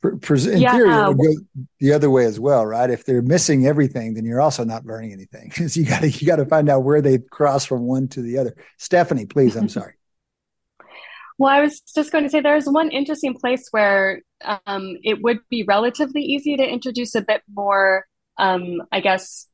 in 0.04 0.62
yeah, 0.62 0.74
theory, 0.74 0.89
it 0.89 1.08
would 1.08 1.18
go 1.18 1.66
the 1.80 1.93
other 1.93 2.10
way 2.10 2.26
as 2.26 2.39
well, 2.39 2.66
right? 2.66 2.89
If 2.89 3.06
they're 3.06 3.22
missing 3.22 3.66
everything, 3.68 4.14
then 4.14 4.26
you're 4.26 4.41
also 4.41 4.64
not 4.64 4.86
learning 4.86 5.12
anything 5.12 5.50
because 5.50 5.76
you 5.76 5.86
got 5.86 6.02
to 6.02 6.10
you 6.10 6.26
got 6.28 6.38
to 6.38 6.45
find 6.45 6.70
out 6.70 6.84
where 6.84 7.02
they 7.02 7.18
cross 7.18 7.66
from 7.66 7.82
one 7.82 8.08
to 8.10 8.22
the 8.22 8.38
other. 8.38 8.56
Stephanie, 8.78 9.26
please, 9.26 9.56
I'm 9.56 9.70
sorry. 9.70 9.93
well, 11.38 11.52
I 11.52 11.62
was 11.62 11.80
just 11.80 12.12
going 12.12 12.24
to 12.24 12.30
say 12.30 12.41
there's 12.41 12.66
one 12.66 12.91
interesting 12.91 13.34
place 13.34 13.68
where 13.72 14.22
um, 14.66 14.97
it 15.04 15.22
would 15.22 15.39
be 15.50 15.64
relatively 15.64 16.22
easy 16.22 16.58
to 16.58 16.64
introduce 16.64 17.16
a 17.16 17.22
bit 17.22 17.41
more, 17.54 18.06
um, 18.38 18.82
I 18.91 19.00
guess, 19.02 19.47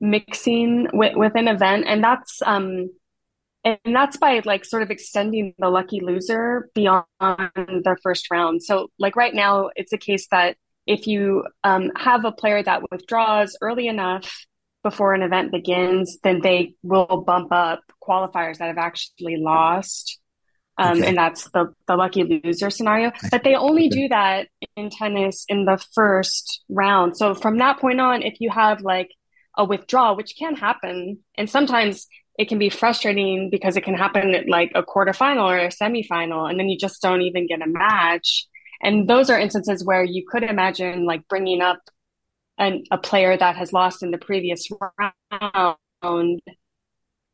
mixing 0.00 0.88
with, 0.92 1.16
with 1.16 1.32
an 1.36 1.48
event, 1.48 1.84
and 1.86 2.02
that's 2.02 2.42
um, 2.44 2.90
and 3.64 3.78
that's 3.86 4.16
by 4.16 4.42
like 4.44 4.64
sort 4.64 4.82
of 4.82 4.90
extending 4.90 5.54
the 5.58 5.68
lucky 5.68 6.00
loser 6.00 6.68
beyond 6.74 7.04
the 7.20 7.96
first 8.02 8.30
round. 8.30 8.62
So 8.62 8.88
like 8.98 9.16
right 9.16 9.34
now, 9.34 9.70
it's 9.76 9.92
a 9.92 9.98
case 9.98 10.26
that 10.30 10.56
if 10.86 11.06
you 11.06 11.44
um, 11.62 11.92
have 11.96 12.24
a 12.24 12.32
player 12.32 12.62
that 12.62 12.90
withdraws 12.90 13.56
early 13.60 13.86
enough 13.86 14.46
before 14.82 15.14
an 15.14 15.22
event 15.22 15.52
begins, 15.52 16.18
then 16.24 16.40
they 16.40 16.74
will 16.82 17.22
bump 17.24 17.52
up 17.52 17.80
qualifiers 18.02 18.58
that 18.58 18.66
have 18.66 18.78
actually 18.78 19.36
lost. 19.36 20.18
Um, 20.76 20.98
okay. 20.98 21.08
And 21.08 21.16
that's 21.16 21.48
the, 21.50 21.72
the 21.86 21.94
lucky 21.96 22.24
loser 22.24 22.70
scenario. 22.70 23.12
But 23.30 23.44
they 23.44 23.54
only 23.54 23.88
do 23.88 24.08
that 24.08 24.48
in 24.76 24.90
tennis 24.90 25.44
in 25.48 25.66
the 25.66 25.80
first 25.94 26.64
round. 26.68 27.16
So 27.16 27.34
from 27.34 27.58
that 27.58 27.78
point 27.78 28.00
on, 28.00 28.22
if 28.22 28.40
you 28.40 28.50
have 28.50 28.80
like 28.80 29.10
a 29.56 29.64
withdrawal, 29.64 30.16
which 30.16 30.34
can 30.36 30.56
happen, 30.56 31.18
and 31.36 31.48
sometimes 31.48 32.08
it 32.38 32.48
can 32.48 32.58
be 32.58 32.70
frustrating 32.70 33.50
because 33.50 33.76
it 33.76 33.84
can 33.84 33.94
happen 33.94 34.34
at 34.34 34.48
like 34.48 34.72
a 34.74 34.82
quarterfinal 34.82 35.44
or 35.44 35.58
a 35.58 35.68
semifinal, 35.68 36.48
and 36.48 36.58
then 36.58 36.68
you 36.68 36.78
just 36.78 37.02
don't 37.02 37.22
even 37.22 37.46
get 37.46 37.62
a 37.62 37.66
match. 37.66 38.46
And 38.82 39.08
those 39.08 39.30
are 39.30 39.38
instances 39.38 39.84
where 39.84 40.02
you 40.02 40.24
could 40.28 40.42
imagine 40.42 41.04
like 41.04 41.28
bringing 41.28 41.60
up 41.60 41.78
an, 42.58 42.84
a 42.90 42.98
player 42.98 43.36
that 43.36 43.56
has 43.56 43.72
lost 43.72 44.02
in 44.02 44.10
the 44.10 44.18
previous 44.18 44.68
round 44.80 46.40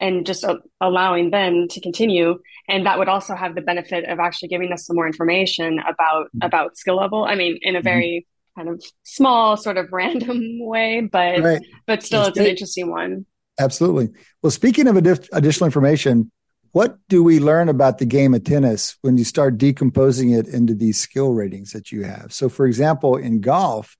and 0.01 0.27
just 0.27 0.45
uh, 0.45 0.57
allowing 0.81 1.31
them 1.31 1.67
to 1.69 1.81
continue 1.81 2.39
and 2.69 2.87
that 2.87 2.99
would 2.99 3.09
also 3.09 3.35
have 3.35 3.55
the 3.55 3.61
benefit 3.61 4.05
of 4.05 4.19
actually 4.21 4.49
giving 4.49 4.73
us 4.73 4.87
some 4.87 4.97
more 4.97 5.07
information 5.07 5.79
about 5.81 6.27
mm-hmm. 6.27 6.47
about 6.47 6.77
skill 6.77 6.97
level 6.97 7.25
i 7.25 7.35
mean 7.35 7.59
in 7.63 7.75
a 7.75 7.79
mm-hmm. 7.79 7.85
very 7.85 8.27
kind 8.57 8.69
of 8.69 8.83
small 9.03 9.57
sort 9.57 9.77
of 9.77 9.87
random 9.93 10.59
way 10.61 11.01
but 11.01 11.41
right. 11.41 11.63
but 11.87 12.03
still 12.03 12.23
it's, 12.23 12.31
it's 12.31 12.39
an 12.39 12.47
interesting 12.47 12.91
one 12.91 13.27
Absolutely. 13.59 14.11
Well, 14.43 14.51
speaking 14.51 14.87
of 14.87 14.97
additional 14.97 15.67
information, 15.67 16.31
what 16.73 16.99
do 17.09 17.23
we 17.25 17.41
learn 17.41 17.69
about 17.69 17.99
the 17.99 18.07
game 18.07 18.35
of 18.35 18.45
tennis 18.45 18.97
when 19.01 19.17
you 19.17 19.25
start 19.25 19.59
decomposing 19.59 20.31
it 20.31 20.47
into 20.49 20.75
these 20.75 20.99
skill 20.99 21.33
ratings 21.33 21.73
that 21.73 21.91
you 21.91 22.05
have? 22.05 22.33
So, 22.33 22.49
for 22.49 22.67
example, 22.67 23.17
in 23.17 23.41
golf, 23.41 23.97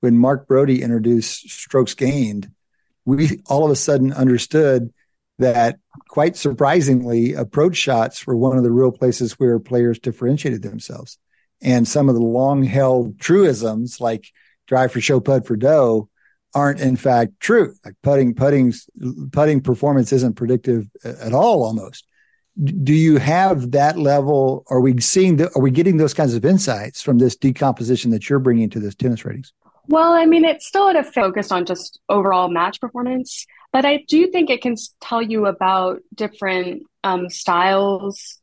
when 0.00 0.18
Mark 0.18 0.48
Broadie 0.48 0.82
introduced 0.82 1.50
strokes 1.50 1.94
gained, 1.94 2.50
we 3.04 3.40
all 3.46 3.64
of 3.64 3.70
a 3.70 3.76
sudden 3.76 4.12
understood 4.12 4.92
that 5.38 5.78
quite 6.08 6.36
surprisingly, 6.36 7.34
approach 7.34 7.76
shots 7.76 8.26
were 8.26 8.36
one 8.36 8.56
of 8.56 8.64
the 8.64 8.72
real 8.72 8.90
places 8.90 9.38
where 9.38 9.58
players 9.60 9.98
differentiated 9.98 10.62
themselves. 10.62 11.18
And 11.62 11.86
some 11.86 12.08
of 12.08 12.14
the 12.14 12.20
long 12.22 12.64
held 12.64 13.20
truisms 13.20 14.00
like 14.00 14.28
drive 14.66 14.92
for 14.92 15.00
show, 15.00 15.20
putt 15.20 15.46
for 15.46 15.56
dough 15.56 16.08
aren't 16.54 16.80
in 16.80 16.96
fact 16.96 17.38
true. 17.40 17.74
Like 17.84 17.94
putting, 18.02 18.34
putting, 18.34 18.72
putting 19.32 19.60
performance 19.60 20.12
isn't 20.12 20.34
predictive 20.34 20.88
at 21.04 21.32
all 21.32 21.64
almost. 21.64 22.06
Do 22.64 22.92
you 22.92 23.18
have 23.18 23.70
that 23.70 23.98
level? 23.98 24.64
Are 24.68 24.80
we 24.80 25.00
seeing 25.00 25.36
the, 25.36 25.50
are 25.54 25.62
we 25.62 25.70
getting 25.70 25.96
those 25.96 26.14
kinds 26.14 26.34
of 26.34 26.44
insights 26.44 27.02
from 27.02 27.18
this 27.18 27.36
decomposition 27.36 28.10
that 28.10 28.28
you're 28.28 28.40
bringing 28.40 28.68
to 28.70 28.80
this 28.80 28.94
tennis 28.94 29.24
ratings? 29.24 29.52
Well, 29.86 30.12
I 30.12 30.26
mean, 30.26 30.44
it's 30.44 30.66
still 30.66 30.88
at 30.88 30.96
a 30.96 31.04
focus 31.04 31.50
on 31.50 31.64
just 31.64 31.98
overall 32.10 32.48
match 32.48 32.78
performance, 32.80 33.46
but 33.72 33.86
I 33.86 34.04
do 34.06 34.30
think 34.30 34.50
it 34.50 34.60
can 34.60 34.74
tell 35.00 35.22
you 35.22 35.46
about 35.46 36.00
different 36.14 36.82
um, 37.04 37.30
styles 37.30 38.38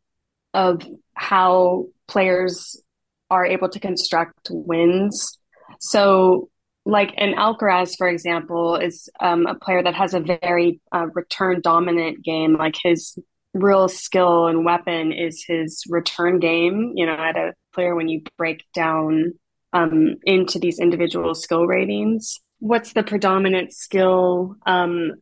of 0.56 0.88
how 1.14 1.88
players 2.08 2.82
are 3.30 3.46
able 3.46 3.70
to 3.70 3.80
construct 3.80 4.48
wins. 4.50 5.38
So, 5.80 6.50
like 6.86 7.14
an 7.18 7.34
Alcaraz, 7.34 7.98
for 7.98 8.08
example, 8.08 8.76
is 8.76 9.10
um, 9.20 9.48
a 9.48 9.56
player 9.56 9.82
that 9.82 9.96
has 9.96 10.14
a 10.14 10.20
very 10.20 10.80
uh, 10.92 11.08
return 11.14 11.60
dominant 11.62 12.24
game. 12.24 12.56
Like 12.56 12.76
his 12.82 13.18
real 13.54 13.88
skill 13.88 14.48
and 14.48 14.64
weapon 14.64 15.12
is 15.12 15.44
his 15.48 15.84
return 15.90 16.40
game. 16.40 16.94
You 16.96 17.08
know, 17.08 17.16
at 17.16 17.36
a 17.36 17.54
player 17.74 17.96
when 17.96 18.08
you 18.08 18.22
break 18.38 18.64
down 18.74 19.34
um, 19.74 20.18
into 20.24 20.60
these 20.60 20.80
individual 20.80 21.34
skill 21.34 21.66
ratings, 21.66 22.40
what's 22.60 22.94
the 22.94 23.04
predominant 23.04 23.74
skill 23.74 24.56
um, 24.68 25.14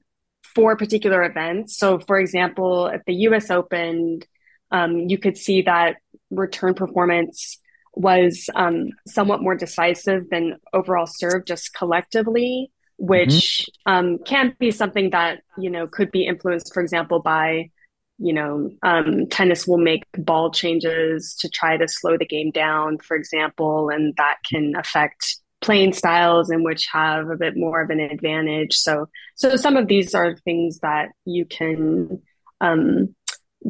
for 0.43 0.75
particular 0.75 1.23
events? 1.23 1.77
So, 1.77 1.97
for 1.97 2.19
example, 2.19 2.89
at 2.89 3.05
the 3.07 3.13
U.S. 3.27 3.49
Open, 3.49 4.19
um, 4.69 4.97
you 4.97 5.17
could 5.17 5.37
see 5.37 5.61
that 5.61 5.95
return 6.29 6.73
performance 6.73 7.59
was 7.93 8.49
um, 8.55 8.89
somewhat 9.07 9.41
more 9.41 9.55
decisive 9.55 10.29
than 10.29 10.57
overall 10.73 11.07
serve 11.07 11.45
just 11.45 11.73
collectively, 11.73 12.71
which 12.97 13.69
mm-hmm. 13.87 13.91
um, 13.91 14.17
can 14.19 14.55
be 14.59 14.71
something 14.71 15.11
that 15.11 15.41
you 15.57 15.69
know 15.69 15.87
could 15.87 16.11
be 16.11 16.25
influenced, 16.25 16.73
for 16.73 16.81
example, 16.81 17.21
by 17.21 17.69
you 18.17 18.33
know 18.33 18.69
um, 18.83 19.27
tennis 19.27 19.67
will 19.67 19.77
make 19.77 20.03
ball 20.17 20.51
changes 20.51 21.35
to 21.39 21.49
try 21.49 21.77
to 21.77 21.87
slow 21.87 22.17
the 22.17 22.25
game 22.25 22.51
down, 22.51 22.97
for 22.97 23.15
example, 23.15 23.89
and 23.89 24.13
that 24.17 24.37
can 24.49 24.75
affect 24.75 25.37
playing 25.63 25.93
styles 25.93 26.51
in 26.51 26.63
which 26.63 26.87
have 26.91 27.29
a 27.29 27.37
bit 27.37 27.55
more 27.55 27.81
of 27.81 27.89
an 27.89 27.99
advantage. 27.99 28.75
So, 28.75 29.07
so 29.35 29.55
some 29.55 29.77
of 29.77 29.87
these 29.87 30.13
are 30.13 30.35
things 30.35 30.79
that 30.79 31.09
you 31.25 31.45
can 31.45 32.21
um, 32.59 33.15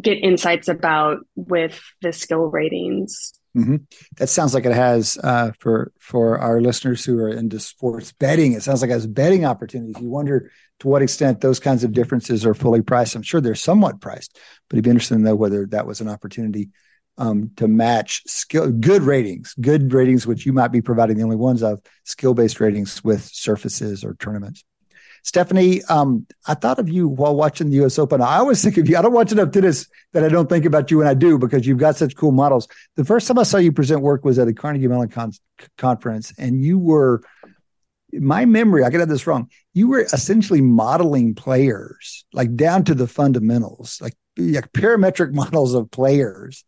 get 0.02 0.16
insights 0.16 0.68
about 0.68 1.20
with 1.36 1.82
the 2.02 2.12
skill 2.12 2.46
ratings. 2.46 3.34
Mm-hmm. 3.56 3.76
That 4.18 4.28
sounds 4.28 4.54
like 4.56 4.66
it 4.66 4.74
has 4.74 5.18
uh, 5.24 5.52
for 5.60 5.92
for 6.00 6.40
our 6.40 6.60
listeners 6.60 7.06
who 7.06 7.20
are 7.20 7.30
into 7.30 7.60
sports 7.60 8.12
betting. 8.12 8.54
It 8.54 8.64
sounds 8.64 8.82
like 8.82 8.90
it 8.90 8.94
has 8.94 9.06
betting 9.06 9.46
opportunities. 9.46 10.02
You 10.02 10.10
wonder 10.10 10.52
to 10.80 10.88
what 10.88 11.04
extent 11.04 11.42
those 11.42 11.60
kinds 11.60 11.84
of 11.84 11.94
differences 11.94 12.46
are 12.46 12.56
fully 12.56 12.82
priced. 12.82 13.16
I'm 13.16 13.22
sure 13.22 13.42
they're 13.42 13.54
somewhat 13.54 14.02
priced, 14.02 14.40
but 14.70 14.76
it'd 14.76 14.84
be 14.84 14.90
interesting 14.90 15.20
to 15.20 15.24
know 15.24 15.36
whether 15.36 15.68
that 15.68 15.86
was 15.86 16.02
an 16.02 16.10
opportunity 16.10 16.70
um, 17.20 17.52
to 17.58 17.68
match 17.68 18.24
skill 18.26 18.72
good 18.72 19.04
ratings, 19.04 19.54
good 19.62 19.94
ratings, 19.94 20.26
which 20.26 20.46
you 20.48 20.54
might 20.54 20.72
be 20.72 20.82
providing 20.82 21.18
the 21.18 21.24
only 21.24 21.36
ones 21.36 21.62
of 21.62 21.80
skill 22.04 22.34
based 22.34 22.60
ratings 22.60 23.04
with 23.04 23.24
surfaces 23.24 24.04
or 24.04 24.16
tournaments. 24.16 24.64
Stephanie, 25.24 25.82
um, 25.86 26.28
I 26.48 26.54
thought 26.54 26.80
of 26.80 26.90
you 26.90 27.08
while 27.08 27.36
watching 27.36 27.70
the 27.70 27.78
U.S. 27.78 27.98
Open. 27.98 28.22
I 28.22 28.38
always 28.38 28.62
think 28.62 28.78
of 28.78 28.90
you. 28.90 28.98
I 28.98 29.02
don't 29.02 29.14
watch 29.14 29.32
enough 29.32 29.52
tennis 29.52 29.88
that 30.12 30.24
I 30.24 30.28
don't 30.28 30.50
think 30.50 30.66
about 30.66 30.92
you 30.92 30.98
when 30.98 31.08
I 31.08 31.14
do 31.14 31.38
because 31.38 31.66
you've 31.66 31.78
got 31.78 31.96
such 31.96 32.18
cool 32.18 32.34
models. 32.34 32.68
The 32.98 33.06
first 33.06 33.28
time 33.28 33.40
I 33.40 33.44
saw 33.44 33.58
you 33.58 33.72
present 33.72 34.02
work 34.02 34.26
was 34.26 34.38
at 34.38 34.50
a 34.50 34.54
Carnegie 34.54 34.88
Mellon 34.88 35.08
con- 35.08 35.32
conference, 35.78 36.34
and 36.38 36.64
you 36.64 36.78
were, 36.78 37.24
my 38.12 38.44
memory, 38.44 38.84
I 38.84 38.90
could 38.90 39.00
have 39.00 39.08
this 39.08 39.26
wrong. 39.26 39.50
You 39.74 39.88
were 39.88 40.02
essentially 40.02 40.60
modeling 40.60 41.36
players, 41.36 42.26
like 42.34 42.54
down 42.58 42.84
to 42.86 42.94
the 42.94 43.08
fundamentals, 43.08 44.00
like, 44.02 44.16
like 44.38 44.74
parametric 44.74 45.34
models 45.34 45.74
of 45.74 45.90
players. 45.90 46.66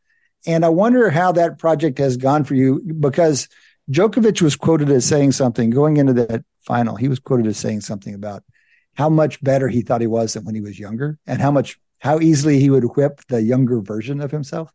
And 0.47 0.63
I 0.63 0.69
wonder 0.69 1.09
how 1.09 1.33
that 1.33 1.57
project 1.57 1.97
has 1.97 2.15
gone 2.15 2.45
for 2.45 2.55
you 2.55 2.81
because 2.99 3.49
Djokovic 3.91 4.41
was 4.41 4.55
quoted 4.55 4.89
as 4.89 5.05
saying 5.05 5.31
something 5.31 5.69
going 5.69 5.97
into 5.97 6.13
that 6.13 6.43
final. 6.61 6.95
He 6.95 7.07
was 7.07 7.19
quoted 7.19 7.47
as 7.47 7.57
saying 7.57 7.81
something 7.81 8.13
about 8.13 8.43
how 8.95 9.09
much 9.09 9.43
better 9.43 9.67
he 9.67 9.81
thought 9.81 10.01
he 10.01 10.07
was 10.07 10.33
than 10.33 10.45
when 10.45 10.55
he 10.55 10.61
was 10.61 10.79
younger 10.79 11.19
and 11.27 11.41
how 11.41 11.51
much 11.51 11.77
how 11.99 12.19
easily 12.19 12.59
he 12.59 12.69
would 12.69 12.83
whip 12.95 13.21
the 13.29 13.41
younger 13.41 13.81
version 13.81 14.21
of 14.21 14.31
himself. 14.31 14.71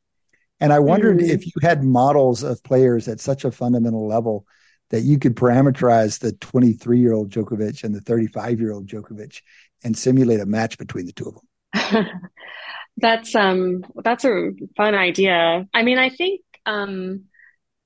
And 0.61 0.73
I 0.73 0.79
wondered 0.79 1.19
mm. 1.19 1.29
if 1.29 1.47
you 1.47 1.53
had 1.63 1.83
models 1.83 2.43
of 2.43 2.63
players 2.63 3.09
at 3.09 3.21
such 3.21 3.45
a 3.45 3.51
fundamental 3.51 4.07
level 4.07 4.47
that 4.91 5.03
you 5.03 5.19
could 5.19 5.37
parameterize 5.37 6.19
the 6.19 6.33
23 6.33 6.99
year 6.99 7.13
old 7.13 7.31
Djokovic 7.31 7.83
and 7.85 7.95
the 7.95 8.01
35 8.01 8.61
year 8.61 8.73
old 8.73 8.87
Djokovic 8.87 9.41
and 9.83 9.97
simulate 9.97 10.41
a 10.41 10.47
match 10.47 10.77
between 10.79 11.07
the 11.07 11.13
two 11.13 11.29
of 11.29 11.35
them. 11.35 12.07
that's 12.97 13.35
um 13.35 13.85
that's 14.05 14.25
a 14.25 14.51
fun 14.77 14.95
idea. 14.95 15.67
I 15.73 15.83
mean, 15.83 15.99
I 15.99 16.11
think 16.11 16.43
um 16.67 17.25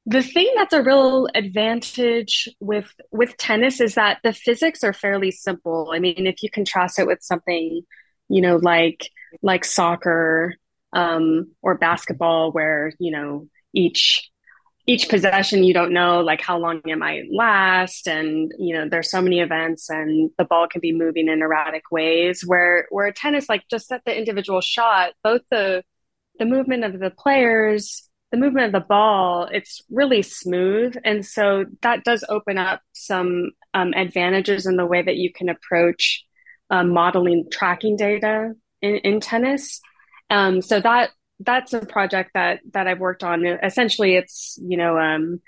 the 0.07 0.23
thing 0.23 0.53
that's 0.55 0.75
a 0.75 0.83
real 0.83 1.29
advantage 1.35 2.49
with 2.61 2.93
with 3.11 3.37
tennis 3.39 3.81
is 3.81 3.95
that 3.95 4.19
the 4.23 4.33
physics 4.33 4.85
are 4.85 4.93
fairly 4.93 5.31
simple. 5.31 5.93
I 5.95 5.99
mean, 5.99 6.27
if 6.27 6.43
you 6.43 6.51
contrast 6.51 6.99
it 6.99 7.07
with 7.07 7.23
something, 7.23 7.83
you 8.29 8.41
know, 8.43 8.57
like 8.57 9.09
like 9.43 9.65
soccer 9.65 10.57
um, 10.93 11.53
or 11.63 11.79
basketball, 11.79 12.53
where 12.53 12.93
you 12.99 13.13
know 13.13 13.49
each 13.73 14.31
each 14.87 15.09
possession 15.09 15.65
you 15.65 15.73
don't 15.73 15.95
know 15.95 16.21
like 16.21 16.43
how 16.43 16.59
long 16.59 16.81
it 16.85 16.99
might 16.99 17.23
last 17.33 18.07
and 18.07 18.53
you 18.59 18.75
know 18.75 18.87
there's 18.87 19.11
so 19.11 19.23
many 19.23 19.41
events 19.41 19.89
and 19.89 20.31
the 20.37 20.45
ball 20.45 20.69
can 20.69 20.81
be 20.81 20.93
moving 20.93 21.27
in 21.29 21.41
erratic 21.41 21.85
ways 21.91 22.43
where 22.45 22.87
where 22.91 23.11
tennis 23.11 23.49
like 23.49 23.65
just 23.71 23.91
at 23.91 24.03
the 24.05 24.17
individual 24.17 24.61
shot 24.61 25.13
both 25.23 25.41
the 25.51 25.83
the 26.39 26.45
movement 26.45 26.85
of 26.85 27.01
the 27.01 27.11
players 27.11 28.11
the 28.35 28.41
movement 28.41 28.67
of 28.67 28.73
the 28.73 28.87
ball, 28.87 29.49
it's 29.53 29.81
really 29.91 30.23
smooth. 30.23 30.97
And 31.05 31.25
so 31.25 31.67
that 31.83 32.03
does 32.03 32.25
open 32.29 32.59
up 32.59 32.81
some 32.93 33.51
um, 33.75 33.95
advantages 33.95 34.67
in 34.67 34.77
the 34.77 34.87
way 34.87 35.03
that 35.03 35.15
you 35.15 35.33
can 35.33 35.49
approach 35.49 36.25
um, 36.69 36.89
modeling 36.89 37.47
tracking 37.53 37.97
data 37.97 38.55
in, 38.83 38.97
in 38.97 39.21
tennis. 39.21 39.81
Um, 40.31 40.63
so 40.63 40.81
that 40.81 41.11
that's 41.39 41.73
a 41.75 41.87
project 41.87 42.31
that 42.35 42.59
that 42.73 42.89
I've 42.89 42.99
worked 42.99 43.23
on. 43.23 43.47
Essentially, 43.47 44.17
it's 44.17 44.59
you 44.61 44.79
know 44.79 44.99
um, 44.99 45.41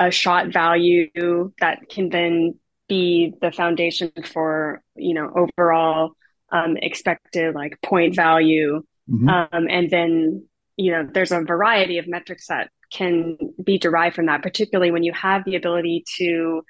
a 0.00 0.10
shot 0.10 0.52
value 0.52 1.52
that 1.60 1.88
can 1.88 2.08
then 2.08 2.58
be 2.88 3.32
the 3.40 3.52
foundation 3.52 4.10
for 4.24 4.82
you 4.96 5.14
know 5.14 5.30
overall 5.36 6.16
um, 6.50 6.76
expected 6.78 7.54
like 7.54 7.80
point 7.80 8.16
value, 8.16 8.82
mm-hmm. 9.08 9.28
um, 9.28 9.68
and 9.70 9.88
then 9.88 10.48
you 10.76 10.92
know, 10.92 11.08
there's 11.12 11.32
a 11.32 11.40
variety 11.40 11.98
of 11.98 12.08
metrics 12.08 12.46
that 12.48 12.70
can 12.92 13.36
be 13.62 13.78
derived 13.78 14.16
from 14.16 14.26
that, 14.26 14.42
particularly 14.42 14.90
when 14.90 15.02
you 15.02 15.12
have 15.12 15.44
the 15.44 15.56
ability 15.56 16.04
to 16.18 16.62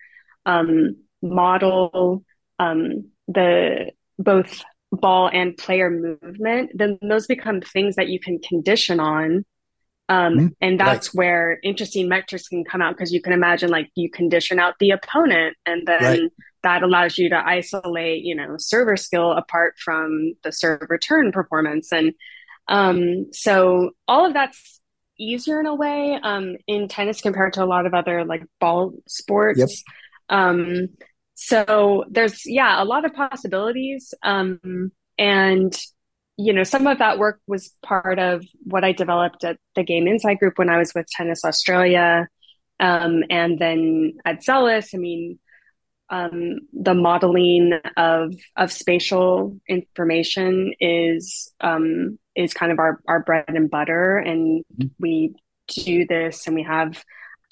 um, 0.46 0.96
model 1.22 2.24
um, 2.58 3.10
the 3.28 3.90
both 4.18 4.62
ball 4.92 5.28
and 5.32 5.56
player 5.56 5.90
movement, 5.90 6.70
then 6.74 6.98
those 7.02 7.26
become 7.26 7.60
things 7.60 7.96
that 7.96 8.08
you 8.08 8.20
can 8.20 8.38
condition 8.38 9.00
on. 9.00 9.44
Um, 10.08 10.34
mm-hmm. 10.34 10.46
And 10.60 10.78
that's 10.78 11.08
right. 11.08 11.18
where 11.18 11.58
interesting 11.62 12.08
metrics 12.08 12.48
can 12.48 12.64
come 12.64 12.82
out 12.82 12.94
because 12.94 13.12
you 13.12 13.22
can 13.22 13.32
imagine 13.32 13.70
like 13.70 13.90
you 13.94 14.10
condition 14.10 14.58
out 14.58 14.74
the 14.78 14.90
opponent 14.90 15.56
and 15.64 15.86
then 15.86 16.02
right. 16.02 16.32
that 16.62 16.82
allows 16.82 17.16
you 17.16 17.30
to 17.30 17.36
isolate, 17.36 18.22
you 18.22 18.34
know, 18.34 18.56
server 18.58 18.96
skill 18.96 19.32
apart 19.32 19.74
from 19.82 20.34
the 20.42 20.52
serve 20.52 20.82
return 20.90 21.32
performance. 21.32 21.90
And 21.90 22.12
um, 22.68 23.32
so 23.32 23.90
all 24.08 24.26
of 24.26 24.32
that's 24.32 24.80
easier 25.18 25.60
in 25.60 25.66
a 25.66 25.74
way 25.74 26.18
um, 26.22 26.56
in 26.66 26.88
tennis 26.88 27.20
compared 27.20 27.52
to 27.54 27.62
a 27.62 27.66
lot 27.66 27.86
of 27.86 27.94
other 27.94 28.24
like 28.24 28.44
ball 28.60 28.92
sports. 29.06 29.58
Yep. 29.58 29.68
Um, 30.28 30.88
so 31.34 32.04
there's 32.10 32.46
yeah 32.46 32.82
a 32.82 32.84
lot 32.84 33.04
of 33.04 33.12
possibilities, 33.12 34.14
um, 34.22 34.92
and 35.18 35.76
you 36.36 36.52
know 36.52 36.62
some 36.62 36.86
of 36.86 36.98
that 36.98 37.18
work 37.18 37.40
was 37.46 37.74
part 37.82 38.18
of 38.18 38.44
what 38.64 38.84
I 38.84 38.92
developed 38.92 39.44
at 39.44 39.58
the 39.74 39.82
Game 39.82 40.06
Insight 40.06 40.38
Group 40.38 40.58
when 40.58 40.70
I 40.70 40.78
was 40.78 40.92
with 40.94 41.06
Tennis 41.08 41.44
Australia, 41.44 42.28
um, 42.80 43.24
and 43.30 43.58
then 43.58 44.14
at 44.24 44.44
Zelus. 44.44 44.94
I 44.94 44.98
mean, 44.98 45.38
um, 46.14 46.60
the 46.72 46.94
modeling 46.94 47.72
of 47.96 48.34
of 48.56 48.70
spatial 48.70 49.58
information 49.68 50.72
is 50.78 51.52
um, 51.60 52.18
is 52.36 52.54
kind 52.54 52.70
of 52.70 52.78
our 52.78 53.00
our 53.08 53.20
bread 53.20 53.44
and 53.48 53.68
butter, 53.68 54.18
and 54.18 54.64
mm-hmm. 54.78 54.88
we 55.00 55.34
do 55.68 56.06
this, 56.06 56.46
and 56.46 56.54
we 56.54 56.62
have 56.62 57.02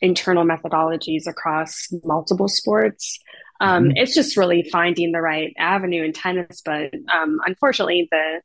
internal 0.01 0.45
methodologies 0.45 1.27
across 1.27 1.89
multiple 2.05 2.49
sports. 2.49 3.19
Um, 3.61 3.85
mm-hmm. 3.85 3.93
It's 3.97 4.15
just 4.15 4.37
really 4.37 4.69
finding 4.71 5.11
the 5.11 5.21
right 5.21 5.53
avenue 5.59 6.05
in 6.05 6.13
tennis, 6.13 6.63
but 6.65 6.93
um, 7.13 7.39
unfortunately, 7.45 8.09
the 8.13 8.43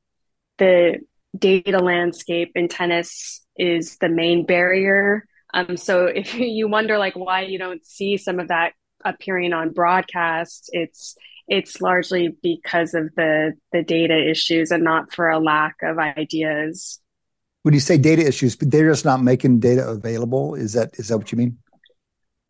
the 0.58 0.96
data 1.38 1.78
landscape 1.78 2.54
in 2.56 2.70
tennis 2.70 3.46
is 3.56 3.98
the 3.98 4.10
main 4.10 4.48
barrier. 4.48 5.28
Um, 5.54 5.78
so 5.78 6.06
if 6.06 6.34
you 6.40 6.68
wonder 6.68 6.98
like 6.98 7.16
why 7.16 7.42
you 7.42 7.60
don't 7.60 7.86
see 7.86 8.18
some 8.18 8.40
of 8.40 8.48
that 8.48 8.74
appearing 9.06 9.54
on 9.54 9.72
broadcast, 9.72 10.70
it's 10.74 11.16
it's 11.48 11.82
largely 11.82 12.36
because 12.44 12.94
of 12.94 13.14
the 13.16 13.54
the 13.72 13.84
data 13.84 14.30
issues 14.30 14.72
and 14.72 14.84
not 14.84 15.14
for 15.14 15.30
a 15.30 15.40
lack 15.40 15.76
of 15.82 15.98
ideas. 15.98 17.00
When 17.64 17.74
you 17.74 17.80
say 17.80 17.98
data 17.98 18.26
issues, 18.26 18.56
but 18.56 18.72
they're 18.72 18.90
just 18.90 19.06
not 19.06 19.22
making 19.22 19.60
data 19.60 19.88
available. 19.88 20.56
Is 20.56 20.74
that 20.74 20.98
is 21.00 21.08
that 21.08 21.18
what 21.18 21.32
you 21.32 21.38
mean? 21.38 21.58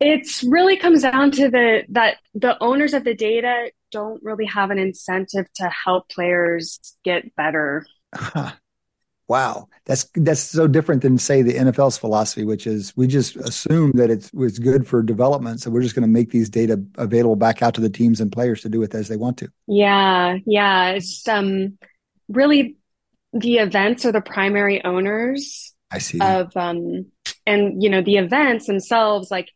It's 0.00 0.44
really 0.44 0.76
comes 0.76 1.02
down 1.02 1.32
to 1.32 1.50
the 1.50 1.84
that 1.90 2.16
the 2.34 2.60
owners 2.62 2.94
of 2.94 3.04
the 3.04 3.14
data 3.14 3.70
don't 3.90 4.22
really 4.22 4.46
have 4.46 4.70
an 4.70 4.78
incentive 4.78 5.46
to 5.54 5.68
help 5.68 6.08
players 6.08 6.80
get 7.04 7.34
better. 7.36 7.86
Wow, 9.28 9.68
that's 9.84 10.06
that's 10.14 10.40
so 10.40 10.66
different 10.66 11.02
than 11.02 11.18
say 11.18 11.42
the 11.42 11.52
NFL's 11.52 11.98
philosophy, 11.98 12.44
which 12.44 12.66
is 12.66 12.96
we 12.96 13.06
just 13.06 13.36
assume 13.36 13.92
that 13.92 14.10
it's 14.10 14.32
was 14.32 14.58
good 14.58 14.86
for 14.86 15.02
development, 15.02 15.60
so 15.60 15.70
we're 15.70 15.82
just 15.82 15.94
going 15.94 16.02
to 16.02 16.12
make 16.12 16.30
these 16.30 16.48
data 16.48 16.82
available 16.96 17.36
back 17.36 17.62
out 17.62 17.74
to 17.74 17.82
the 17.82 17.90
teams 17.90 18.22
and 18.22 18.32
players 18.32 18.62
to 18.62 18.70
do 18.70 18.80
with 18.80 18.94
as 18.94 19.08
they 19.08 19.16
want 19.16 19.36
to. 19.38 19.50
Yeah, 19.66 20.38
yeah, 20.46 20.90
it's 20.92 21.28
um 21.28 21.76
really 22.28 22.76
the 23.34 23.56
events 23.56 24.06
are 24.06 24.12
the 24.12 24.22
primary 24.22 24.82
owners. 24.82 25.74
I 25.90 25.98
see. 25.98 26.20
of 26.20 26.56
um 26.56 27.06
and 27.46 27.82
you 27.82 27.90
know 27.90 28.02
the 28.02 28.16
events 28.16 28.66
themselves 28.66 29.30
like 29.30 29.50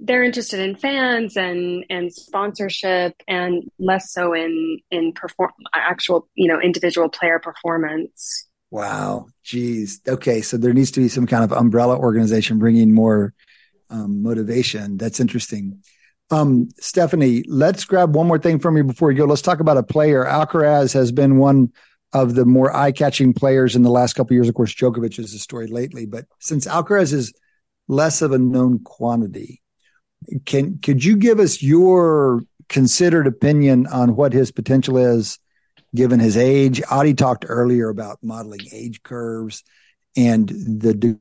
they're 0.00 0.24
interested 0.24 0.58
in 0.58 0.74
fans 0.74 1.36
and 1.36 1.84
and 1.88 2.12
sponsorship 2.12 3.14
and 3.28 3.70
less 3.78 4.12
so 4.12 4.34
in 4.34 4.80
in 4.90 5.12
perform 5.12 5.52
actual 5.74 6.28
you 6.34 6.48
know 6.48 6.60
individual 6.60 7.08
player 7.08 7.38
performance 7.38 8.48
Wow. 8.72 9.26
Geez. 9.44 10.00
Okay. 10.08 10.40
So 10.40 10.56
there 10.56 10.72
needs 10.72 10.92
to 10.92 11.00
be 11.00 11.08
some 11.08 11.26
kind 11.26 11.44
of 11.44 11.52
umbrella 11.52 11.98
organization 11.98 12.58
bringing 12.58 12.94
more 12.94 13.34
um, 13.90 14.22
motivation. 14.22 14.96
That's 14.96 15.20
interesting. 15.20 15.82
Um, 16.30 16.70
Stephanie, 16.80 17.44
let's 17.46 17.84
grab 17.84 18.16
one 18.16 18.26
more 18.26 18.38
thing 18.38 18.58
from 18.58 18.78
you 18.78 18.84
before 18.84 19.12
you 19.12 19.18
go. 19.18 19.26
Let's 19.26 19.42
talk 19.42 19.60
about 19.60 19.76
a 19.76 19.82
player. 19.82 20.24
Alcaraz 20.24 20.94
has 20.94 21.12
been 21.12 21.36
one 21.36 21.70
of 22.14 22.34
the 22.34 22.46
more 22.46 22.74
eye-catching 22.74 23.34
players 23.34 23.76
in 23.76 23.82
the 23.82 23.90
last 23.90 24.14
couple 24.14 24.34
years. 24.34 24.48
Of 24.48 24.54
course, 24.54 24.74
Djokovic 24.74 25.18
is 25.18 25.34
a 25.34 25.38
story 25.38 25.66
lately, 25.66 26.06
but 26.06 26.24
since 26.38 26.66
Alcaraz 26.66 27.12
is 27.12 27.34
less 27.88 28.22
of 28.22 28.32
a 28.32 28.38
known 28.38 28.78
quantity, 28.78 29.60
can 30.46 30.78
could 30.78 31.04
you 31.04 31.16
give 31.16 31.40
us 31.40 31.62
your 31.62 32.42
considered 32.70 33.26
opinion 33.26 33.86
on 33.86 34.16
what 34.16 34.32
his 34.32 34.50
potential 34.50 34.96
is 34.96 35.38
given 35.94 36.20
his 36.20 36.36
age. 36.36 36.82
Adi 36.90 37.14
talked 37.14 37.44
earlier 37.48 37.88
about 37.88 38.18
modeling 38.22 38.66
age 38.72 39.02
curves 39.02 39.62
and 40.16 40.48
the 40.48 41.20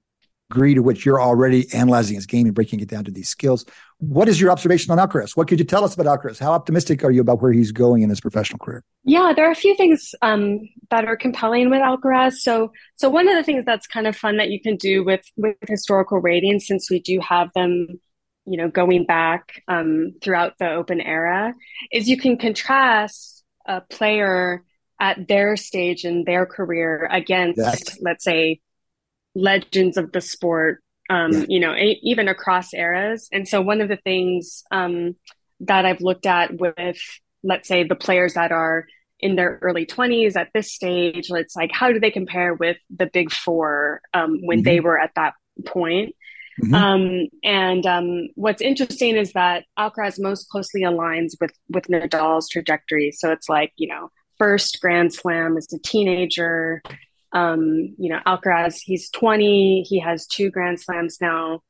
degree 0.52 0.74
to 0.74 0.82
which 0.82 1.06
you're 1.06 1.22
already 1.22 1.72
analyzing 1.74 2.16
his 2.16 2.26
game 2.26 2.46
and 2.46 2.56
breaking 2.56 2.80
it 2.80 2.90
down 2.90 3.06
to 3.06 3.12
these 3.12 3.30
skills. 3.30 3.66
What 4.00 4.28
is 4.28 4.40
your 4.40 4.52
observation 4.52 4.92
on 4.92 4.98
Alcaraz? 4.98 5.38
What 5.38 5.48
could 5.48 5.60
you 5.60 5.66
tell 5.66 5.84
us 5.84 5.96
about 5.96 6.08
Alcaraz? 6.08 6.40
How 6.40 6.52
optimistic 6.52 7.04
are 7.04 7.12
you 7.12 7.22
about 7.22 7.42
where 7.42 7.54
he's 7.54 7.72
going 7.72 8.02
in 8.02 8.10
his 8.10 8.20
professional 8.20 8.60
career? 8.60 8.84
Yeah, 9.04 9.34
there 9.36 9.48
are 9.48 9.52
a 9.52 9.56
few 9.56 9.76
things 9.76 10.14
um, 10.22 10.60
that 10.90 11.06
are 11.06 11.16
compelling 11.16 11.70
with 11.70 11.80
Alcaraz. 11.80 12.34
So, 12.34 12.72
so 12.96 13.10
one 13.10 13.28
of 13.28 13.36
the 13.36 13.44
things 13.44 13.64
that's 13.66 13.88
kind 13.88 14.08
of 14.08 14.16
fun 14.16 14.38
that 14.38 14.50
you 14.50 14.62
can 14.62 14.76
do 14.76 15.04
with 15.04 15.24
with 15.38 15.56
historical 15.68 16.20
ratings, 16.20 16.68
since 16.68 16.90
we 16.90 17.00
do 17.00 17.20
have 17.20 17.50
them 17.54 18.00
you 18.46 18.58
know 18.58 18.68
going 18.68 19.06
back 19.06 19.62
um, 19.68 20.14
throughout 20.22 20.58
the 20.58 20.70
open 20.72 21.00
era 21.00 21.54
is 21.92 22.10
you 22.10 22.18
can 22.18 22.38
contrast 22.38 23.31
a 23.66 23.82
player 23.82 24.64
at 25.00 25.28
their 25.28 25.58
stage 25.58 26.06
in 26.06 26.24
their 26.26 26.46
career 26.46 27.08
against, 27.12 27.60
exactly. 27.60 28.00
let's 28.02 28.24
say, 28.24 28.62
legends 29.34 29.98
of 29.98 30.12
the 30.12 30.22
sport, 30.22 30.84
um, 31.10 31.32
yeah. 31.32 31.46
you 31.48 31.60
know, 31.60 31.74
a- 31.74 32.00
even 32.04 32.28
across 32.28 32.74
eras. 32.74 33.28
And 33.32 33.48
so, 33.48 33.62
one 33.62 33.82
of 33.82 33.90
the 33.90 33.98
things 33.98 34.64
um, 34.72 35.16
that 35.62 35.86
I've 35.86 36.02
looked 36.02 36.26
at 36.26 36.60
with, 36.60 37.00
let's 37.44 37.68
say, 37.68 37.84
the 37.84 37.96
players 37.96 38.36
that 38.36 38.52
are 38.52 38.86
in 39.20 39.36
their 39.36 39.60
early 39.62 39.86
20s 39.86 40.36
at 40.36 40.50
this 40.54 40.72
stage, 40.72 41.30
it's 41.30 41.56
like, 41.56 41.72
how 41.72 41.92
do 41.92 42.00
they 42.00 42.12
compare 42.12 42.54
with 42.54 42.78
the 42.96 43.06
big 43.06 43.32
four 43.32 44.02
um, 44.14 44.40
when 44.44 44.60
mm-hmm. 44.60 44.66
they 44.66 44.80
were 44.80 45.00
at 45.00 45.12
that 45.16 45.34
point? 45.66 46.16
Mm-hmm. 46.62 46.74
Um, 46.74 47.28
and 47.44 47.86
um, 47.86 48.28
what's 48.36 48.62
interesting 48.62 49.16
is 49.16 49.34
that 49.34 49.66
Alcaraz 49.78 50.20
most 50.20 50.50
closely 50.50 50.82
aligns 50.82 51.34
with 51.40 51.54
with 51.70 51.86
Nadal's 51.86 52.50
trajectory. 52.50 53.12
So 53.12 53.32
it's 53.32 53.50
like 53.50 53.74
you 53.78 53.88
know, 53.88 54.10
first 54.38 54.80
Grand 54.82 55.14
Slam 55.14 55.58
as 55.58 55.72
a 55.74 55.80
teenager. 55.80 56.82
Um, 57.34 57.96
you 57.98 58.10
know, 58.10 58.20
Alcaraz, 58.28 58.82
he's 58.84 59.10
20. 59.12 59.84
He 59.84 60.00
has 60.00 60.28
two 60.28 60.50
Grand 60.50 60.82
Slams 60.82 61.20
now. 61.22 61.62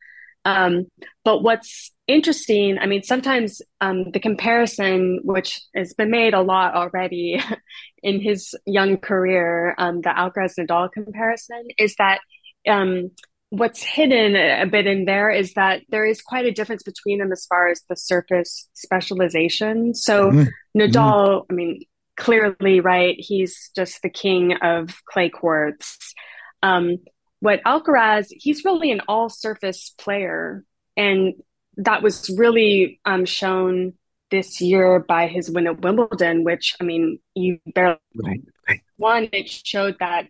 Um, 0.43 0.87
but 1.23 1.43
what's 1.43 1.91
interesting, 2.07 2.79
I 2.79 2.87
mean, 2.87 3.03
sometimes 3.03 3.61
um, 3.79 4.11
the 4.11 4.19
comparison, 4.19 5.19
which 5.23 5.61
has 5.75 5.93
been 5.93 6.09
made 6.09 6.33
a 6.33 6.41
lot 6.41 6.73
already 6.73 7.41
in 8.03 8.19
his 8.19 8.55
young 8.65 8.97
career, 8.97 9.75
um, 9.77 10.01
the 10.01 10.09
Alcaraz 10.09 10.57
Nadal 10.57 10.91
comparison, 10.91 11.67
is 11.77 11.95
that 11.95 12.21
um, 12.67 13.11
what's 13.51 13.83
hidden 13.83 14.35
a 14.35 14.65
bit 14.65 14.87
in 14.87 15.03
there 15.03 15.29
is 15.29 15.53
that 15.53 15.81
there 15.89 16.05
is 16.05 16.21
quite 16.21 16.45
a 16.45 16.51
difference 16.51 16.83
between 16.83 17.19
them 17.19 17.33
as 17.33 17.45
far 17.45 17.67
as 17.67 17.81
the 17.89 17.97
surface 17.97 18.69
specialization. 18.73 19.93
So 19.93 20.31
mm-hmm. 20.31 20.79
Nadal. 20.79 21.45
I 21.49 21.53
mean, 21.53 21.81
clearly, 22.17 22.79
right? 22.79 23.15
He's 23.17 23.69
just 23.75 24.01
the 24.01 24.09
king 24.09 24.53
of 24.61 24.95
clay 25.05 25.29
courts. 25.29 26.13
Um, 26.63 26.97
what 27.41 27.61
Alcaraz, 27.63 28.27
he's 28.29 28.63
really 28.63 28.91
an 28.91 29.01
all 29.07 29.27
surface 29.27 29.93
player. 29.97 30.63
And 30.95 31.33
that 31.77 32.01
was 32.01 32.33
really 32.37 33.01
um, 33.03 33.25
shown 33.25 33.93
this 34.29 34.61
year 34.61 34.99
by 34.99 35.27
his 35.27 35.51
win 35.51 35.67
at 35.67 35.81
Wimbledon, 35.81 36.45
which, 36.45 36.75
I 36.79 36.85
mean, 36.85 37.19
you 37.35 37.59
barely 37.73 37.97
right. 38.23 38.81
won. 38.97 39.27
It 39.33 39.49
showed 39.49 39.97
that 39.99 40.27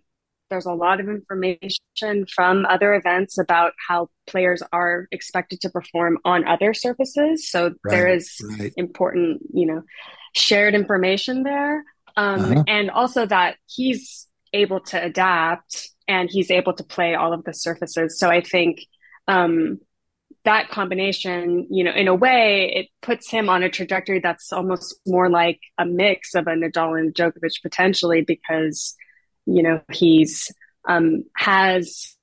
there's 0.51 0.67
a 0.67 0.73
lot 0.73 0.99
of 0.99 1.09
information 1.09 2.27
from 2.27 2.65
other 2.67 2.93
events 2.93 3.39
about 3.39 3.73
how 3.87 4.09
players 4.27 4.61
are 4.71 5.07
expected 5.11 5.61
to 5.61 5.69
perform 5.69 6.19
on 6.23 6.47
other 6.47 6.75
surfaces. 6.75 7.49
So 7.49 7.63
right, 7.63 7.75
there 7.85 8.07
is 8.07 8.37
right. 8.59 8.73
important, 8.77 9.41
you 9.51 9.65
know, 9.65 9.81
shared 10.35 10.75
information 10.75 11.41
there. 11.41 11.83
Um, 12.15 12.41
uh-huh. 12.41 12.63
And 12.67 12.91
also 12.91 13.25
that 13.25 13.55
he's 13.65 14.27
able 14.53 14.81
to 14.81 15.01
adapt 15.01 15.89
and 16.07 16.29
he's 16.29 16.51
able 16.51 16.73
to 16.73 16.83
play 16.83 17.15
all 17.15 17.33
of 17.33 17.45
the 17.45 17.53
surfaces. 17.53 18.19
So 18.19 18.29
I 18.29 18.41
think 18.41 18.81
um, 19.27 19.79
that 20.43 20.69
combination, 20.69 21.67
you 21.69 21.85
know, 21.85 21.93
in 21.93 22.09
a 22.09 22.15
way, 22.15 22.71
it 22.75 22.87
puts 23.01 23.31
him 23.31 23.47
on 23.47 23.63
a 23.63 23.69
trajectory 23.69 24.19
that's 24.19 24.51
almost 24.51 24.99
more 25.07 25.29
like 25.29 25.61
a 25.77 25.85
mix 25.85 26.35
of 26.35 26.47
a 26.47 26.51
Nadal 26.51 26.99
and 26.99 27.13
Djokovic 27.13 27.61
potentially 27.61 28.21
because 28.21 28.95
you 29.45 29.63
know 29.63 29.81
he's 29.91 30.51
um, 30.87 31.25
has 31.35 32.15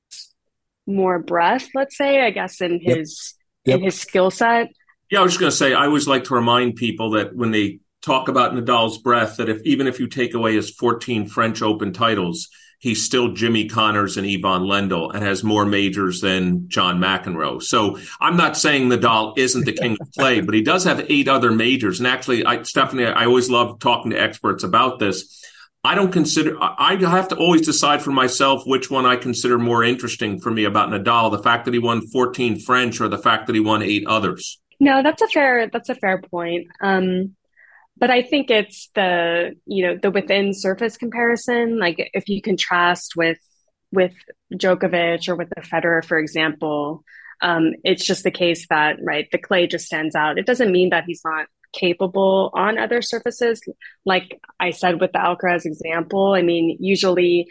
more 0.87 1.19
breath, 1.19 1.69
let's 1.75 1.97
say 1.97 2.23
i 2.23 2.31
guess 2.31 2.61
in 2.61 2.81
his 2.81 3.35
yep. 3.65 3.75
Yep. 3.75 3.79
in 3.79 3.85
his 3.85 4.01
skill 4.01 4.31
set 4.31 4.71
yeah 5.11 5.21
i 5.21 5.23
was 5.23 5.33
just 5.33 5.41
going 5.41 5.51
to 5.51 5.57
say 5.57 5.75
i 5.75 5.85
always 5.85 6.09
like 6.09 6.25
to 6.25 6.35
remind 6.35 6.77
people 6.77 7.11
that 7.11 7.35
when 7.37 7.51
they 7.51 7.81
talk 8.01 8.29
about 8.29 8.53
nadal's 8.53 8.99
breath, 8.99 9.37
that 9.37 9.49
if 9.49 9.61
even 9.65 9.87
if 9.87 10.01
you 10.01 10.07
take 10.07 10.35
away 10.35 10.55
his 10.55 10.71
14 10.71 11.27
french 11.27 11.63
open 11.63 11.93
titles 11.93 12.49
he's 12.79 13.05
still 13.05 13.33
Jimmy 13.33 13.67
Connors 13.67 14.17
and 14.17 14.27
Ivan 14.27 14.63
Lendl 14.63 15.13
and 15.13 15.23
has 15.23 15.43
more 15.43 15.65
majors 15.65 16.21
than 16.21 16.69
John 16.69 17.01
McEnroe. 17.01 17.63
So 17.63 17.99
I'm 18.21 18.37
not 18.37 18.57
saying 18.57 18.89
Nadal 18.89 19.37
isn't 19.37 19.65
the 19.65 19.73
king 19.73 19.97
of 20.01 20.13
play, 20.13 20.41
but 20.41 20.55
he 20.55 20.63
does 20.63 20.85
have 20.85 21.05
eight 21.09 21.29
other 21.29 21.51
majors. 21.51 21.99
And 21.99 22.07
actually, 22.07 22.47
I, 22.47 22.63
Stephanie, 22.63 23.07
I 23.07 23.25
always 23.27 23.51
love 23.51 23.81
talking 23.81 24.13
to 24.13 24.21
experts 24.21 24.63
about 24.63 24.99
this. 24.99 25.45
I 25.89 25.95
don't 25.95 26.13
consider, 26.13 26.55
I 26.61 26.97
have 26.97 27.29
to 27.29 27.37
always 27.37 27.63
decide 27.63 28.03
for 28.03 28.11
myself 28.11 28.67
which 28.67 28.91
one 28.91 29.07
I 29.07 29.17
consider 29.17 29.57
more 29.57 29.83
interesting 29.83 30.39
for 30.39 30.51
me 30.51 30.65
about 30.65 30.91
Nadal, 30.91 31.31
the 31.31 31.43
fact 31.43 31.65
that 31.65 31.73
he 31.73 31.81
won 31.81 32.07
14 32.07 32.61
French 32.61 33.01
or 33.01 33.09
the 33.09 33.17
fact 33.17 33.47
that 33.47 33.55
he 33.55 33.61
won 33.61 33.81
eight 33.81 34.07
others. 34.07 34.61
No, 34.79 35.03
that's 35.03 35.23
a 35.23 35.29
fair, 35.29 35.71
that's 35.73 35.89
a 35.89 35.95
fair 35.95 36.21
point. 36.21 36.67
Um, 36.83 37.37
but 37.97 38.11
I 38.11 38.21
think 38.21 38.51
it's 38.51 38.91
the, 38.95 39.57
you 39.65 39.87
know, 39.87 39.97
the 39.97 40.11
within 40.11 40.53
surface 40.53 40.99
comparison. 40.99 41.79
Like 41.79 42.11
if 42.13 42.29
you 42.29 42.43
contrast 42.43 43.17
with, 43.17 43.39
with 43.91 44.13
Djokovic 44.53 45.27
or 45.27 45.37
with 45.37 45.49
the 45.57 45.63
Federer, 45.63 46.05
for 46.05 46.19
example, 46.19 47.03
um, 47.41 47.73
it's 47.83 48.05
just 48.05 48.25
the 48.25 48.31
case 48.31 48.67
that, 48.69 48.99
right, 49.03 49.27
the 49.33 49.39
clay 49.39 49.67
just 49.67 49.87
stands 49.87 50.15
out. 50.15 50.37
It 50.37 50.45
doesn't 50.45 50.71
mean 50.71 50.91
that 50.91 51.05
he's 51.07 51.23
not 51.25 51.47
capable 51.73 52.51
on 52.55 52.79
other 52.79 53.03
surfaces. 53.03 53.61
Like 54.05 54.41
I 54.61 54.71
said 54.71 55.01
with 55.01 55.13
the 55.13 55.19
Alcaraz 55.19 55.65
example, 55.65 56.35
I 56.35 56.43
mean, 56.43 56.77
usually 56.81 57.49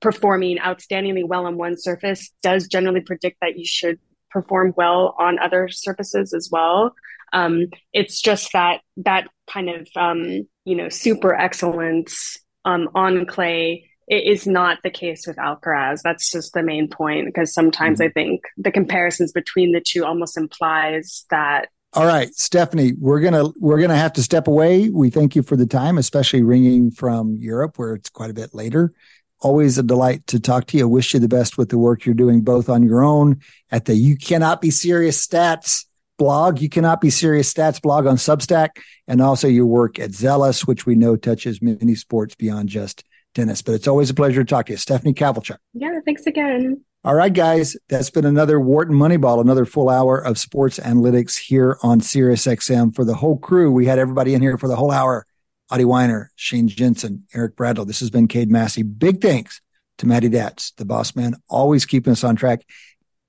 performing 0.00 0.58
outstandingly 0.58 1.26
well 1.26 1.46
on 1.46 1.56
one 1.56 1.76
surface 1.78 2.30
does 2.42 2.66
generally 2.66 3.00
predict 3.00 3.38
that 3.40 3.58
you 3.58 3.66
should 3.66 3.98
perform 4.30 4.72
well 4.76 5.14
on 5.18 5.38
other 5.38 5.68
surfaces 5.68 6.32
as 6.32 6.48
well. 6.50 6.94
Um, 7.32 7.66
it's 7.92 8.20
just 8.20 8.52
that 8.52 8.80
that 8.98 9.28
kind 9.48 9.68
of 9.68 9.88
um, 9.96 10.46
you 10.64 10.76
know 10.76 10.88
super 10.88 11.34
excellence 11.34 12.38
um, 12.64 12.88
on 12.94 13.26
clay 13.26 13.90
it 14.10 14.26
is 14.26 14.44
not 14.44 14.78
the 14.82 14.90
case 14.90 15.24
with 15.24 15.36
Alcaraz. 15.36 16.00
That's 16.02 16.32
just 16.32 16.52
the 16.52 16.64
main 16.64 16.88
point 16.88 17.26
because 17.26 17.54
sometimes 17.54 18.00
mm-hmm. 18.00 18.08
I 18.08 18.12
think 18.12 18.40
the 18.56 18.72
comparisons 18.72 19.30
between 19.30 19.70
the 19.70 19.80
two 19.80 20.04
almost 20.04 20.36
implies 20.36 21.24
that. 21.30 21.68
All 21.92 22.06
right, 22.06 22.32
Stephanie, 22.36 22.92
we're 22.96 23.18
gonna 23.18 23.48
we're 23.58 23.80
gonna 23.80 23.96
have 23.96 24.12
to 24.12 24.22
step 24.22 24.46
away. 24.46 24.90
We 24.90 25.10
thank 25.10 25.34
you 25.34 25.42
for 25.42 25.56
the 25.56 25.66
time, 25.66 25.98
especially 25.98 26.44
ringing 26.44 26.92
from 26.92 27.36
Europe 27.40 27.78
where 27.78 27.94
it's 27.94 28.08
quite 28.08 28.30
a 28.30 28.34
bit 28.34 28.54
later. 28.54 28.92
Always 29.40 29.76
a 29.76 29.82
delight 29.82 30.24
to 30.28 30.38
talk 30.38 30.66
to 30.66 30.76
you. 30.76 30.84
I 30.84 30.86
wish 30.86 31.14
you 31.14 31.20
the 31.20 31.26
best 31.26 31.58
with 31.58 31.68
the 31.70 31.78
work 31.78 32.04
you're 32.04 32.14
doing, 32.14 32.42
both 32.42 32.68
on 32.68 32.84
your 32.84 33.02
own 33.02 33.40
at 33.72 33.86
the 33.86 33.94
You 33.94 34.16
Cannot 34.16 34.60
Be 34.60 34.70
Serious 34.70 35.26
Stats 35.26 35.86
blog, 36.16 36.60
You 36.60 36.68
Cannot 36.68 37.00
Be 37.00 37.10
Serious 37.10 37.52
Stats 37.52 37.82
blog 37.82 38.06
on 38.06 38.16
Substack, 38.16 38.68
and 39.08 39.20
also 39.20 39.48
your 39.48 39.66
work 39.66 39.98
at 39.98 40.12
Zelus, 40.12 40.66
which 40.66 40.86
we 40.86 40.94
know 40.94 41.16
touches 41.16 41.60
many 41.60 41.96
sports 41.96 42.36
beyond 42.36 42.68
just 42.68 43.02
tennis. 43.34 43.62
But 43.62 43.74
it's 43.74 43.88
always 43.88 44.10
a 44.10 44.14
pleasure 44.14 44.44
to 44.44 44.48
talk 44.48 44.66
to 44.66 44.74
you. 44.74 44.78
Stephanie 44.78 45.14
Kovalchik. 45.14 45.56
Yeah, 45.74 45.98
thanks 46.04 46.26
again. 46.26 46.84
All 47.02 47.14
right, 47.14 47.32
guys, 47.32 47.78
that's 47.88 48.10
been 48.10 48.26
another 48.26 48.60
Wharton 48.60 48.94
Moneyball, 48.94 49.40
another 49.40 49.64
full 49.64 49.88
hour 49.88 50.18
of 50.18 50.36
sports 50.36 50.78
analytics 50.78 51.38
here 51.38 51.78
on 51.82 52.00
SiriusXM. 52.00 52.94
For 52.94 53.06
the 53.06 53.14
whole 53.14 53.38
crew, 53.38 53.72
we 53.72 53.86
had 53.86 53.98
everybody 53.98 54.34
in 54.34 54.42
here 54.42 54.58
for 54.58 54.68
the 54.68 54.76
whole 54.76 54.90
hour. 54.90 55.24
Adi 55.70 55.84
Wyner, 55.84 56.26
Shane 56.36 56.68
Jensen, 56.68 57.24
Eric 57.32 57.56
Bradlow. 57.56 57.86
This 57.86 58.00
has 58.00 58.10
been 58.10 58.28
Cade 58.28 58.50
Massey. 58.50 58.82
Big 58.82 59.22
thanks 59.22 59.62
to 59.96 60.06
Matty 60.06 60.28
Datz, 60.28 60.74
the 60.76 60.84
boss 60.84 61.16
man, 61.16 61.36
always 61.48 61.86
keeping 61.86 62.12
us 62.12 62.22
on 62.22 62.36
track. 62.36 62.66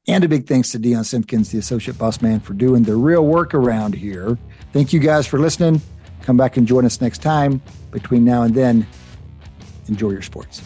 And 0.06 0.22
a 0.26 0.28
big 0.28 0.48
thanks 0.48 0.72
to 0.72 0.80
Dion 0.80 1.06
Simpkins, 1.06 1.52
the 1.52 1.60
associate 1.60 1.98
boss 1.98 2.22
man, 2.22 2.42
for 2.42 2.54
doing 2.54 2.84
the 2.84 2.98
real 2.98 3.26
work 3.26 3.54
around 3.54 3.96
here. 3.96 4.38
Thank 4.74 4.92
you 4.92 5.00
guys 5.00 5.28
for 5.28 5.40
listening. 5.40 5.82
Come 6.24 6.36
back 6.36 6.58
and 6.58 6.68
join 6.68 6.84
us 6.84 7.00
next 7.00 7.20
time. 7.20 7.62
Between 7.92 8.26
now 8.26 8.42
and 8.42 8.54
then, 8.54 8.86
enjoy 9.88 10.10
your 10.10 10.24
sports. 10.24 10.62